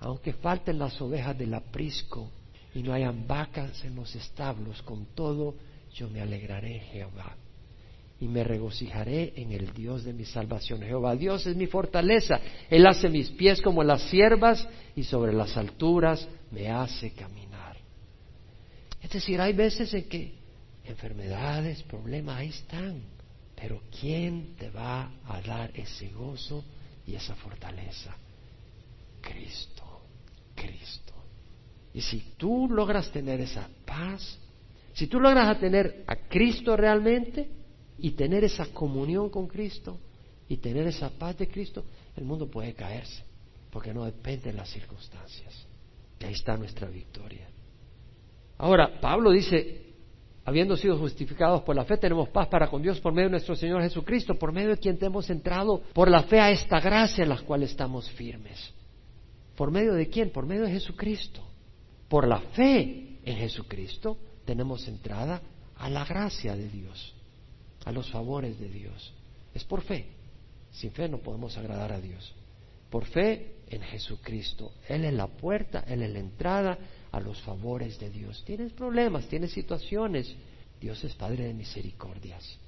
aunque 0.00 0.32
falten 0.32 0.78
las 0.78 1.00
ovejas 1.00 1.36
del 1.38 1.54
aprisco 1.54 2.30
y 2.74 2.82
no 2.82 2.92
hayan 2.92 3.26
vacas 3.26 3.84
en 3.84 3.94
los 3.94 4.14
establos, 4.14 4.82
con 4.82 5.06
todo 5.14 5.54
yo 5.94 6.08
me 6.08 6.20
alegraré 6.20 6.76
en 6.76 6.82
Jehová 6.82 7.36
y 8.20 8.28
me 8.28 8.44
regocijaré 8.44 9.32
en 9.36 9.52
el 9.52 9.72
Dios 9.72 10.04
de 10.04 10.12
mi 10.12 10.24
salvación. 10.24 10.82
Jehová 10.82 11.16
Dios 11.16 11.46
es 11.46 11.56
mi 11.56 11.66
fortaleza, 11.66 12.40
Él 12.68 12.86
hace 12.86 13.08
mis 13.08 13.30
pies 13.30 13.60
como 13.60 13.82
las 13.82 14.02
siervas 14.02 14.66
y 14.96 15.04
sobre 15.04 15.32
las 15.32 15.56
alturas 15.56 16.26
me 16.50 16.68
hace 16.70 17.12
caminar. 17.12 17.76
Es 19.02 19.10
decir, 19.10 19.40
hay 19.40 19.52
veces 19.52 19.92
en 19.94 20.04
que 20.04 20.34
enfermedades, 20.84 21.82
problemas, 21.82 22.38
ahí 22.38 22.48
están, 22.48 23.02
pero 23.54 23.82
¿quién 24.00 24.54
te 24.56 24.70
va 24.70 25.10
a 25.26 25.40
dar 25.40 25.70
ese 25.74 26.08
gozo 26.08 26.64
y 27.06 27.14
esa 27.14 27.34
fortaleza? 27.34 28.14
Cristo. 29.20 29.79
Cristo. 30.60 31.12
Y 31.94 32.00
si 32.00 32.34
tú 32.36 32.68
logras 32.70 33.10
tener 33.10 33.40
esa 33.40 33.68
paz, 33.84 34.38
si 34.92 35.06
tú 35.06 35.18
logras 35.18 35.58
tener 35.58 36.04
a 36.06 36.16
Cristo 36.16 36.76
realmente 36.76 37.48
y 37.98 38.12
tener 38.12 38.44
esa 38.44 38.66
comunión 38.66 39.30
con 39.30 39.46
Cristo 39.46 39.98
y 40.48 40.58
tener 40.58 40.86
esa 40.86 41.10
paz 41.10 41.38
de 41.38 41.48
Cristo, 41.48 41.84
el 42.16 42.24
mundo 42.24 42.48
puede 42.48 42.74
caerse, 42.74 43.24
porque 43.70 43.94
no 43.94 44.04
depende 44.04 44.52
de 44.52 44.58
las 44.58 44.68
circunstancias. 44.68 45.66
Ahí 46.22 46.32
está 46.32 46.56
nuestra 46.56 46.88
victoria. 46.88 47.48
Ahora, 48.58 49.00
Pablo 49.00 49.30
dice, 49.30 49.94
habiendo 50.44 50.76
sido 50.76 50.98
justificados 50.98 51.62
por 51.62 51.74
la 51.74 51.84
fe, 51.84 51.96
tenemos 51.96 52.28
paz 52.28 52.46
para 52.48 52.68
con 52.68 52.82
Dios 52.82 53.00
por 53.00 53.12
medio 53.12 53.28
de 53.28 53.32
nuestro 53.32 53.56
Señor 53.56 53.80
Jesucristo, 53.82 54.34
por 54.34 54.52
medio 54.52 54.70
de 54.70 54.76
quien 54.76 54.98
te 54.98 55.06
hemos 55.06 55.30
entrado 55.30 55.82
por 55.94 56.10
la 56.10 56.24
fe 56.24 56.40
a 56.40 56.50
esta 56.50 56.78
gracia 56.78 57.22
en 57.22 57.30
la 57.30 57.38
cual 57.38 57.62
estamos 57.62 58.10
firmes. 58.10 58.74
¿Por 59.60 59.70
medio 59.70 59.92
de 59.92 60.08
quién? 60.08 60.30
Por 60.30 60.46
medio 60.46 60.62
de 60.62 60.70
Jesucristo. 60.70 61.42
Por 62.08 62.26
la 62.26 62.40
fe 62.40 63.18
en 63.22 63.36
Jesucristo 63.36 64.16
tenemos 64.46 64.88
entrada 64.88 65.42
a 65.76 65.90
la 65.90 66.02
gracia 66.06 66.56
de 66.56 66.66
Dios, 66.66 67.14
a 67.84 67.92
los 67.92 68.10
favores 68.10 68.58
de 68.58 68.70
Dios. 68.70 69.12
Es 69.52 69.62
por 69.64 69.82
fe. 69.82 70.06
Sin 70.70 70.92
fe 70.92 71.10
no 71.10 71.18
podemos 71.18 71.58
agradar 71.58 71.92
a 71.92 72.00
Dios. 72.00 72.34
Por 72.88 73.04
fe 73.04 73.56
en 73.68 73.82
Jesucristo. 73.82 74.72
Él 74.88 75.04
es 75.04 75.12
la 75.12 75.26
puerta, 75.26 75.84
Él 75.86 76.04
es 76.04 76.10
la 76.10 76.20
entrada 76.20 76.78
a 77.12 77.20
los 77.20 77.38
favores 77.42 78.00
de 78.00 78.08
Dios. 78.08 78.42
Tienes 78.46 78.72
problemas, 78.72 79.28
tienes 79.28 79.52
situaciones. 79.52 80.34
Dios 80.80 81.04
es 81.04 81.14
Padre 81.16 81.44
de 81.44 81.52
misericordias. 81.52 82.58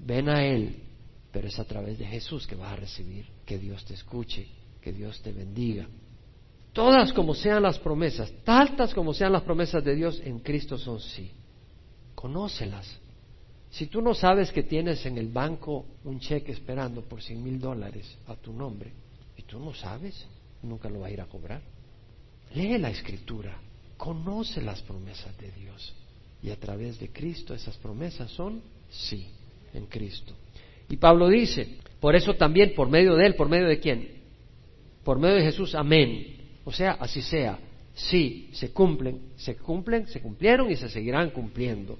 Ven 0.00 0.28
a 0.28 0.44
Él, 0.44 0.82
pero 1.30 1.46
es 1.46 1.60
a 1.60 1.64
través 1.64 1.96
de 1.96 2.06
Jesús 2.06 2.44
que 2.44 2.56
vas 2.56 2.72
a 2.72 2.76
recibir. 2.76 3.24
Que 3.46 3.56
Dios 3.56 3.84
te 3.84 3.94
escuche, 3.94 4.48
que 4.80 4.92
Dios 4.92 5.22
te 5.22 5.30
bendiga. 5.30 5.86
Todas 6.74 7.12
como 7.12 7.34
sean 7.34 7.62
las 7.62 7.78
promesas, 7.78 8.32
tantas 8.42 8.92
como 8.92 9.14
sean 9.14 9.32
las 9.32 9.42
promesas 9.42 9.82
de 9.84 9.94
Dios, 9.94 10.20
en 10.24 10.40
Cristo 10.40 10.76
son 10.76 10.98
sí. 10.98 11.30
Conócelas. 12.16 12.98
Si 13.70 13.86
tú 13.86 14.02
no 14.02 14.12
sabes 14.12 14.50
que 14.50 14.64
tienes 14.64 15.06
en 15.06 15.16
el 15.16 15.28
banco 15.28 15.86
un 16.02 16.18
cheque 16.18 16.50
esperando 16.50 17.02
por 17.02 17.22
cien 17.22 17.44
mil 17.44 17.60
dólares 17.60 18.18
a 18.26 18.34
tu 18.34 18.52
nombre, 18.52 18.92
y 19.36 19.42
tú 19.42 19.60
no 19.60 19.72
sabes, 19.72 20.26
nunca 20.62 20.90
lo 20.90 21.00
va 21.00 21.06
a 21.06 21.10
ir 21.12 21.20
a 21.20 21.26
cobrar. 21.26 21.62
Lee 22.54 22.76
la 22.78 22.90
escritura, 22.90 23.56
conoce 23.96 24.60
las 24.60 24.82
promesas 24.82 25.36
de 25.38 25.52
Dios. 25.52 25.94
Y 26.42 26.50
a 26.50 26.58
través 26.58 26.98
de 26.98 27.10
Cristo 27.10 27.54
esas 27.54 27.76
promesas 27.76 28.32
son 28.32 28.60
sí, 28.90 29.28
en 29.72 29.86
Cristo. 29.86 30.34
Y 30.88 30.96
Pablo 30.96 31.28
dice, 31.28 31.78
por 32.00 32.16
eso 32.16 32.34
también 32.34 32.74
por 32.74 32.88
medio 32.88 33.14
de 33.14 33.26
Él, 33.26 33.36
por 33.36 33.48
medio 33.48 33.68
de 33.68 33.78
quién? 33.78 34.08
Por 35.04 35.20
medio 35.20 35.36
de 35.36 35.44
Jesús, 35.44 35.76
amén. 35.76 36.43
O 36.64 36.72
sea, 36.72 36.92
así 36.92 37.22
sea. 37.22 37.58
Sí, 37.94 38.50
se 38.52 38.72
cumplen, 38.72 39.32
se 39.36 39.56
cumplen, 39.56 40.08
se 40.08 40.20
cumplieron 40.20 40.70
y 40.70 40.76
se 40.76 40.88
seguirán 40.88 41.30
cumpliendo. 41.30 41.96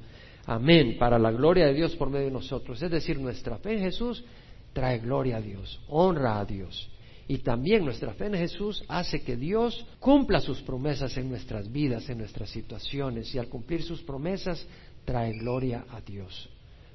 Amén, 0.46 0.96
para 0.98 1.18
la 1.18 1.30
gloria 1.30 1.66
de 1.66 1.74
Dios 1.74 1.94
por 1.96 2.10
medio 2.10 2.26
de 2.26 2.32
nosotros. 2.32 2.82
Es 2.82 2.90
decir, 2.90 3.18
nuestra 3.18 3.58
fe 3.58 3.74
en 3.74 3.80
Jesús 3.80 4.24
trae 4.72 4.98
gloria 4.98 5.36
a 5.36 5.40
Dios, 5.40 5.80
honra 5.88 6.40
a 6.40 6.44
Dios. 6.44 6.90
Y 7.26 7.38
también 7.38 7.84
nuestra 7.84 8.12
fe 8.12 8.26
en 8.26 8.34
Jesús 8.34 8.84
hace 8.88 9.22
que 9.22 9.36
Dios 9.36 9.86
cumpla 9.98 10.40
sus 10.40 10.60
promesas 10.60 11.16
en 11.16 11.30
nuestras 11.30 11.72
vidas, 11.72 12.08
en 12.10 12.18
nuestras 12.18 12.50
situaciones. 12.50 13.34
Y 13.34 13.38
al 13.38 13.48
cumplir 13.48 13.82
sus 13.82 14.02
promesas 14.02 14.66
trae 15.06 15.32
gloria 15.32 15.86
a 15.90 16.00
Dios. 16.02 16.50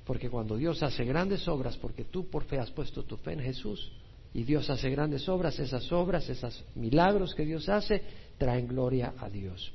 Porque 0.05 0.29
cuando 0.29 0.55
Dios 0.55 0.83
hace 0.83 1.03
grandes 1.03 1.47
obras, 1.47 1.77
porque 1.77 2.03
tú 2.03 2.29
por 2.29 2.43
fe 2.43 2.59
has 2.59 2.69
puesto 2.69 3.03
tu 3.03 3.17
fe 3.17 3.33
en 3.33 3.39
Jesús, 3.39 3.91
y 4.33 4.43
Dios 4.43 4.69
hace 4.69 4.89
grandes 4.89 5.27
obras, 5.27 5.59
esas 5.59 5.91
obras, 5.91 6.29
esos 6.29 6.63
milagros 6.75 7.33
que 7.33 7.45
Dios 7.45 7.67
hace, 7.69 8.01
traen 8.37 8.67
gloria 8.67 9.13
a 9.17 9.29
Dios. 9.29 9.71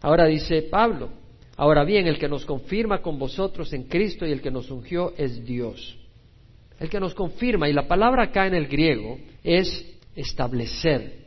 Ahora 0.00 0.26
dice 0.26 0.62
Pablo, 0.62 1.10
ahora 1.56 1.84
bien, 1.84 2.06
el 2.06 2.18
que 2.18 2.28
nos 2.28 2.44
confirma 2.44 3.02
con 3.02 3.18
vosotros 3.18 3.72
en 3.72 3.84
Cristo 3.84 4.26
y 4.26 4.32
el 4.32 4.40
que 4.40 4.50
nos 4.50 4.70
ungió 4.70 5.12
es 5.16 5.44
Dios 5.44 5.98
el 6.82 6.90
que 6.90 6.98
nos 6.98 7.14
confirma, 7.14 7.68
y 7.68 7.72
la 7.72 7.86
palabra 7.86 8.24
acá 8.24 8.48
en 8.48 8.54
el 8.54 8.66
griego 8.66 9.16
es 9.44 9.86
establecer. 10.16 11.26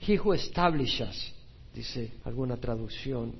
He 0.00 0.18
who 0.18 0.32
establishes, 0.32 1.30
dice 1.74 2.12
alguna 2.24 2.56
traducción. 2.56 3.34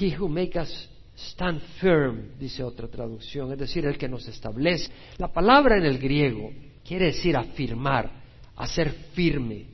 He 0.00 0.16
who 0.18 0.30
makes 0.30 0.58
us 0.58 0.88
stand 1.14 1.60
firm, 1.78 2.38
dice 2.38 2.62
otra 2.62 2.88
traducción, 2.88 3.52
es 3.52 3.58
decir, 3.58 3.84
el 3.84 3.98
que 3.98 4.08
nos 4.08 4.26
establece. 4.28 4.90
La 5.18 5.28
palabra 5.30 5.76
en 5.76 5.84
el 5.84 5.98
griego 5.98 6.52
quiere 6.88 7.06
decir 7.06 7.36
afirmar, 7.36 8.10
hacer 8.56 8.90
firme, 9.12 9.66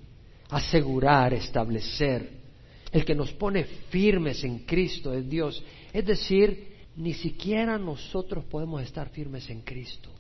asegurar, 0.50 1.32
establecer. 1.32 2.42
El 2.90 3.04
que 3.04 3.14
nos 3.14 3.32
pone 3.32 3.64
firmes 3.64 4.42
en 4.42 4.60
Cristo 4.60 5.14
es 5.14 5.28
Dios. 5.28 5.62
Es 5.92 6.04
decir, 6.04 6.74
ni 6.96 7.14
siquiera 7.14 7.78
nosotros 7.78 8.44
podemos 8.46 8.82
estar 8.82 9.10
firmes 9.10 9.48
en 9.48 9.60
Cristo. 9.62 10.10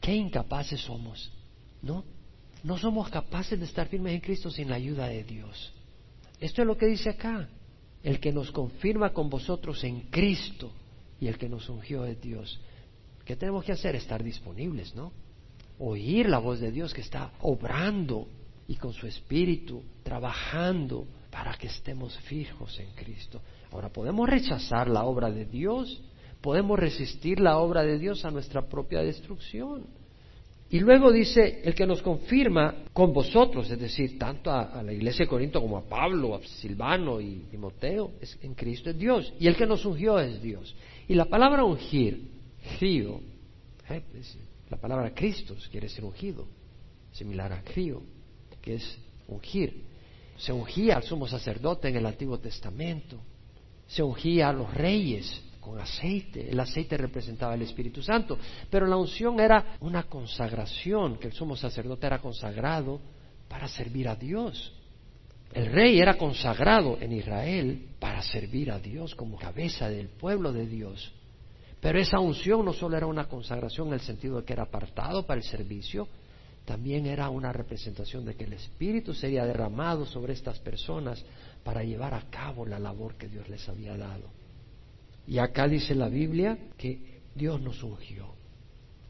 Qué 0.00 0.14
incapaces 0.14 0.80
somos, 0.80 1.32
¿no? 1.82 2.04
No 2.62 2.78
somos 2.78 3.08
capaces 3.10 3.58
de 3.58 3.66
estar 3.66 3.88
firmes 3.88 4.14
en 4.14 4.20
Cristo 4.20 4.50
sin 4.50 4.70
la 4.70 4.76
ayuda 4.76 5.08
de 5.08 5.24
Dios. 5.24 5.72
Esto 6.40 6.62
es 6.62 6.66
lo 6.66 6.78
que 6.78 6.86
dice 6.86 7.10
acá. 7.10 7.48
El 8.02 8.20
que 8.20 8.32
nos 8.32 8.52
confirma 8.52 9.12
con 9.12 9.28
vosotros 9.28 9.82
en 9.84 10.02
Cristo 10.02 10.72
y 11.20 11.26
el 11.26 11.36
que 11.36 11.48
nos 11.48 11.68
ungió 11.68 12.04
es 12.04 12.20
Dios. 12.20 12.60
¿Qué 13.24 13.34
tenemos 13.36 13.64
que 13.64 13.72
hacer? 13.72 13.96
Estar 13.96 14.22
disponibles, 14.22 14.94
¿no? 14.94 15.12
Oír 15.78 16.28
la 16.28 16.38
voz 16.38 16.60
de 16.60 16.72
Dios 16.72 16.94
que 16.94 17.00
está 17.00 17.32
obrando 17.40 18.28
y 18.68 18.76
con 18.76 18.92
su 18.92 19.06
espíritu 19.06 19.82
trabajando 20.02 21.06
para 21.30 21.54
que 21.54 21.66
estemos 21.66 22.16
fijos 22.20 22.78
en 22.78 22.90
Cristo. 22.94 23.42
Ahora, 23.72 23.90
¿podemos 23.90 24.28
rechazar 24.28 24.88
la 24.88 25.04
obra 25.04 25.30
de 25.30 25.44
Dios? 25.44 26.02
podemos 26.46 26.78
resistir 26.78 27.40
la 27.40 27.58
obra 27.58 27.82
de 27.82 27.98
Dios 27.98 28.24
a 28.24 28.30
nuestra 28.30 28.68
propia 28.68 29.02
destrucción. 29.02 29.84
Y 30.70 30.78
luego 30.78 31.10
dice, 31.10 31.60
el 31.64 31.74
que 31.74 31.86
nos 31.86 32.02
confirma 32.02 32.84
con 32.92 33.12
vosotros, 33.12 33.68
es 33.68 33.80
decir, 33.80 34.16
tanto 34.16 34.52
a, 34.52 34.80
la 34.80 34.92
iglesia 34.92 35.24
de 35.24 35.28
Corinto 35.28 35.60
como 35.60 35.76
a 35.76 35.82
Pablo, 35.82 36.36
a 36.36 36.42
Silvano 36.42 37.20
y 37.20 37.46
Timoteo, 37.50 38.12
es, 38.20 38.38
en 38.42 38.54
Cristo 38.54 38.90
es 38.90 38.96
Dios. 38.96 39.32
Y 39.40 39.48
el 39.48 39.56
que 39.56 39.66
nos 39.66 39.84
ungió 39.84 40.20
es 40.20 40.40
Dios. 40.40 40.72
Y 41.08 41.14
la 41.14 41.24
palabra 41.24 41.64
ungir, 41.64 42.30
gio, 42.78 43.20
eh, 43.88 44.02
la 44.68 44.76
palabra 44.76 45.14
Cristos 45.14 45.68
quiere 45.68 45.88
ser 45.88 46.04
ungido, 46.04 46.46
similar 47.12 47.52
a 47.52 47.62
gio, 47.62 48.02
que 48.60 48.74
es 48.74 48.98
ungir. 49.28 49.84
Se 50.36 50.52
ungía 50.52 50.96
al 50.96 51.02
sumo 51.02 51.26
sacerdote 51.26 51.88
en 51.88 51.96
el 51.96 52.06
Antiguo 52.06 52.38
Testamento, 52.38 53.20
se 53.86 54.02
ungía 54.02 54.48
a 54.48 54.52
los 54.52 54.72
reyes 54.74 55.42
con 55.60 55.80
aceite. 55.80 56.50
El 56.50 56.58
aceite 56.60 56.96
representaba 56.96 57.54
el 57.54 57.62
Espíritu 57.62 58.02
Santo, 58.02 58.38
pero 58.70 58.86
la 58.86 58.96
unción 58.96 59.40
era 59.40 59.76
una 59.80 60.04
consagración, 60.04 61.18
que 61.18 61.28
el 61.28 61.32
sumo 61.32 61.56
sacerdote 61.56 62.06
era 62.06 62.20
consagrado 62.20 63.00
para 63.48 63.68
servir 63.68 64.08
a 64.08 64.16
Dios. 64.16 64.72
El 65.52 65.72
rey 65.72 66.00
era 66.00 66.18
consagrado 66.18 66.98
en 67.00 67.12
Israel 67.12 67.88
para 67.98 68.20
servir 68.20 68.70
a 68.70 68.78
Dios 68.78 69.14
como 69.14 69.38
cabeza 69.38 69.88
del 69.88 70.08
pueblo 70.08 70.52
de 70.52 70.66
Dios. 70.66 71.12
Pero 71.80 71.98
esa 71.98 72.18
unción 72.18 72.64
no 72.64 72.72
solo 72.72 72.96
era 72.96 73.06
una 73.06 73.28
consagración 73.28 73.88
en 73.88 73.94
el 73.94 74.00
sentido 74.00 74.38
de 74.38 74.44
que 74.44 74.52
era 74.52 74.64
apartado 74.64 75.26
para 75.26 75.40
el 75.40 75.46
servicio, 75.46 76.08
también 76.64 77.06
era 77.06 77.30
una 77.30 77.52
representación 77.52 78.24
de 78.24 78.34
que 78.34 78.44
el 78.44 78.54
Espíritu 78.54 79.14
sería 79.14 79.44
derramado 79.44 80.04
sobre 80.04 80.32
estas 80.32 80.58
personas 80.58 81.24
para 81.62 81.84
llevar 81.84 82.12
a 82.12 82.28
cabo 82.28 82.66
la 82.66 82.78
labor 82.78 83.14
que 83.16 83.28
Dios 83.28 83.48
les 83.48 83.68
había 83.68 83.96
dado. 83.96 84.28
Y 85.28 85.38
acá 85.38 85.68
dice 85.68 85.94
la 85.94 86.08
Biblia 86.08 86.58
que 86.76 87.20
Dios 87.34 87.60
nos 87.60 87.82
ungió 87.82 88.34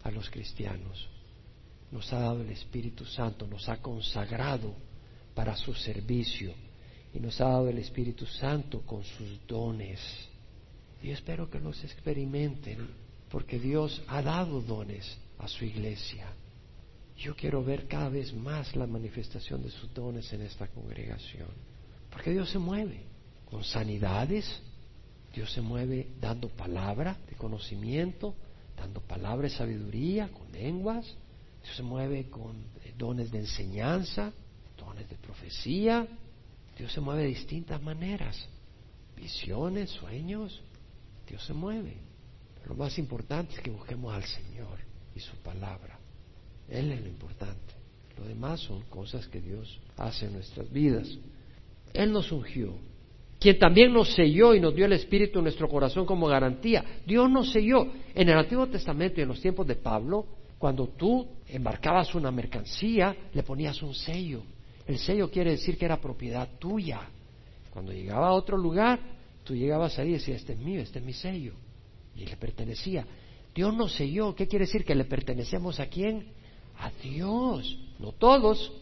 a 0.02 0.10
los 0.10 0.28
cristianos, 0.28 1.08
nos 1.90 2.12
ha 2.12 2.20
dado 2.20 2.42
el 2.42 2.50
Espíritu 2.50 3.04
Santo, 3.04 3.46
nos 3.46 3.68
ha 3.68 3.78
consagrado 3.78 4.74
para 5.34 5.56
su 5.56 5.72
servicio 5.74 6.52
y 7.14 7.20
nos 7.20 7.40
ha 7.40 7.48
dado 7.48 7.68
el 7.68 7.78
Espíritu 7.78 8.26
Santo 8.26 8.82
con 8.82 9.02
sus 9.02 9.46
dones. 9.46 10.00
Y 11.06 11.12
espero 11.12 11.48
que 11.48 11.60
los 11.60 11.84
experimenten, 11.84 12.78
porque 13.30 13.60
Dios 13.60 14.02
ha 14.08 14.22
dado 14.22 14.60
dones 14.60 15.16
a 15.38 15.46
su 15.46 15.64
iglesia. 15.64 16.26
Yo 17.16 17.36
quiero 17.36 17.62
ver 17.62 17.86
cada 17.86 18.08
vez 18.08 18.34
más 18.34 18.74
la 18.74 18.88
manifestación 18.88 19.62
de 19.62 19.70
sus 19.70 19.94
dones 19.94 20.32
en 20.32 20.42
esta 20.42 20.66
congregación, 20.66 21.46
porque 22.10 22.32
Dios 22.32 22.50
se 22.50 22.58
mueve 22.58 23.04
con 23.48 23.62
sanidades, 23.62 24.60
Dios 25.32 25.52
se 25.52 25.60
mueve 25.60 26.08
dando 26.20 26.48
palabra 26.48 27.16
de 27.30 27.36
conocimiento, 27.36 28.34
dando 28.76 29.00
palabra 29.00 29.46
de 29.46 29.54
sabiduría, 29.54 30.28
con 30.30 30.50
lenguas. 30.50 31.06
Dios 31.62 31.76
se 31.76 31.84
mueve 31.84 32.28
con 32.30 32.64
dones 32.98 33.30
de 33.30 33.38
enseñanza, 33.38 34.32
dones 34.76 35.08
de 35.08 35.14
profecía. 35.14 36.04
Dios 36.76 36.92
se 36.92 37.00
mueve 37.00 37.22
de 37.22 37.28
distintas 37.28 37.80
maneras. 37.80 38.48
Visiones, 39.16 39.90
sueños. 39.90 40.64
Dios 41.26 41.44
se 41.44 41.52
mueve. 41.52 41.96
Lo 42.66 42.74
más 42.74 42.98
importante 42.98 43.54
es 43.54 43.60
que 43.60 43.70
busquemos 43.70 44.14
al 44.14 44.24
Señor 44.24 44.78
y 45.14 45.20
su 45.20 45.36
palabra. 45.36 45.98
Él 46.68 46.92
es 46.92 47.00
lo 47.00 47.08
importante. 47.08 47.74
Lo 48.18 48.24
demás 48.24 48.60
son 48.60 48.82
cosas 48.82 49.26
que 49.28 49.40
Dios 49.40 49.78
hace 49.96 50.26
en 50.26 50.34
nuestras 50.34 50.70
vidas. 50.70 51.08
Él 51.92 52.12
nos 52.12 52.32
ungió 52.32 52.74
quien 53.38 53.58
también 53.58 53.92
nos 53.92 54.14
selló 54.14 54.54
y 54.54 54.60
nos 54.60 54.74
dio 54.74 54.86
el 54.86 54.94
Espíritu 54.94 55.38
en 55.38 55.44
nuestro 55.44 55.68
corazón 55.68 56.06
como 56.06 56.26
garantía. 56.26 56.84
Dios 57.06 57.30
nos 57.30 57.52
selló. 57.52 57.86
En 58.14 58.28
el 58.28 58.38
Antiguo 58.38 58.66
Testamento 58.66 59.20
y 59.20 59.22
en 59.22 59.28
los 59.28 59.40
tiempos 59.40 59.66
de 59.66 59.76
Pablo, 59.76 60.26
cuando 60.58 60.88
tú 60.88 61.26
embarcabas 61.48 62.14
una 62.14 62.30
mercancía, 62.30 63.14
le 63.32 63.42
ponías 63.42 63.82
un 63.82 63.94
sello. 63.94 64.42
El 64.86 64.98
sello 64.98 65.30
quiere 65.30 65.50
decir 65.50 65.76
que 65.76 65.84
era 65.84 66.00
propiedad 66.00 66.48
tuya. 66.58 67.00
Cuando 67.72 67.92
llegaba 67.92 68.28
a 68.28 68.32
otro 68.32 68.56
lugar, 68.56 68.98
tú 69.46 69.54
llegabas 69.54 69.98
ahí 69.98 70.10
y 70.10 70.12
decías, 70.14 70.40
este 70.40 70.52
es 70.54 70.58
mío, 70.58 70.80
este 70.80 70.98
es 70.98 71.04
mi 71.04 71.12
sello. 71.12 71.54
Y 72.14 72.26
le 72.26 72.36
pertenecía. 72.36 73.06
Dios 73.54 73.74
nos 73.74 73.94
selló. 73.94 74.34
¿Qué 74.34 74.46
quiere 74.46 74.66
decir? 74.66 74.84
Que 74.84 74.94
le 74.94 75.04
pertenecemos 75.04 75.80
a 75.80 75.86
quién? 75.86 76.26
A 76.78 76.90
Dios. 77.02 77.78
No 77.98 78.12
todos. 78.12 78.72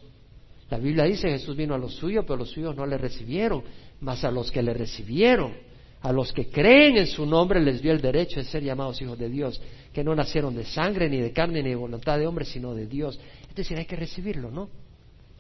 La 0.71 0.79
Biblia 0.79 1.05
dice, 1.05 1.29
Jesús 1.29 1.57
vino 1.57 1.75
a 1.75 1.79
los 1.79 1.95
suyos, 1.95 2.25
pero 2.27 2.39
los 2.39 2.51
suyos 2.51 2.75
no 2.75 2.87
le 2.87 2.97
recibieron 2.97 3.63
mas 4.05 4.23
a 4.25 4.31
los 4.31 4.51
que 4.51 4.63
le 4.63 4.75
recibieron, 4.75 5.55
a 6.03 6.13
los 6.13 6.33
que 6.33 6.49
creen 6.49 6.99
en 6.99 7.07
su 7.07 7.25
nombre, 7.25 7.61
les 7.61 7.81
dio 7.81 7.93
el 7.93 8.01
derecho 8.01 8.39
de 8.39 8.45
ser 8.45 8.63
llamados 8.63 9.01
hijos 9.01 9.19
de 9.19 9.31
Dios, 9.31 9.61
que 9.93 10.05
no 10.05 10.15
nacieron 10.15 10.55
de 10.55 10.65
sangre, 10.65 11.09
ni 11.09 11.19
de 11.19 11.33
carne, 11.33 11.63
ni 11.63 11.71
de 11.71 11.77
voluntad 11.77 12.19
de 12.19 12.27
hombre, 12.27 12.45
sino 12.45 12.75
de 12.75 12.87
Dios. 12.87 13.19
Es 13.49 13.55
decir, 13.55 13.79
hay 13.79 13.87
que 13.87 13.97
recibirlo, 13.97 14.51
¿no? 14.51 14.69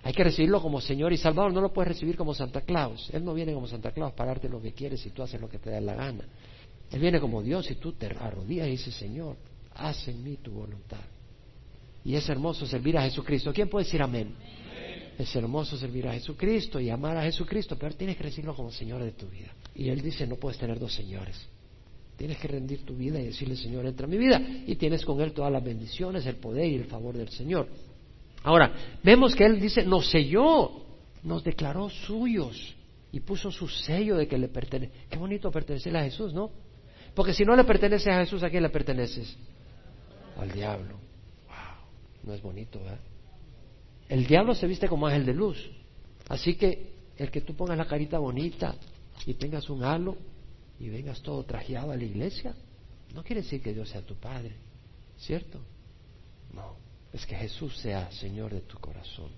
Hay 0.05 0.13
que 0.13 0.23
recibirlo 0.23 0.61
como 0.61 0.83
Señor 0.83 1.15
y 1.15 1.17
Salvador, 1.17 1.55
no 1.55 1.63
lo 1.63 1.73
puedes 1.73 1.89
recibir 1.89 2.15
como 2.15 2.35
Santa 2.35 2.61
Claus. 2.61 3.09
Él 3.15 3.25
no 3.25 3.33
viene 3.33 3.55
como 3.55 3.67
Santa 3.67 3.91
Claus 3.91 4.13
para 4.13 4.33
darte 4.33 4.51
lo 4.51 4.61
que 4.61 4.73
quieres 4.73 5.05
y 5.07 5.11
tú 5.11 5.23
haces 5.23 5.41
lo 5.41 5.49
que 5.49 5.59
te 5.59 5.71
da 5.71 5.81
la 5.81 5.95
gana. 5.95 6.25
Él 6.93 7.01
viene 7.01 7.19
como 7.19 7.43
Dios 7.43 7.71
y 7.71 7.77
tú 7.77 7.93
te 7.93 8.07
arrodillas 8.07 8.69
y 8.69 8.73
dices, 8.73 8.95
Señor, 8.95 9.37
haz 9.75 10.07
en 10.07 10.23
mí 10.23 10.37
tu 10.37 10.53
voluntad. 10.53 11.01
Y 12.05 12.15
es 12.17 12.29
hermoso 12.29 12.67
servir 12.67 12.99
a 12.99 13.03
Jesucristo. 13.03 13.51
¿Quién 13.55 13.71
puede 13.71 13.87
decir 13.87 14.03
amén? 14.03 14.35
Es 15.19 15.35
hermoso 15.37 15.79
servir 15.79 16.07
a 16.07 16.13
Jesucristo 16.13 16.79
y 16.79 16.91
amar 16.91 17.17
a 17.17 17.23
Jesucristo, 17.23 17.79
pero 17.79 17.95
tienes 17.95 18.19
que 18.19 18.25
recibirlo 18.25 18.55
como 18.55 18.71
Señor 18.71 19.03
de 19.03 19.13
tu 19.13 19.27
vida. 19.29 19.55
Y 19.75 19.89
Él 19.89 20.03
dice, 20.03 20.27
no 20.27 20.37
puedes 20.37 20.59
tener 20.59 20.79
dos 20.79 20.93
señores. 20.93 21.41
Tienes 22.19 22.37
que 22.37 22.47
rendir 22.47 22.85
tu 22.85 22.95
vida 22.95 23.19
y 23.19 23.27
decirle, 23.27 23.57
Señor, 23.57 23.87
entra 23.87 24.05
en 24.05 24.11
mi 24.11 24.19
vida. 24.19 24.39
Y 24.67 24.77
tienes 24.77 25.03
con 25.03 25.19
Él 25.23 25.33
todas 25.33 25.51
las 25.51 25.65
bendiciones, 25.65 26.27
el 26.27 26.37
poder 26.37 26.67
y 26.67 26.75
el 26.75 26.85
favor 26.85 27.17
del 27.17 27.31
Señor. 27.31 27.69
Ahora, 28.45 28.73
vemos 29.03 29.35
que 29.35 29.45
Él 29.45 29.59
dice, 29.59 29.85
nos 29.85 30.11
selló, 30.11 30.71
nos 31.23 31.43
declaró 31.43 31.89
suyos 31.89 32.77
y 33.11 33.21
puso 33.21 33.51
su 33.51 33.67
sello 33.67 34.17
de 34.17 34.29
que 34.29 34.37
le 34.37 34.49
pertenece. 34.49 34.93
Qué 35.09 35.17
bonito 35.17 35.51
pertenecerle 35.51 36.01
a 36.01 36.05
Jesús, 36.05 36.35
¿no? 36.35 36.51
Porque 37.15 37.33
si 37.33 37.45
no 37.45 37.57
le 37.57 37.65
perteneces 37.65 38.09
a 38.09 38.21
Jesús, 38.21 38.43
¿a 38.43 38.51
quién 38.51 38.63
le 38.63 38.69
perteneces? 38.69 39.35
Al 40.37 40.53
diablo. 40.53 40.99
Wow, 41.47 42.25
no 42.25 42.35
es 42.35 42.43
bonito, 42.43 42.81
¿verdad? 42.81 43.01
El 44.11 44.27
diablo 44.27 44.55
se 44.55 44.67
viste 44.67 44.89
como 44.89 45.07
ángel 45.07 45.25
de 45.25 45.33
luz. 45.33 45.71
Así 46.29 46.55
que 46.55 46.93
el 47.17 47.31
que 47.31 47.41
tú 47.41 47.55
pongas 47.55 47.79
la 47.79 47.87
carita 47.87 48.19
bonita 48.19 48.75
y 49.25 49.35
tengas 49.35 49.71
un 49.71 49.85
halo 49.85 50.19
y 50.79 50.91
vengas 50.91 51.23
todo 51.23 51.45
trajeado 51.45 51.93
a 51.93 51.97
la 51.97 52.05
iglesia, 52.05 52.55
no 53.15 53.23
quiere 53.23 53.41
decir 53.41 53.63
que 53.63 53.73
Dios 53.73 53.89
sea 53.89 54.03
tu 54.03 54.17
Padre, 54.17 54.53
¿cierto? 55.17 55.61
No, 56.53 56.77
es 57.15 57.25
que 57.25 57.37
Jesús 57.37 57.79
sea 57.79 58.11
Señor 58.11 58.53
de 58.53 58.63
tu 58.63 58.77
corazón. 58.79 59.31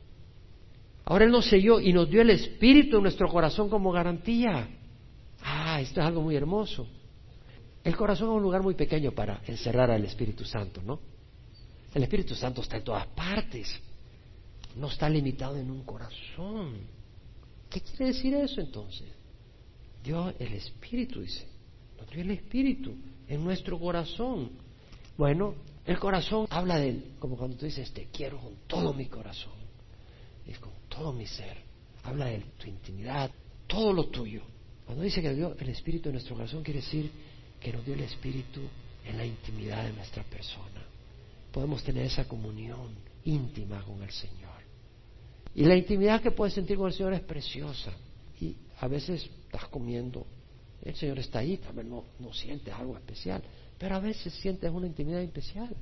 Ahora 1.05 1.27
Él 1.27 1.31
nos 1.31 1.47
selló 1.47 1.79
y 1.79 1.93
nos 1.93 2.09
dio 2.09 2.23
el 2.23 2.31
Espíritu 2.31 2.97
en 2.97 3.03
nuestro 3.03 3.29
corazón 3.29 3.69
como 3.69 3.93
garantía. 3.93 4.67
Ah, 5.43 5.79
esto 5.83 6.01
es 6.01 6.07
algo 6.07 6.23
muy 6.23 6.35
hermoso. 6.35 6.89
El 7.85 7.95
corazón 7.95 8.31
es 8.31 8.37
un 8.37 8.43
lugar 8.43 8.63
muy 8.63 8.75
pequeño 8.75 9.13
para 9.13 9.43
encerrar 9.47 9.91
al 9.91 10.05
Espíritu 10.07 10.45
Santo, 10.45 10.81
¿no? 10.83 10.99
El 11.95 12.03
Espíritu 12.03 12.35
Santo 12.35 12.63
está 12.63 12.79
en 12.79 12.85
todas 12.85 13.07
partes. 13.09 13.69
No 14.75 14.89
está 14.89 15.09
limitado 15.11 15.57
en 15.57 15.71
un 15.71 15.85
corazón. 15.85 16.79
¿Qué 17.69 17.83
quiere 17.83 18.07
decir 18.07 18.35
eso 18.35 18.61
entonces? 18.63 19.07
Dio 20.03 20.33
el 20.39 20.55
Espíritu, 20.55 21.21
dice. 21.21 21.47
Nos 21.99 22.09
dio 22.09 22.23
el 22.23 22.31
Espíritu 22.31 22.95
en 23.29 23.45
nuestro 23.45 23.79
corazón. 23.79 24.51
Bueno, 25.19 25.55
el 25.87 25.99
corazón 25.99 26.47
habla 26.51 26.79
de 26.79 26.89
él, 26.89 27.05
como 27.19 27.37
cuando 27.37 27.57
tú 27.57 27.65
dices, 27.65 27.93
te 27.93 28.07
quiero 28.07 28.39
con 28.39 28.55
todo 28.67 28.93
mi 28.93 29.07
corazón, 29.07 29.53
es 30.47 30.59
con 30.59 30.73
todo 30.89 31.13
mi 31.13 31.27
ser. 31.27 31.57
Habla 32.03 32.27
de 32.27 32.39
tu 32.59 32.69
intimidad, 32.69 33.31
todo 33.67 33.93
lo 33.93 34.07
tuyo. 34.07 34.43
Cuando 34.85 35.03
dice 35.03 35.23
que 35.23 35.35
dio 35.35 35.57
el 35.59 35.69
Espíritu 35.69 36.09
en 36.09 36.15
nuestro 36.15 36.37
corazón, 36.37 36.63
quiere 36.63 36.81
decir 36.81 37.11
que 37.61 37.73
nos 37.73 37.85
dio 37.85 37.95
el 37.95 38.01
Espíritu 38.01 38.61
en 39.05 39.17
la 39.17 39.25
intimidad 39.25 39.85
de 39.85 39.93
nuestra 39.93 40.23
persona. 40.25 40.85
Podemos 41.53 41.83
tener 41.83 42.07
esa 42.07 42.27
comunión 42.27 42.91
íntima 43.25 43.83
con 43.83 44.03
el 44.03 44.11
Señor. 44.11 44.57
Y 45.55 45.65
la 45.65 45.77
intimidad 45.77 46.21
que 46.21 46.31
puedes 46.31 46.55
sentir 46.55 46.77
con 46.77 46.89
el 46.89 46.93
Señor 46.93 47.15
es 47.15 47.23
preciosa. 47.23 47.93
Y 48.41 48.57
a 48.79 48.89
veces 48.89 49.29
estás 49.45 49.69
comiendo, 49.69 50.27
el 50.83 50.95
Señor 50.95 51.19
está 51.19 51.39
ahí, 51.41 51.57
también 51.57 51.89
no, 51.89 52.05
no 52.19 52.33
sientes 52.33 52.73
algo 52.75 52.97
especial, 52.97 53.43
pero 53.79 53.97
a 53.97 54.01
veces 54.01 54.33
sientes 54.35 54.71
una 54.71 54.87
intimidad 54.87 55.21
especial. 55.21 55.75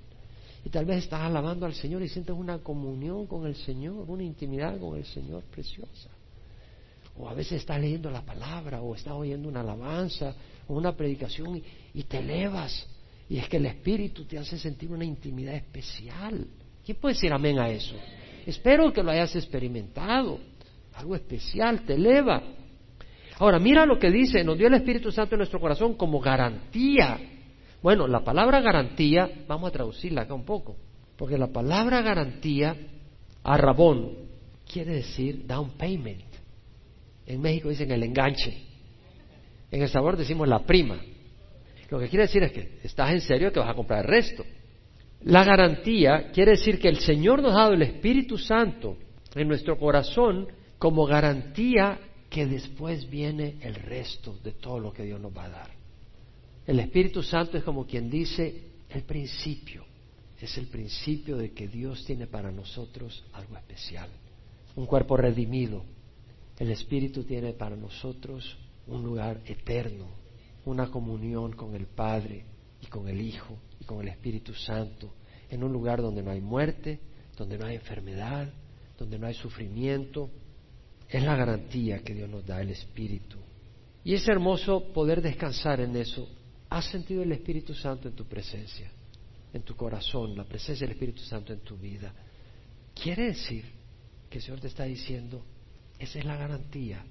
Y 0.64 0.70
tal 0.70 0.86
vez 0.86 1.04
estás 1.04 1.20
alabando 1.20 1.66
al 1.66 1.74
Señor 1.74 2.02
y 2.02 2.08
sientes 2.08 2.34
una 2.34 2.58
comunión 2.58 3.26
con 3.26 3.46
el 3.46 3.54
Señor, 3.54 4.08
una 4.08 4.22
intimidad 4.22 4.78
con 4.78 4.96
el 4.96 5.04
Señor 5.04 5.42
preciosa. 5.44 6.08
O 7.16 7.28
a 7.28 7.34
veces 7.34 7.60
estás 7.60 7.80
leyendo 7.80 8.10
la 8.10 8.22
palabra, 8.22 8.80
o 8.80 8.94
estás 8.94 9.12
oyendo 9.12 9.48
una 9.48 9.60
alabanza, 9.60 10.34
o 10.66 10.74
una 10.74 10.96
predicación, 10.96 11.62
y, 11.92 12.02
te 12.04 12.18
elevas. 12.18 12.86
Y 13.28 13.38
es 13.38 13.48
que 13.48 13.58
el 13.58 13.66
Espíritu 13.66 14.24
te 14.24 14.38
hace 14.38 14.58
sentir 14.58 14.90
una 14.90 15.04
intimidad 15.04 15.54
especial. 15.54 16.46
¿Quién 16.84 16.98
puede 16.98 17.14
decir 17.14 17.32
amén 17.32 17.58
a 17.58 17.68
eso? 17.68 17.94
Espero 18.46 18.92
que 18.92 19.02
lo 19.02 19.10
hayas 19.10 19.36
experimentado. 19.36 20.40
Algo 20.94 21.14
especial, 21.14 21.82
te 21.82 21.94
eleva. 21.94 22.42
Ahora, 23.38 23.58
mira 23.58 23.84
lo 23.84 23.98
que 23.98 24.10
dice, 24.10 24.42
nos 24.42 24.56
dio 24.56 24.68
el 24.68 24.74
Espíritu 24.74 25.12
Santo 25.12 25.34
en 25.34 25.38
nuestro 25.38 25.60
corazón 25.60 25.94
como 25.94 26.20
garantía. 26.20 27.18
Bueno, 27.84 28.08
la 28.08 28.24
palabra 28.24 28.62
garantía, 28.62 29.30
vamos 29.46 29.68
a 29.68 29.72
traducirla 29.72 30.22
acá 30.22 30.32
un 30.32 30.46
poco, 30.46 30.74
porque 31.18 31.36
la 31.36 31.48
palabra 31.48 32.00
garantía, 32.00 32.74
arrabón, 33.42 34.10
quiere 34.66 34.94
decir 34.94 35.46
down 35.46 35.72
payment. 35.72 36.24
En 37.26 37.42
México 37.42 37.68
dicen 37.68 37.90
el 37.90 38.02
enganche. 38.02 38.56
En 39.70 39.82
El 39.82 39.88
sabor 39.90 40.16
decimos 40.16 40.48
la 40.48 40.60
prima. 40.60 40.98
Lo 41.90 41.98
que 41.98 42.08
quiere 42.08 42.22
decir 42.22 42.42
es 42.44 42.52
que 42.52 42.78
estás 42.82 43.10
en 43.10 43.20
serio 43.20 43.52
que 43.52 43.60
vas 43.60 43.68
a 43.68 43.74
comprar 43.74 44.00
el 44.00 44.10
resto. 44.10 44.46
La 45.24 45.44
garantía 45.44 46.30
quiere 46.32 46.52
decir 46.52 46.80
que 46.80 46.88
el 46.88 47.00
Señor 47.00 47.42
nos 47.42 47.52
ha 47.52 47.64
dado 47.64 47.74
el 47.74 47.82
Espíritu 47.82 48.38
Santo 48.38 48.96
en 49.34 49.46
nuestro 49.46 49.76
corazón 49.76 50.48
como 50.78 51.04
garantía 51.04 51.98
que 52.30 52.46
después 52.46 53.10
viene 53.10 53.58
el 53.60 53.74
resto 53.74 54.38
de 54.42 54.52
todo 54.52 54.80
lo 54.80 54.90
que 54.90 55.02
Dios 55.02 55.20
nos 55.20 55.36
va 55.36 55.44
a 55.44 55.50
dar. 55.50 55.83
El 56.66 56.80
Espíritu 56.80 57.22
Santo 57.22 57.58
es 57.58 57.64
como 57.64 57.86
quien 57.86 58.08
dice 58.08 58.62
el 58.88 59.02
principio, 59.02 59.84
es 60.40 60.56
el 60.56 60.66
principio 60.66 61.36
de 61.36 61.52
que 61.52 61.68
Dios 61.68 62.04
tiene 62.06 62.26
para 62.26 62.50
nosotros 62.50 63.22
algo 63.34 63.56
especial, 63.56 64.08
un 64.74 64.86
cuerpo 64.86 65.16
redimido. 65.16 65.84
El 66.58 66.70
Espíritu 66.70 67.24
tiene 67.24 67.52
para 67.52 67.76
nosotros 67.76 68.56
un 68.86 69.02
lugar 69.02 69.40
eterno, 69.44 70.06
una 70.64 70.90
comunión 70.90 71.52
con 71.52 71.74
el 71.74 71.86
Padre 71.86 72.44
y 72.80 72.86
con 72.86 73.08
el 73.08 73.20
Hijo 73.20 73.58
y 73.78 73.84
con 73.84 74.00
el 74.00 74.08
Espíritu 74.08 74.54
Santo, 74.54 75.12
en 75.50 75.64
un 75.64 75.72
lugar 75.72 76.00
donde 76.00 76.22
no 76.22 76.30
hay 76.30 76.40
muerte, 76.40 76.98
donde 77.36 77.58
no 77.58 77.66
hay 77.66 77.76
enfermedad, 77.76 78.48
donde 78.98 79.18
no 79.18 79.26
hay 79.26 79.34
sufrimiento. 79.34 80.30
Es 81.10 81.22
la 81.22 81.36
garantía 81.36 81.98
que 81.98 82.14
Dios 82.14 82.30
nos 82.30 82.46
da, 82.46 82.62
el 82.62 82.70
Espíritu. 82.70 83.36
Y 84.02 84.14
es 84.14 84.26
hermoso 84.28 84.92
poder 84.92 85.20
descansar 85.20 85.80
en 85.80 85.96
eso. 85.96 86.26
¿Has 86.74 86.86
sentido 86.86 87.22
el 87.22 87.30
Espíritu 87.30 87.72
Santo 87.72 88.08
en 88.08 88.16
tu 88.16 88.24
presencia, 88.24 88.90
en 89.52 89.62
tu 89.62 89.76
corazón, 89.76 90.36
la 90.36 90.42
presencia 90.42 90.84
del 90.84 90.96
Espíritu 90.96 91.20
Santo 91.22 91.52
en 91.52 91.60
tu 91.60 91.76
vida? 91.76 92.12
Quiere 93.00 93.26
decir 93.26 93.64
que 94.28 94.38
el 94.38 94.42
Señor 94.42 94.58
te 94.58 94.66
está 94.66 94.82
diciendo, 94.82 95.40
esa 96.00 96.18
es 96.18 96.24
la 96.24 96.36
garantía, 96.36 97.04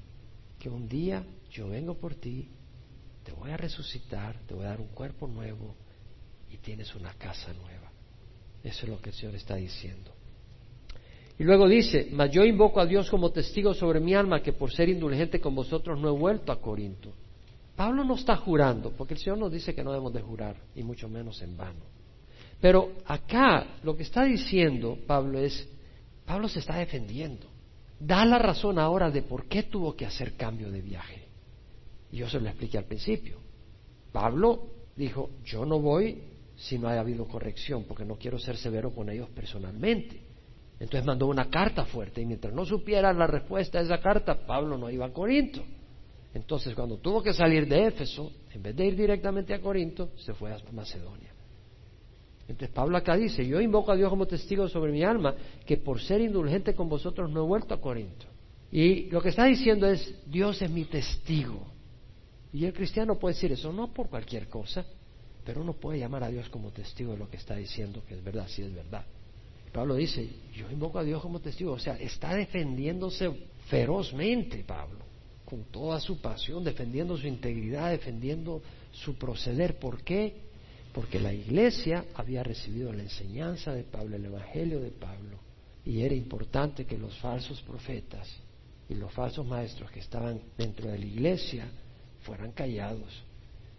que 0.59 0.67
un 0.67 0.89
día 0.89 1.23
yo 1.49 1.69
vengo 1.69 1.93
por 1.93 2.15
ti, 2.15 2.49
te 3.23 3.31
voy 3.31 3.51
a 3.51 3.55
resucitar, 3.55 4.37
te 4.45 4.53
voy 4.53 4.65
a 4.65 4.71
dar 4.71 4.81
un 4.81 4.89
cuerpo 4.89 5.27
nuevo 5.27 5.77
y 6.51 6.57
tienes 6.57 6.93
una 6.93 7.13
casa 7.13 7.53
nueva. 7.53 7.89
Eso 8.65 8.83
es 8.83 8.89
lo 8.89 8.99
que 8.99 9.11
el 9.11 9.15
Señor 9.15 9.35
está 9.35 9.55
diciendo. 9.55 10.11
Y 11.39 11.45
luego 11.45 11.69
dice, 11.69 12.09
mas 12.11 12.31
yo 12.31 12.43
invoco 12.43 12.81
a 12.81 12.85
Dios 12.85 13.09
como 13.09 13.31
testigo 13.31 13.73
sobre 13.73 14.01
mi 14.01 14.13
alma 14.13 14.43
que 14.43 14.51
por 14.51 14.73
ser 14.73 14.89
indulgente 14.89 15.39
con 15.39 15.55
vosotros 15.55 15.97
no 16.01 16.09
he 16.09 16.19
vuelto 16.19 16.51
a 16.51 16.59
Corinto. 16.59 17.13
Pablo 17.75 18.03
no 18.03 18.15
está 18.15 18.37
jurando, 18.37 18.91
porque 18.91 19.15
el 19.15 19.19
Señor 19.19 19.39
nos 19.39 19.51
dice 19.51 19.73
que 19.73 19.83
no 19.83 19.91
debemos 19.91 20.13
de 20.13 20.21
jurar, 20.21 20.55
y 20.75 20.83
mucho 20.83 21.09
menos 21.09 21.41
en 21.41 21.57
vano. 21.57 21.81
Pero 22.61 22.93
acá 23.05 23.65
lo 23.83 23.97
que 23.97 24.03
está 24.03 24.23
diciendo 24.23 24.97
Pablo 25.05 25.39
es, 25.39 25.67
Pablo 26.25 26.47
se 26.47 26.59
está 26.59 26.77
defendiendo. 26.77 27.47
Da 27.99 28.25
la 28.25 28.37
razón 28.37 28.79
ahora 28.79 29.09
de 29.09 29.21
por 29.21 29.45
qué 29.47 29.63
tuvo 29.63 29.95
que 29.95 30.05
hacer 30.05 30.35
cambio 30.35 30.71
de 30.71 30.81
viaje. 30.81 31.27
Y 32.11 32.17
yo 32.17 32.29
se 32.29 32.39
lo 32.39 32.47
expliqué 32.47 32.77
al 32.77 32.85
principio. 32.85 33.37
Pablo 34.11 34.67
dijo, 34.95 35.31
yo 35.43 35.65
no 35.65 35.79
voy 35.79 36.21
si 36.55 36.77
no 36.77 36.87
ha 36.87 36.99
habido 36.99 37.25
corrección, 37.27 37.85
porque 37.85 38.05
no 38.05 38.15
quiero 38.15 38.37
ser 38.37 38.55
severo 38.55 38.93
con 38.93 39.09
ellos 39.09 39.29
personalmente. 39.29 40.21
Entonces 40.79 41.05
mandó 41.05 41.27
una 41.27 41.49
carta 41.49 41.85
fuerte 41.85 42.21
y 42.21 42.25
mientras 42.25 42.53
no 42.53 42.65
supiera 42.65 43.11
la 43.13 43.27
respuesta 43.27 43.79
a 43.79 43.81
esa 43.81 43.99
carta, 43.99 44.45
Pablo 44.45 44.77
no 44.77 44.89
iba 44.89 45.05
a 45.05 45.11
Corinto. 45.11 45.63
Entonces 46.33 46.73
cuando 46.73 46.97
tuvo 46.97 47.21
que 47.21 47.33
salir 47.33 47.67
de 47.67 47.87
Éfeso, 47.87 48.31
en 48.51 48.63
vez 48.63 48.75
de 48.75 48.87
ir 48.87 48.95
directamente 48.95 49.53
a 49.53 49.61
Corinto, 49.61 50.09
se 50.17 50.33
fue 50.33 50.51
a 50.51 50.57
Macedonia. 50.71 51.31
Entonces 52.47 52.69
Pablo 52.69 52.97
acá 52.97 53.15
dice, 53.15 53.45
yo 53.45 53.61
invoco 53.61 53.91
a 53.91 53.95
Dios 53.95 54.09
como 54.09 54.25
testigo 54.25 54.67
sobre 54.67 54.91
mi 54.91 55.03
alma, 55.03 55.35
que 55.65 55.77
por 55.77 56.01
ser 56.01 56.21
indulgente 56.21 56.73
con 56.73 56.89
vosotros 56.89 57.31
no 57.31 57.43
he 57.43 57.47
vuelto 57.47 57.73
a 57.73 57.81
Corinto. 57.81 58.25
Y 58.71 59.09
lo 59.11 59.21
que 59.21 59.29
está 59.29 59.45
diciendo 59.45 59.87
es, 59.87 60.15
Dios 60.25 60.61
es 60.61 60.69
mi 60.69 60.85
testigo. 60.85 61.67
Y 62.51 62.65
el 62.65 62.73
cristiano 62.73 63.17
puede 63.17 63.35
decir 63.35 63.51
eso, 63.51 63.71
no 63.71 63.93
por 63.93 64.09
cualquier 64.09 64.47
cosa, 64.47 64.85
pero 65.45 65.61
uno 65.61 65.73
puede 65.73 65.99
llamar 65.99 66.23
a 66.23 66.29
Dios 66.29 66.49
como 66.49 66.71
testigo 66.71 67.13
de 67.13 67.19
lo 67.19 67.29
que 67.29 67.37
está 67.37 67.55
diciendo, 67.55 68.03
que 68.07 68.15
es 68.15 68.23
verdad, 68.23 68.47
sí 68.47 68.61
es 68.61 68.73
verdad. 68.73 69.05
Pablo 69.71 69.95
dice, 69.95 70.27
yo 70.53 70.69
invoco 70.71 70.99
a 70.99 71.03
Dios 71.03 71.21
como 71.21 71.39
testigo, 71.39 71.73
o 71.73 71.79
sea, 71.79 71.95
está 71.97 72.35
defendiéndose 72.35 73.31
ferozmente 73.67 74.63
Pablo, 74.63 75.02
con 75.53 75.65
toda 75.65 75.99
su 75.99 76.19
pasión, 76.19 76.63
defendiendo 76.63 77.15
su 77.15 77.27
integridad, 77.27 77.91
defendiendo 77.91 78.63
su 78.91 79.13
proceder. 79.19 79.77
¿Por 79.77 80.01
qué? 80.01 80.33
Porque 80.91 81.19
la 81.19 81.31
iglesia 81.31 82.05
había 82.15 82.41
recibido 82.41 82.91
la 82.91 83.03
enseñanza 83.03 83.71
de 83.71 83.83
Pablo, 83.83 84.15
el 84.15 84.25
Evangelio 84.25 84.79
de 84.79 84.89
Pablo, 84.89 85.37
y 85.85 86.01
era 86.01 86.15
importante 86.15 86.87
que 86.87 86.97
los 86.97 87.15
falsos 87.19 87.61
profetas 87.61 88.27
y 88.89 88.95
los 88.95 89.13
falsos 89.13 89.45
maestros 89.45 89.91
que 89.91 89.99
estaban 89.99 90.41
dentro 90.57 90.89
de 90.89 90.97
la 90.97 91.05
iglesia 91.05 91.67
fueran 92.23 92.51
callados 92.53 93.13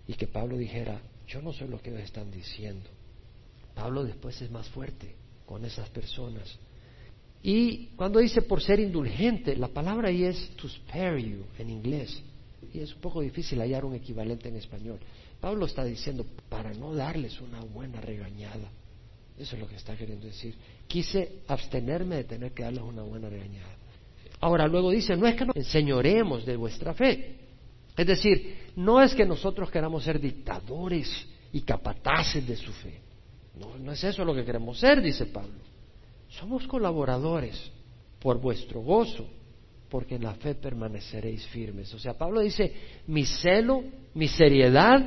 y 0.06 0.14
que 0.14 0.28
Pablo 0.28 0.56
dijera, 0.56 1.00
yo 1.26 1.42
no 1.42 1.52
soy 1.52 1.66
lo 1.66 1.82
que 1.82 1.90
ellos 1.90 2.02
están 2.02 2.30
diciendo. 2.30 2.88
Pablo 3.74 4.04
después 4.04 4.40
es 4.40 4.50
más 4.52 4.68
fuerte 4.68 5.16
con 5.44 5.64
esas 5.64 5.88
personas. 5.88 6.56
Y 7.46 7.88
cuando 7.96 8.20
dice 8.20 8.40
por 8.40 8.62
ser 8.62 8.80
indulgente, 8.80 9.54
la 9.54 9.68
palabra 9.68 10.08
ahí 10.08 10.24
es 10.24 10.48
to 10.56 10.66
spare 10.66 11.22
you 11.22 11.44
en 11.58 11.68
inglés. 11.68 12.22
Y 12.72 12.80
es 12.80 12.94
un 12.94 13.02
poco 13.02 13.20
difícil 13.20 13.60
hallar 13.60 13.84
un 13.84 13.94
equivalente 13.94 14.48
en 14.48 14.56
español. 14.56 14.98
Pablo 15.42 15.66
está 15.66 15.84
diciendo 15.84 16.24
para 16.48 16.72
no 16.72 16.94
darles 16.94 17.38
una 17.42 17.60
buena 17.60 18.00
regañada, 18.00 18.70
Eso 19.38 19.56
es 19.56 19.60
lo 19.60 19.68
que 19.68 19.76
está 19.76 19.94
queriendo 19.94 20.26
decir. 20.26 20.54
Quise 20.86 21.40
abstenerme 21.46 22.16
de 22.16 22.24
tener 22.24 22.52
que 22.52 22.62
darles 22.62 22.82
una 22.82 23.02
buena 23.02 23.28
regañada. 23.28 23.76
Ahora, 24.40 24.66
luego 24.66 24.90
dice, 24.90 25.14
no 25.14 25.26
es 25.26 25.34
que 25.34 25.44
nos 25.44 25.56
enseñoremos 25.56 26.46
de 26.46 26.56
vuestra 26.56 26.94
fe. 26.94 27.36
Es 27.94 28.06
decir, 28.06 28.56
no 28.76 29.02
es 29.02 29.14
que 29.14 29.26
nosotros 29.26 29.70
queramos 29.70 30.02
ser 30.02 30.18
dictadores 30.18 31.10
y 31.52 31.60
capataces 31.60 32.48
de 32.48 32.56
su 32.56 32.72
fe. 32.72 33.02
No, 33.60 33.76
no 33.76 33.92
es 33.92 34.02
eso 34.02 34.24
lo 34.24 34.34
que 34.34 34.46
queremos 34.46 34.78
ser, 34.78 35.02
dice 35.02 35.26
Pablo. 35.26 35.73
Somos 36.38 36.66
colaboradores 36.66 37.70
por 38.20 38.40
vuestro 38.40 38.80
gozo, 38.80 39.26
porque 39.88 40.16
en 40.16 40.24
la 40.24 40.34
fe 40.34 40.54
permaneceréis 40.54 41.46
firmes. 41.48 41.92
O 41.94 41.98
sea, 41.98 42.14
Pablo 42.14 42.40
dice, 42.40 42.72
mi 43.06 43.24
celo, 43.24 43.84
mi 44.14 44.28
seriedad, 44.28 45.00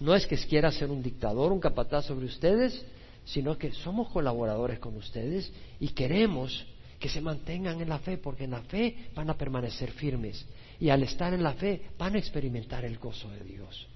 no 0.00 0.14
es 0.14 0.26
que 0.26 0.36
quiera 0.36 0.70
ser 0.70 0.90
un 0.90 1.02
dictador, 1.02 1.52
un 1.52 1.60
capataz 1.60 2.06
sobre 2.06 2.26
ustedes, 2.26 2.84
sino 3.24 3.58
que 3.58 3.72
somos 3.72 4.10
colaboradores 4.10 4.78
con 4.78 4.96
ustedes 4.96 5.52
y 5.80 5.88
queremos 5.88 6.66
que 6.98 7.08
se 7.08 7.20
mantengan 7.20 7.80
en 7.80 7.88
la 7.88 7.98
fe, 7.98 8.16
porque 8.16 8.44
en 8.44 8.52
la 8.52 8.62
fe 8.62 9.08
van 9.14 9.28
a 9.28 9.36
permanecer 9.36 9.90
firmes 9.92 10.46
y 10.80 10.88
al 10.88 11.02
estar 11.02 11.34
en 11.34 11.42
la 11.42 11.52
fe 11.52 11.82
van 11.98 12.14
a 12.14 12.18
experimentar 12.18 12.84
el 12.84 12.98
gozo 12.98 13.28
de 13.30 13.44
Dios. 13.44 13.86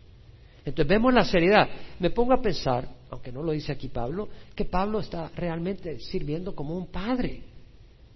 Entonces 0.68 0.88
vemos 0.88 1.12
la 1.12 1.24
seriedad. 1.24 1.68
Me 1.98 2.10
pongo 2.10 2.34
a 2.34 2.42
pensar, 2.42 2.88
aunque 3.10 3.32
no 3.32 3.42
lo 3.42 3.52
dice 3.52 3.72
aquí 3.72 3.88
Pablo, 3.88 4.28
que 4.54 4.64
Pablo 4.64 5.00
está 5.00 5.30
realmente 5.34 5.98
sirviendo 6.00 6.54
como 6.54 6.76
un 6.76 6.88
padre. 6.88 7.42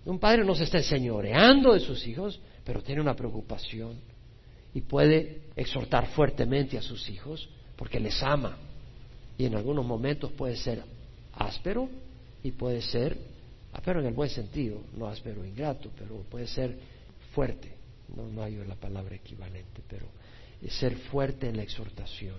Un 0.05 0.19
padre 0.19 0.45
no 0.45 0.55
se 0.55 0.65
está 0.65 0.79
enseñoreando 0.79 1.73
de 1.73 1.81
sus 1.81 2.07
hijos, 2.07 2.41
pero 2.65 2.83
tiene 2.83 3.01
una 3.01 3.15
preocupación 3.15 3.97
y 4.75 4.81
puede 4.81 5.43
exhortar 5.57 6.09
fuertemente 6.09 6.79
a 6.79 6.83
sus 6.83 7.09
hijos 7.09 7.49
porque 7.77 8.01
les 8.01 8.23
ama. 8.23 8.57
Y 9.39 9.47
en 9.47 9.55
algunos 9.55 9.85
momentos 9.85 10.31
puede 10.33 10.57
ser 10.57 10.83
áspero 11.35 11.89
y 12.43 12.51
puede 12.53 12.83
ser, 12.83 13.17
áspero 13.73 14.01
en 14.01 14.07
el 14.07 14.15
buen 14.15 14.31
sentido, 14.31 14.83
no 14.97 15.07
áspero 15.07 15.45
ingrato, 15.45 15.91
pero 15.99 16.23
puede 16.31 16.47
ser 16.47 16.77
fuerte. 17.35 17.73
No, 18.15 18.43
hay 18.43 18.57
la 18.57 18.75
palabra 18.75 19.17
equivalente, 19.17 19.81
pero 19.89 20.07
ser 20.71 20.97
fuerte 20.97 21.49
en 21.49 21.57
la 21.57 21.63
exhortación. 21.63 22.37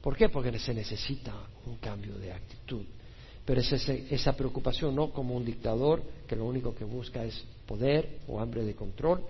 ¿Por 0.00 0.16
qué? 0.16 0.28
Porque 0.28 0.56
se 0.58 0.72
necesita 0.72 1.34
un 1.66 1.76
cambio 1.76 2.16
de 2.18 2.32
actitud. 2.32 2.84
Pero 3.44 3.60
es 3.60 3.72
esa 3.72 4.34
preocupación 4.34 4.94
no 4.94 5.10
como 5.10 5.34
un 5.34 5.44
dictador 5.44 6.02
que 6.26 6.36
lo 6.36 6.44
único 6.44 6.74
que 6.74 6.84
busca 6.84 7.24
es 7.24 7.44
poder 7.66 8.18
o 8.28 8.40
hambre 8.40 8.64
de 8.64 8.74
control. 8.74 9.22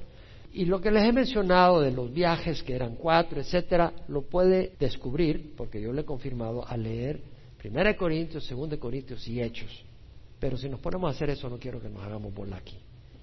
Y 0.52 0.64
lo 0.64 0.80
que 0.80 0.90
les 0.90 1.04
he 1.04 1.12
mencionado 1.12 1.80
de 1.80 1.92
los 1.92 2.12
viajes, 2.12 2.62
que 2.62 2.74
eran 2.74 2.96
cuatro, 2.96 3.40
etcétera, 3.40 3.92
lo 4.08 4.22
puede 4.22 4.72
descubrir, 4.80 5.54
porque 5.56 5.80
yo 5.80 5.92
le 5.92 6.00
he 6.00 6.04
confirmado, 6.04 6.66
a 6.66 6.76
leer 6.76 7.20
Primera 7.58 7.96
Corintios, 7.96 8.44
Segunda 8.44 8.76
Corintios 8.76 9.26
y 9.28 9.40
Hechos. 9.40 9.84
Pero 10.38 10.56
si 10.56 10.68
nos 10.68 10.80
ponemos 10.80 11.08
a 11.08 11.14
hacer 11.14 11.30
eso, 11.30 11.48
no 11.48 11.58
quiero 11.58 11.80
que 11.80 11.88
nos 11.88 12.02
hagamos 12.02 12.32
bola 12.32 12.56
aquí. 12.56 12.78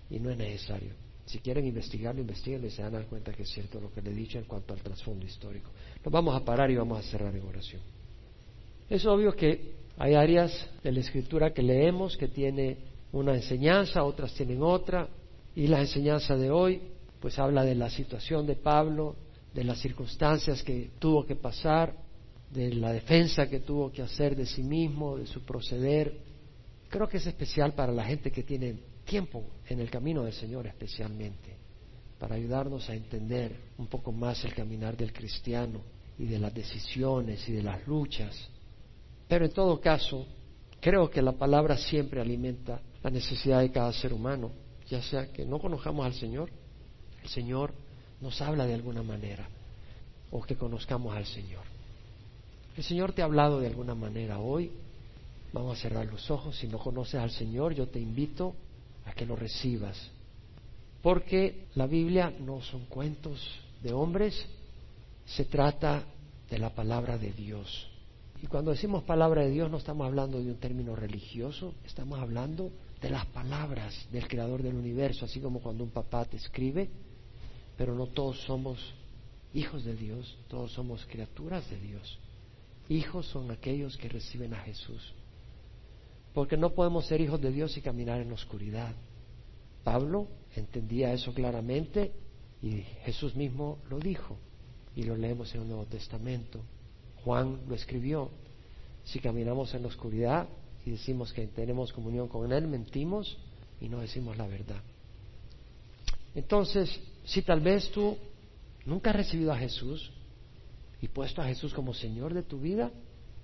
Y 0.10 0.20
no 0.20 0.30
es 0.30 0.38
necesario. 0.38 1.05
Si 1.26 1.39
quieren 1.39 1.65
investigarlo, 1.65 2.21
investiguen 2.21 2.65
y 2.65 2.69
se 2.69 2.84
dan 2.84 3.03
cuenta 3.05 3.32
que 3.34 3.43
es 3.43 3.49
cierto 3.49 3.80
lo 3.82 3.91
que 3.91 4.01
le 4.01 4.11
he 4.11 4.13
dicho 4.13 4.38
en 4.38 4.45
cuanto 4.45 4.73
al 4.73 4.82
trasfondo 4.82 5.26
histórico. 5.26 5.71
Nos 6.03 6.13
vamos 6.13 6.36
a 6.36 6.45
parar 6.45 6.69
y 6.69 6.76
vamos 6.76 6.99
a 6.99 7.01
cerrar 7.09 7.36
en 7.36 7.43
oración. 7.43 7.82
Es 8.89 9.05
obvio 9.05 9.36
que 9.36 9.73
hay 9.97 10.13
áreas 10.13 10.69
de 10.84 10.91
la 10.91 10.99
escritura 10.99 11.51
que 11.51 11.63
leemos 11.63 12.15
que 12.17 12.28
tiene 12.28 12.78
una 13.11 13.34
enseñanza, 13.34 14.03
otras 14.03 14.34
tienen 14.34 14.61
otra, 14.61 15.07
y 15.55 15.67
la 15.67 15.80
enseñanza 15.80 16.36
de 16.36 16.51
hoy 16.51 16.82
pues 17.19 17.39
habla 17.39 17.63
de 17.63 17.73
la 17.73 17.89
situación 17.89 18.45
de 18.45 18.55
Pablo, 18.55 19.15
de 19.53 19.63
las 19.63 19.80
circunstancias 19.80 20.61
que 20.61 20.91
tuvo 20.99 21.26
que 21.26 21.36
pasar, 21.36 21.95
de 22.51 22.73
la 22.76 22.91
defensa 22.91 23.49
que 23.49 23.61
tuvo 23.61 23.91
que 23.91 24.01
hacer 24.01 24.36
de 24.36 24.45
sí 24.45 24.61
mismo, 24.61 25.17
de 25.17 25.26
su 25.26 25.41
proceder. 25.41 26.13
Creo 26.95 27.09
que 27.09 27.17
es 27.17 27.27
especial 27.27 27.73
para 27.73 27.91
la 27.91 28.05
gente 28.05 28.31
que 28.31 28.43
tiene 28.43 28.73
tiempo 29.03 29.43
en 29.67 29.81
el 29.81 29.91
camino 29.91 30.23
del 30.23 30.31
Señor 30.31 30.65
especialmente, 30.65 31.57
para 32.17 32.35
ayudarnos 32.35 32.89
a 32.89 32.95
entender 32.95 33.53
un 33.77 33.87
poco 33.87 34.13
más 34.13 34.45
el 34.45 34.53
caminar 34.53 34.95
del 34.95 35.11
cristiano 35.11 35.81
y 36.17 36.23
de 36.23 36.39
las 36.39 36.53
decisiones 36.53 37.49
y 37.49 37.51
de 37.51 37.63
las 37.63 37.85
luchas. 37.85 38.49
Pero 39.27 39.43
en 39.43 39.51
todo 39.51 39.81
caso, 39.81 40.25
creo 40.79 41.09
que 41.09 41.21
la 41.21 41.33
palabra 41.33 41.75
siempre 41.75 42.21
alimenta 42.21 42.79
la 43.03 43.09
necesidad 43.09 43.59
de 43.59 43.73
cada 43.73 43.91
ser 43.91 44.13
humano, 44.13 44.53
ya 44.87 45.01
sea 45.01 45.33
que 45.33 45.43
no 45.43 45.59
conozcamos 45.59 46.05
al 46.05 46.13
Señor, 46.13 46.49
el 47.21 47.27
Señor 47.27 47.73
nos 48.21 48.39
habla 48.39 48.65
de 48.65 48.73
alguna 48.73 49.03
manera, 49.03 49.49
o 50.31 50.41
que 50.43 50.55
conozcamos 50.55 51.13
al 51.13 51.25
Señor. 51.25 51.63
El 52.77 52.85
Señor 52.85 53.11
te 53.11 53.21
ha 53.21 53.25
hablado 53.25 53.59
de 53.59 53.67
alguna 53.67 53.95
manera 53.95 54.39
hoy. 54.39 54.71
Vamos 55.56 55.80
a 55.80 55.82
cerrar 55.84 56.06
los 56.08 56.30
ojos. 56.30 56.58
Si 56.58 56.68
no 56.68 56.78
conoces 56.78 57.16
al 57.16 57.32
Señor, 57.32 57.74
yo 57.74 57.88
te 57.88 57.97
invito 57.97 58.58
a 59.06 59.14
que 59.14 59.26
lo 59.26 59.38
recibas. 59.38 60.12
Porque 61.01 61.68
la 61.76 61.88
Biblia 61.88 62.30
no 62.41 62.62
son 62.62 62.88
cuentos 62.88 63.39
de 63.82 63.93
hombres, 63.93 64.36
se 65.24 65.45
trata 65.45 66.03
de 66.49 66.60
la 66.60 66.76
palabra 66.76 67.18
de 67.18 67.32
Dios. 67.32 67.89
Y 68.43 68.47
cuando 68.47 68.72
decimos 68.72 69.03
palabra 69.03 69.43
de 69.43 69.51
Dios 69.51 69.72
no 69.72 69.78
estamos 69.78 70.06
hablando 70.06 70.41
de 70.41 70.51
un 70.51 70.58
término 70.58 70.93
religioso, 70.93 71.74
estamos 71.86 72.20
hablando 72.20 72.70
de 72.99 73.10
las 73.10 73.26
palabras 73.28 73.95
del 74.12 74.28
Creador 74.28 74.62
del 74.62 74.76
universo, 74.76 75.24
así 75.24 75.39
como 75.39 75.62
cuando 75.62 75.86
un 75.86 75.89
papá 75.91 76.26
te 76.26 76.36
escribe, 76.36 76.89
pero 77.78 77.95
no 77.95 78.08
todos 78.08 78.41
somos 78.41 78.93
hijos 79.53 79.86
de 79.86 79.95
Dios, 79.95 80.38
todos 80.49 80.74
somos 80.74 81.06
criaturas 81.06 81.70
de 81.70 81.80
Dios. 81.80 82.20
Hijos 82.89 83.26
son 83.28 83.51
aquellos 83.51 83.95
que 83.95 84.10
reciben 84.10 84.53
a 84.53 84.60
Jesús. 84.60 85.14
Porque 86.36 86.57
no 86.57 86.71
podemos 86.71 87.07
ser 87.07 87.21
hijos 87.21 87.41
de 87.41 87.51
Dios 87.51 87.75
y 87.77 87.81
caminar 87.81 88.21
en 88.21 88.31
oscuridad. 88.31 88.93
Pablo 89.83 90.27
entendía 90.55 91.13
eso 91.13 91.33
claramente 91.33 92.11
y 92.61 92.81
Jesús 93.03 93.36
mismo 93.36 93.79
lo 93.89 93.97
dijo. 93.97 94.38
Y 94.95 95.03
lo 95.03 95.15
leemos 95.15 95.55
en 95.55 95.61
el 95.61 95.67
Nuevo 95.67 95.86
Testamento. 95.86 96.59
Juan 97.23 97.61
lo 97.67 97.73
escribió. 97.73 98.29
Si 99.03 99.19
caminamos 99.19 99.73
en 99.73 99.81
la 99.81 99.88
oscuridad 99.88 100.47
y 100.86 100.91
decimos 100.91 101.33
que 101.33 101.47
tenemos 101.47 101.91
comunión 101.91 102.27
con 102.27 102.51
Él, 102.51 102.67
mentimos 102.67 103.38
y 103.81 103.89
no 103.89 104.01
decimos 104.01 104.38
la 104.38 104.45
verdad. 104.45 104.81
Entonces, 106.36 106.99
si 107.23 107.41
tal 107.41 107.61
vez 107.61 107.89
tú 107.91 108.15
nunca 108.86 109.09
has 109.09 109.15
recibido 109.15 109.51
a 109.51 109.57
Jesús, 109.57 110.11
y 111.01 111.07
puesto 111.07 111.41
a 111.41 111.45
Jesús 111.45 111.73
como 111.73 111.93
Señor 111.93 112.33
de 112.33 112.43
tu 112.43 112.59
vida, 112.59 112.91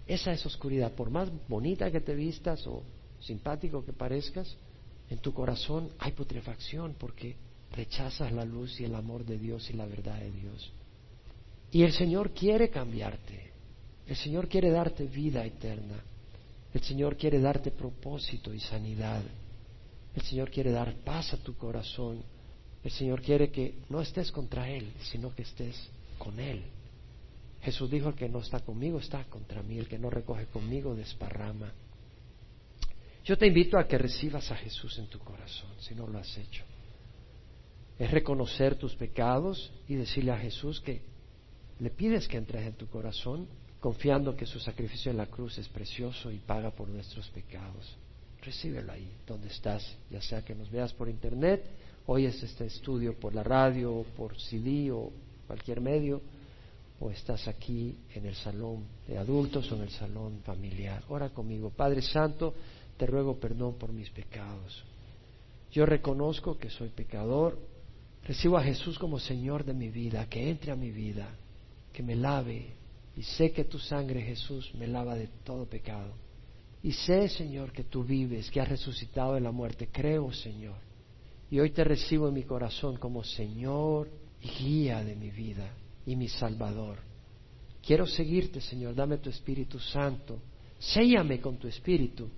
esa 0.07 0.31
es 0.31 0.45
oscuridad, 0.45 0.91
por 0.93 1.09
más 1.09 1.29
bonita 1.47 1.91
que 1.91 2.01
te 2.01 2.15
vistas 2.15 2.65
o 2.67 2.83
simpático 3.19 3.85
que 3.85 3.93
parezcas, 3.93 4.55
en 5.09 5.19
tu 5.19 5.33
corazón 5.33 5.89
hay 5.99 6.13
putrefacción 6.13 6.95
porque 6.97 7.35
rechazas 7.71 8.31
la 8.31 8.45
luz 8.45 8.79
y 8.79 8.85
el 8.85 8.95
amor 8.95 9.25
de 9.25 9.37
Dios 9.37 9.69
y 9.69 9.73
la 9.73 9.85
verdad 9.85 10.19
de 10.19 10.31
Dios. 10.31 10.71
Y 11.71 11.83
el 11.83 11.93
Señor 11.93 12.31
quiere 12.31 12.69
cambiarte, 12.69 13.51
el 14.07 14.15
Señor 14.15 14.47
quiere 14.47 14.71
darte 14.71 15.05
vida 15.05 15.45
eterna, 15.45 16.03
el 16.73 16.81
Señor 16.81 17.17
quiere 17.17 17.39
darte 17.39 17.71
propósito 17.71 18.53
y 18.53 18.59
sanidad, 18.59 19.21
el 20.15 20.21
Señor 20.23 20.49
quiere 20.49 20.71
dar 20.71 20.93
paz 20.95 21.33
a 21.33 21.37
tu 21.37 21.55
corazón, 21.55 22.21
el 22.83 22.91
Señor 22.91 23.21
quiere 23.21 23.51
que 23.51 23.75
no 23.89 24.01
estés 24.01 24.31
contra 24.31 24.69
Él, 24.69 24.91
sino 25.03 25.33
que 25.33 25.43
estés 25.43 25.89
con 26.17 26.39
Él. 26.39 26.63
Jesús 27.61 27.91
dijo, 27.91 28.09
el 28.09 28.15
que 28.15 28.27
no 28.27 28.39
está 28.39 28.59
conmigo 28.61 28.99
está 28.99 29.23
contra 29.25 29.61
mí, 29.61 29.77
el 29.77 29.87
que 29.87 29.99
no 29.99 30.09
recoge 30.09 30.47
conmigo 30.47 30.95
desparrama. 30.95 31.71
Yo 33.23 33.37
te 33.37 33.45
invito 33.45 33.77
a 33.77 33.87
que 33.87 33.99
recibas 33.99 34.51
a 34.51 34.55
Jesús 34.55 34.97
en 34.97 35.07
tu 35.07 35.19
corazón, 35.19 35.69
si 35.79 35.93
no 35.93 36.07
lo 36.07 36.17
has 36.17 36.37
hecho. 36.37 36.63
Es 37.99 38.09
reconocer 38.09 38.75
tus 38.75 38.95
pecados 38.95 39.71
y 39.87 39.93
decirle 39.93 40.31
a 40.31 40.39
Jesús 40.39 40.81
que 40.81 41.03
le 41.79 41.91
pides 41.91 42.27
que 42.27 42.37
entres 42.37 42.65
en 42.65 42.73
tu 42.73 42.87
corazón, 42.87 43.47
confiando 43.79 44.35
que 44.35 44.47
su 44.47 44.59
sacrificio 44.59 45.11
en 45.11 45.17
la 45.17 45.27
cruz 45.27 45.59
es 45.59 45.67
precioso 45.69 46.31
y 46.31 46.37
paga 46.37 46.71
por 46.71 46.87
nuestros 46.87 47.29
pecados. 47.29 47.95
Recíbelo 48.41 48.91
ahí, 48.91 49.07
donde 49.27 49.49
estás, 49.49 49.95
ya 50.09 50.21
sea 50.21 50.43
que 50.43 50.55
nos 50.55 50.71
veas 50.71 50.93
por 50.93 51.09
internet, 51.09 51.63
oyes 52.07 52.41
este 52.41 52.65
estudio 52.65 53.19
por 53.19 53.35
la 53.35 53.43
radio, 53.43 54.03
por 54.17 54.39
CD 54.39 54.91
o 54.91 55.11
cualquier 55.45 55.79
medio 55.79 56.21
o 57.01 57.09
estás 57.09 57.47
aquí 57.47 57.97
en 58.13 58.27
el 58.27 58.35
salón 58.35 58.85
de 59.07 59.17
adultos 59.17 59.71
o 59.71 59.75
en 59.75 59.81
el 59.81 59.89
salón 59.89 60.41
familiar. 60.43 61.03
Ora 61.09 61.29
conmigo. 61.29 61.71
Padre 61.71 62.03
Santo, 62.03 62.53
te 62.95 63.07
ruego 63.07 63.39
perdón 63.39 63.73
por 63.73 63.91
mis 63.91 64.09
pecados. 64.11 64.83
Yo 65.71 65.87
reconozco 65.87 66.59
que 66.59 66.69
soy 66.69 66.89
pecador. 66.89 67.57
Recibo 68.23 68.55
a 68.55 68.63
Jesús 68.63 68.99
como 68.99 69.19
Señor 69.19 69.65
de 69.65 69.73
mi 69.73 69.89
vida, 69.89 70.27
que 70.29 70.47
entre 70.47 70.71
a 70.71 70.75
mi 70.75 70.91
vida, 70.91 71.27
que 71.91 72.03
me 72.03 72.15
lave. 72.15 72.67
Y 73.17 73.23
sé 73.23 73.51
que 73.51 73.63
tu 73.63 73.79
sangre, 73.79 74.21
Jesús, 74.21 74.71
me 74.75 74.85
lava 74.85 75.15
de 75.15 75.27
todo 75.43 75.65
pecado. 75.65 76.13
Y 76.83 76.91
sé, 76.91 77.29
Señor, 77.29 77.71
que 77.71 77.83
tú 77.83 78.03
vives, 78.03 78.51
que 78.51 78.61
has 78.61 78.69
resucitado 78.69 79.33
de 79.33 79.41
la 79.41 79.51
muerte. 79.51 79.89
Creo, 79.91 80.31
Señor. 80.31 80.77
Y 81.49 81.59
hoy 81.59 81.71
te 81.71 81.83
recibo 81.83 82.27
en 82.27 82.35
mi 82.35 82.43
corazón 82.43 82.97
como 82.97 83.23
Señor 83.23 84.07
y 84.39 84.49
guía 84.49 85.03
de 85.03 85.15
mi 85.15 85.31
vida 85.31 85.80
y 86.05 86.15
mi 86.15 86.27
Salvador. 86.27 86.99
Quiero 87.85 88.05
seguirte, 88.05 88.61
Señor, 88.61 88.95
dame 88.95 89.17
tu 89.17 89.29
Espíritu 89.29 89.79
Santo, 89.79 90.39
séllame 90.79 91.39
con 91.39 91.57
tu 91.57 91.67
Espíritu 91.67 92.29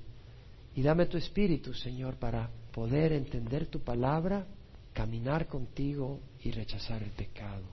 Y 0.75 0.81
dame 0.81 1.05
tu 1.05 1.17
espíritu, 1.17 1.73
Señor, 1.73 2.15
para 2.15 2.49
poder 2.71 3.13
entender 3.13 3.67
tu 3.67 3.81
palabra, 3.81 4.47
caminar 4.91 5.47
contigo 5.47 6.19
y 6.43 6.51
rechazar 6.51 7.03
el 7.03 7.11
pecado. 7.11 7.63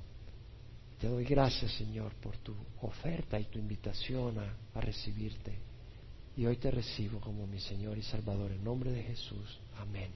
Te 1.01 1.09
doy 1.09 1.25
gracias, 1.25 1.73
Señor, 1.73 2.13
por 2.17 2.37
tu 2.39 2.55
oferta 2.83 3.41
y 3.41 3.45
tu 3.45 3.59
invitación 3.59 4.37
a, 4.39 4.81
recibirte. 4.81 5.59
Y 6.37 6.45
hoy 6.45 6.57
te 6.57 6.71
recibo 6.71 7.21
como 7.21 7.47
mi 7.47 7.59
Señor 7.59 7.97
y 7.97 8.03
Salvador 8.03 8.53
en 8.53 8.63
nombre 8.63 8.91
de 8.91 9.03
Jesús. 9.03 9.59
Amén. 9.79 10.11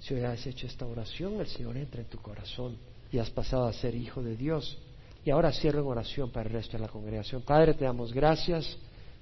Si 0.00 0.14
hoy 0.14 0.22
has 0.22 0.44
hecho 0.46 0.66
esta 0.66 0.86
oración, 0.86 1.40
el 1.40 1.46
Señor 1.46 1.76
entra 1.76 2.00
en 2.00 2.08
tu 2.08 2.18
corazón 2.18 2.76
y 3.12 3.18
has 3.18 3.30
pasado 3.30 3.66
a 3.66 3.72
ser 3.72 3.94
hijo 3.94 4.22
de 4.22 4.36
Dios. 4.36 4.76
Y 5.24 5.30
ahora 5.30 5.52
cierro 5.52 5.80
en 5.80 5.86
oración 5.86 6.30
para 6.30 6.48
el 6.48 6.54
resto 6.54 6.76
de 6.76 6.82
la 6.82 6.88
congregación. 6.88 7.42
Padre, 7.42 7.74
te 7.74 7.84
damos 7.84 8.12
gracias 8.12 8.78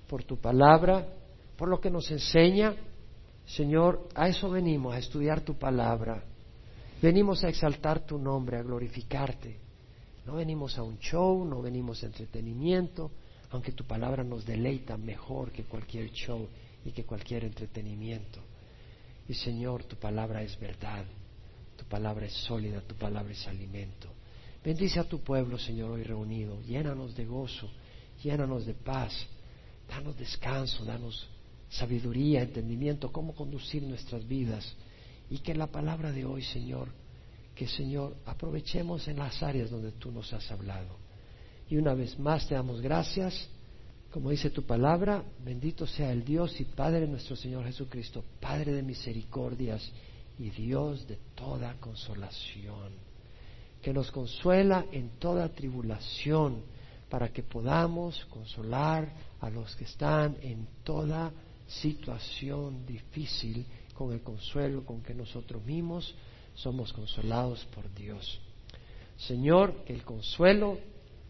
por 0.08 0.24
tu 0.24 0.36
palabra, 0.36 1.06
por 1.56 1.68
lo 1.68 1.80
que 1.80 1.90
nos 1.90 2.10
enseña. 2.10 2.74
Señor, 3.46 4.08
a 4.14 4.28
eso 4.28 4.50
venimos, 4.50 4.94
a 4.94 4.98
estudiar 4.98 5.40
tu 5.40 5.54
palabra. 5.54 6.22
Venimos 7.00 7.44
a 7.44 7.48
exaltar 7.48 8.06
tu 8.06 8.18
nombre, 8.18 8.58
a 8.58 8.62
glorificarte. 8.62 9.58
No 10.26 10.34
venimos 10.34 10.76
a 10.78 10.82
un 10.82 10.98
show, 10.98 11.44
no 11.44 11.62
venimos 11.62 12.02
a 12.02 12.06
entretenimiento, 12.06 13.10
aunque 13.50 13.72
tu 13.72 13.84
palabra 13.84 14.24
nos 14.24 14.44
deleita 14.44 14.96
mejor 14.96 15.52
que 15.52 15.64
cualquier 15.64 16.10
show 16.10 16.48
y 16.84 16.90
que 16.90 17.04
cualquier 17.04 17.44
entretenimiento. 17.44 18.40
Y 19.28 19.34
Señor, 19.34 19.84
tu 19.84 19.96
palabra 19.96 20.42
es 20.42 20.58
verdad, 20.58 21.04
tu 21.76 21.84
palabra 21.84 22.26
es 22.26 22.32
sólida, 22.32 22.80
tu 22.80 22.94
palabra 22.96 23.32
es 23.32 23.46
alimento. 23.46 24.08
Bendice 24.66 24.98
a 24.98 25.04
tu 25.04 25.20
pueblo, 25.20 25.60
Señor, 25.60 25.92
hoy 25.92 26.02
reunido. 26.02 26.60
Llénanos 26.62 27.14
de 27.14 27.24
gozo, 27.24 27.70
llénanos 28.20 28.66
de 28.66 28.74
paz. 28.74 29.12
Danos 29.88 30.18
descanso, 30.18 30.84
danos 30.84 31.28
sabiduría, 31.70 32.42
entendimiento, 32.42 33.12
cómo 33.12 33.32
conducir 33.32 33.84
nuestras 33.84 34.26
vidas. 34.26 34.74
Y 35.30 35.38
que 35.38 35.54
la 35.54 35.68
palabra 35.68 36.10
de 36.10 36.24
hoy, 36.24 36.42
Señor, 36.42 36.88
que 37.54 37.68
Señor 37.68 38.16
aprovechemos 38.26 39.06
en 39.06 39.18
las 39.18 39.40
áreas 39.40 39.70
donde 39.70 39.92
tú 39.92 40.10
nos 40.10 40.32
has 40.32 40.50
hablado. 40.50 40.96
Y 41.70 41.76
una 41.76 41.94
vez 41.94 42.18
más 42.18 42.48
te 42.48 42.56
damos 42.56 42.80
gracias. 42.80 43.48
Como 44.10 44.30
dice 44.30 44.50
tu 44.50 44.64
palabra, 44.64 45.22
bendito 45.44 45.86
sea 45.86 46.10
el 46.10 46.24
Dios 46.24 46.60
y 46.60 46.64
Padre 46.64 47.02
de 47.02 47.06
nuestro 47.06 47.36
Señor 47.36 47.64
Jesucristo, 47.66 48.24
Padre 48.40 48.72
de 48.72 48.82
misericordias 48.82 49.88
y 50.40 50.50
Dios 50.50 51.06
de 51.06 51.20
toda 51.36 51.74
consolación, 51.74 53.05
que 53.86 53.92
nos 53.92 54.10
consuela 54.10 54.84
en 54.90 55.10
toda 55.10 55.48
tribulación, 55.48 56.64
para 57.08 57.28
que 57.28 57.44
podamos 57.44 58.24
consolar 58.24 59.08
a 59.38 59.48
los 59.48 59.76
que 59.76 59.84
están 59.84 60.36
en 60.42 60.66
toda 60.82 61.30
situación 61.68 62.84
difícil 62.84 63.64
con 63.94 64.12
el 64.12 64.22
consuelo 64.22 64.84
con 64.84 65.02
que 65.02 65.14
nosotros 65.14 65.64
mismos 65.64 66.12
somos 66.56 66.92
consolados 66.92 67.64
por 67.66 67.88
Dios. 67.94 68.40
Señor, 69.18 69.84
que 69.84 69.92
el 69.92 70.02
consuelo 70.02 70.80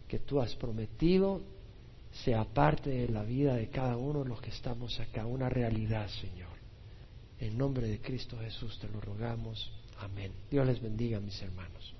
que 0.07 0.17
tú 0.17 0.41
has 0.41 0.55
prometido 0.55 1.43
sea 2.23 2.43
parte 2.43 2.89
de 2.89 3.09
la 3.09 3.21
vida 3.21 3.53
de 3.53 3.69
cada 3.69 3.97
uno 3.97 4.23
de 4.23 4.29
los 4.29 4.41
que 4.41 4.49
estamos 4.49 4.99
acá, 4.99 5.27
una 5.27 5.47
realidad, 5.47 6.09
Señor. 6.09 6.57
En 7.39 7.55
nombre 7.55 7.87
de 7.87 8.01
Cristo 8.01 8.35
Jesús 8.39 8.79
te 8.79 8.87
lo 8.87 8.99
rogamos. 8.99 9.71
Amén. 9.99 10.31
Dios 10.49 10.65
les 10.65 10.81
bendiga, 10.81 11.19
mis 11.19 11.39
hermanos. 11.43 11.96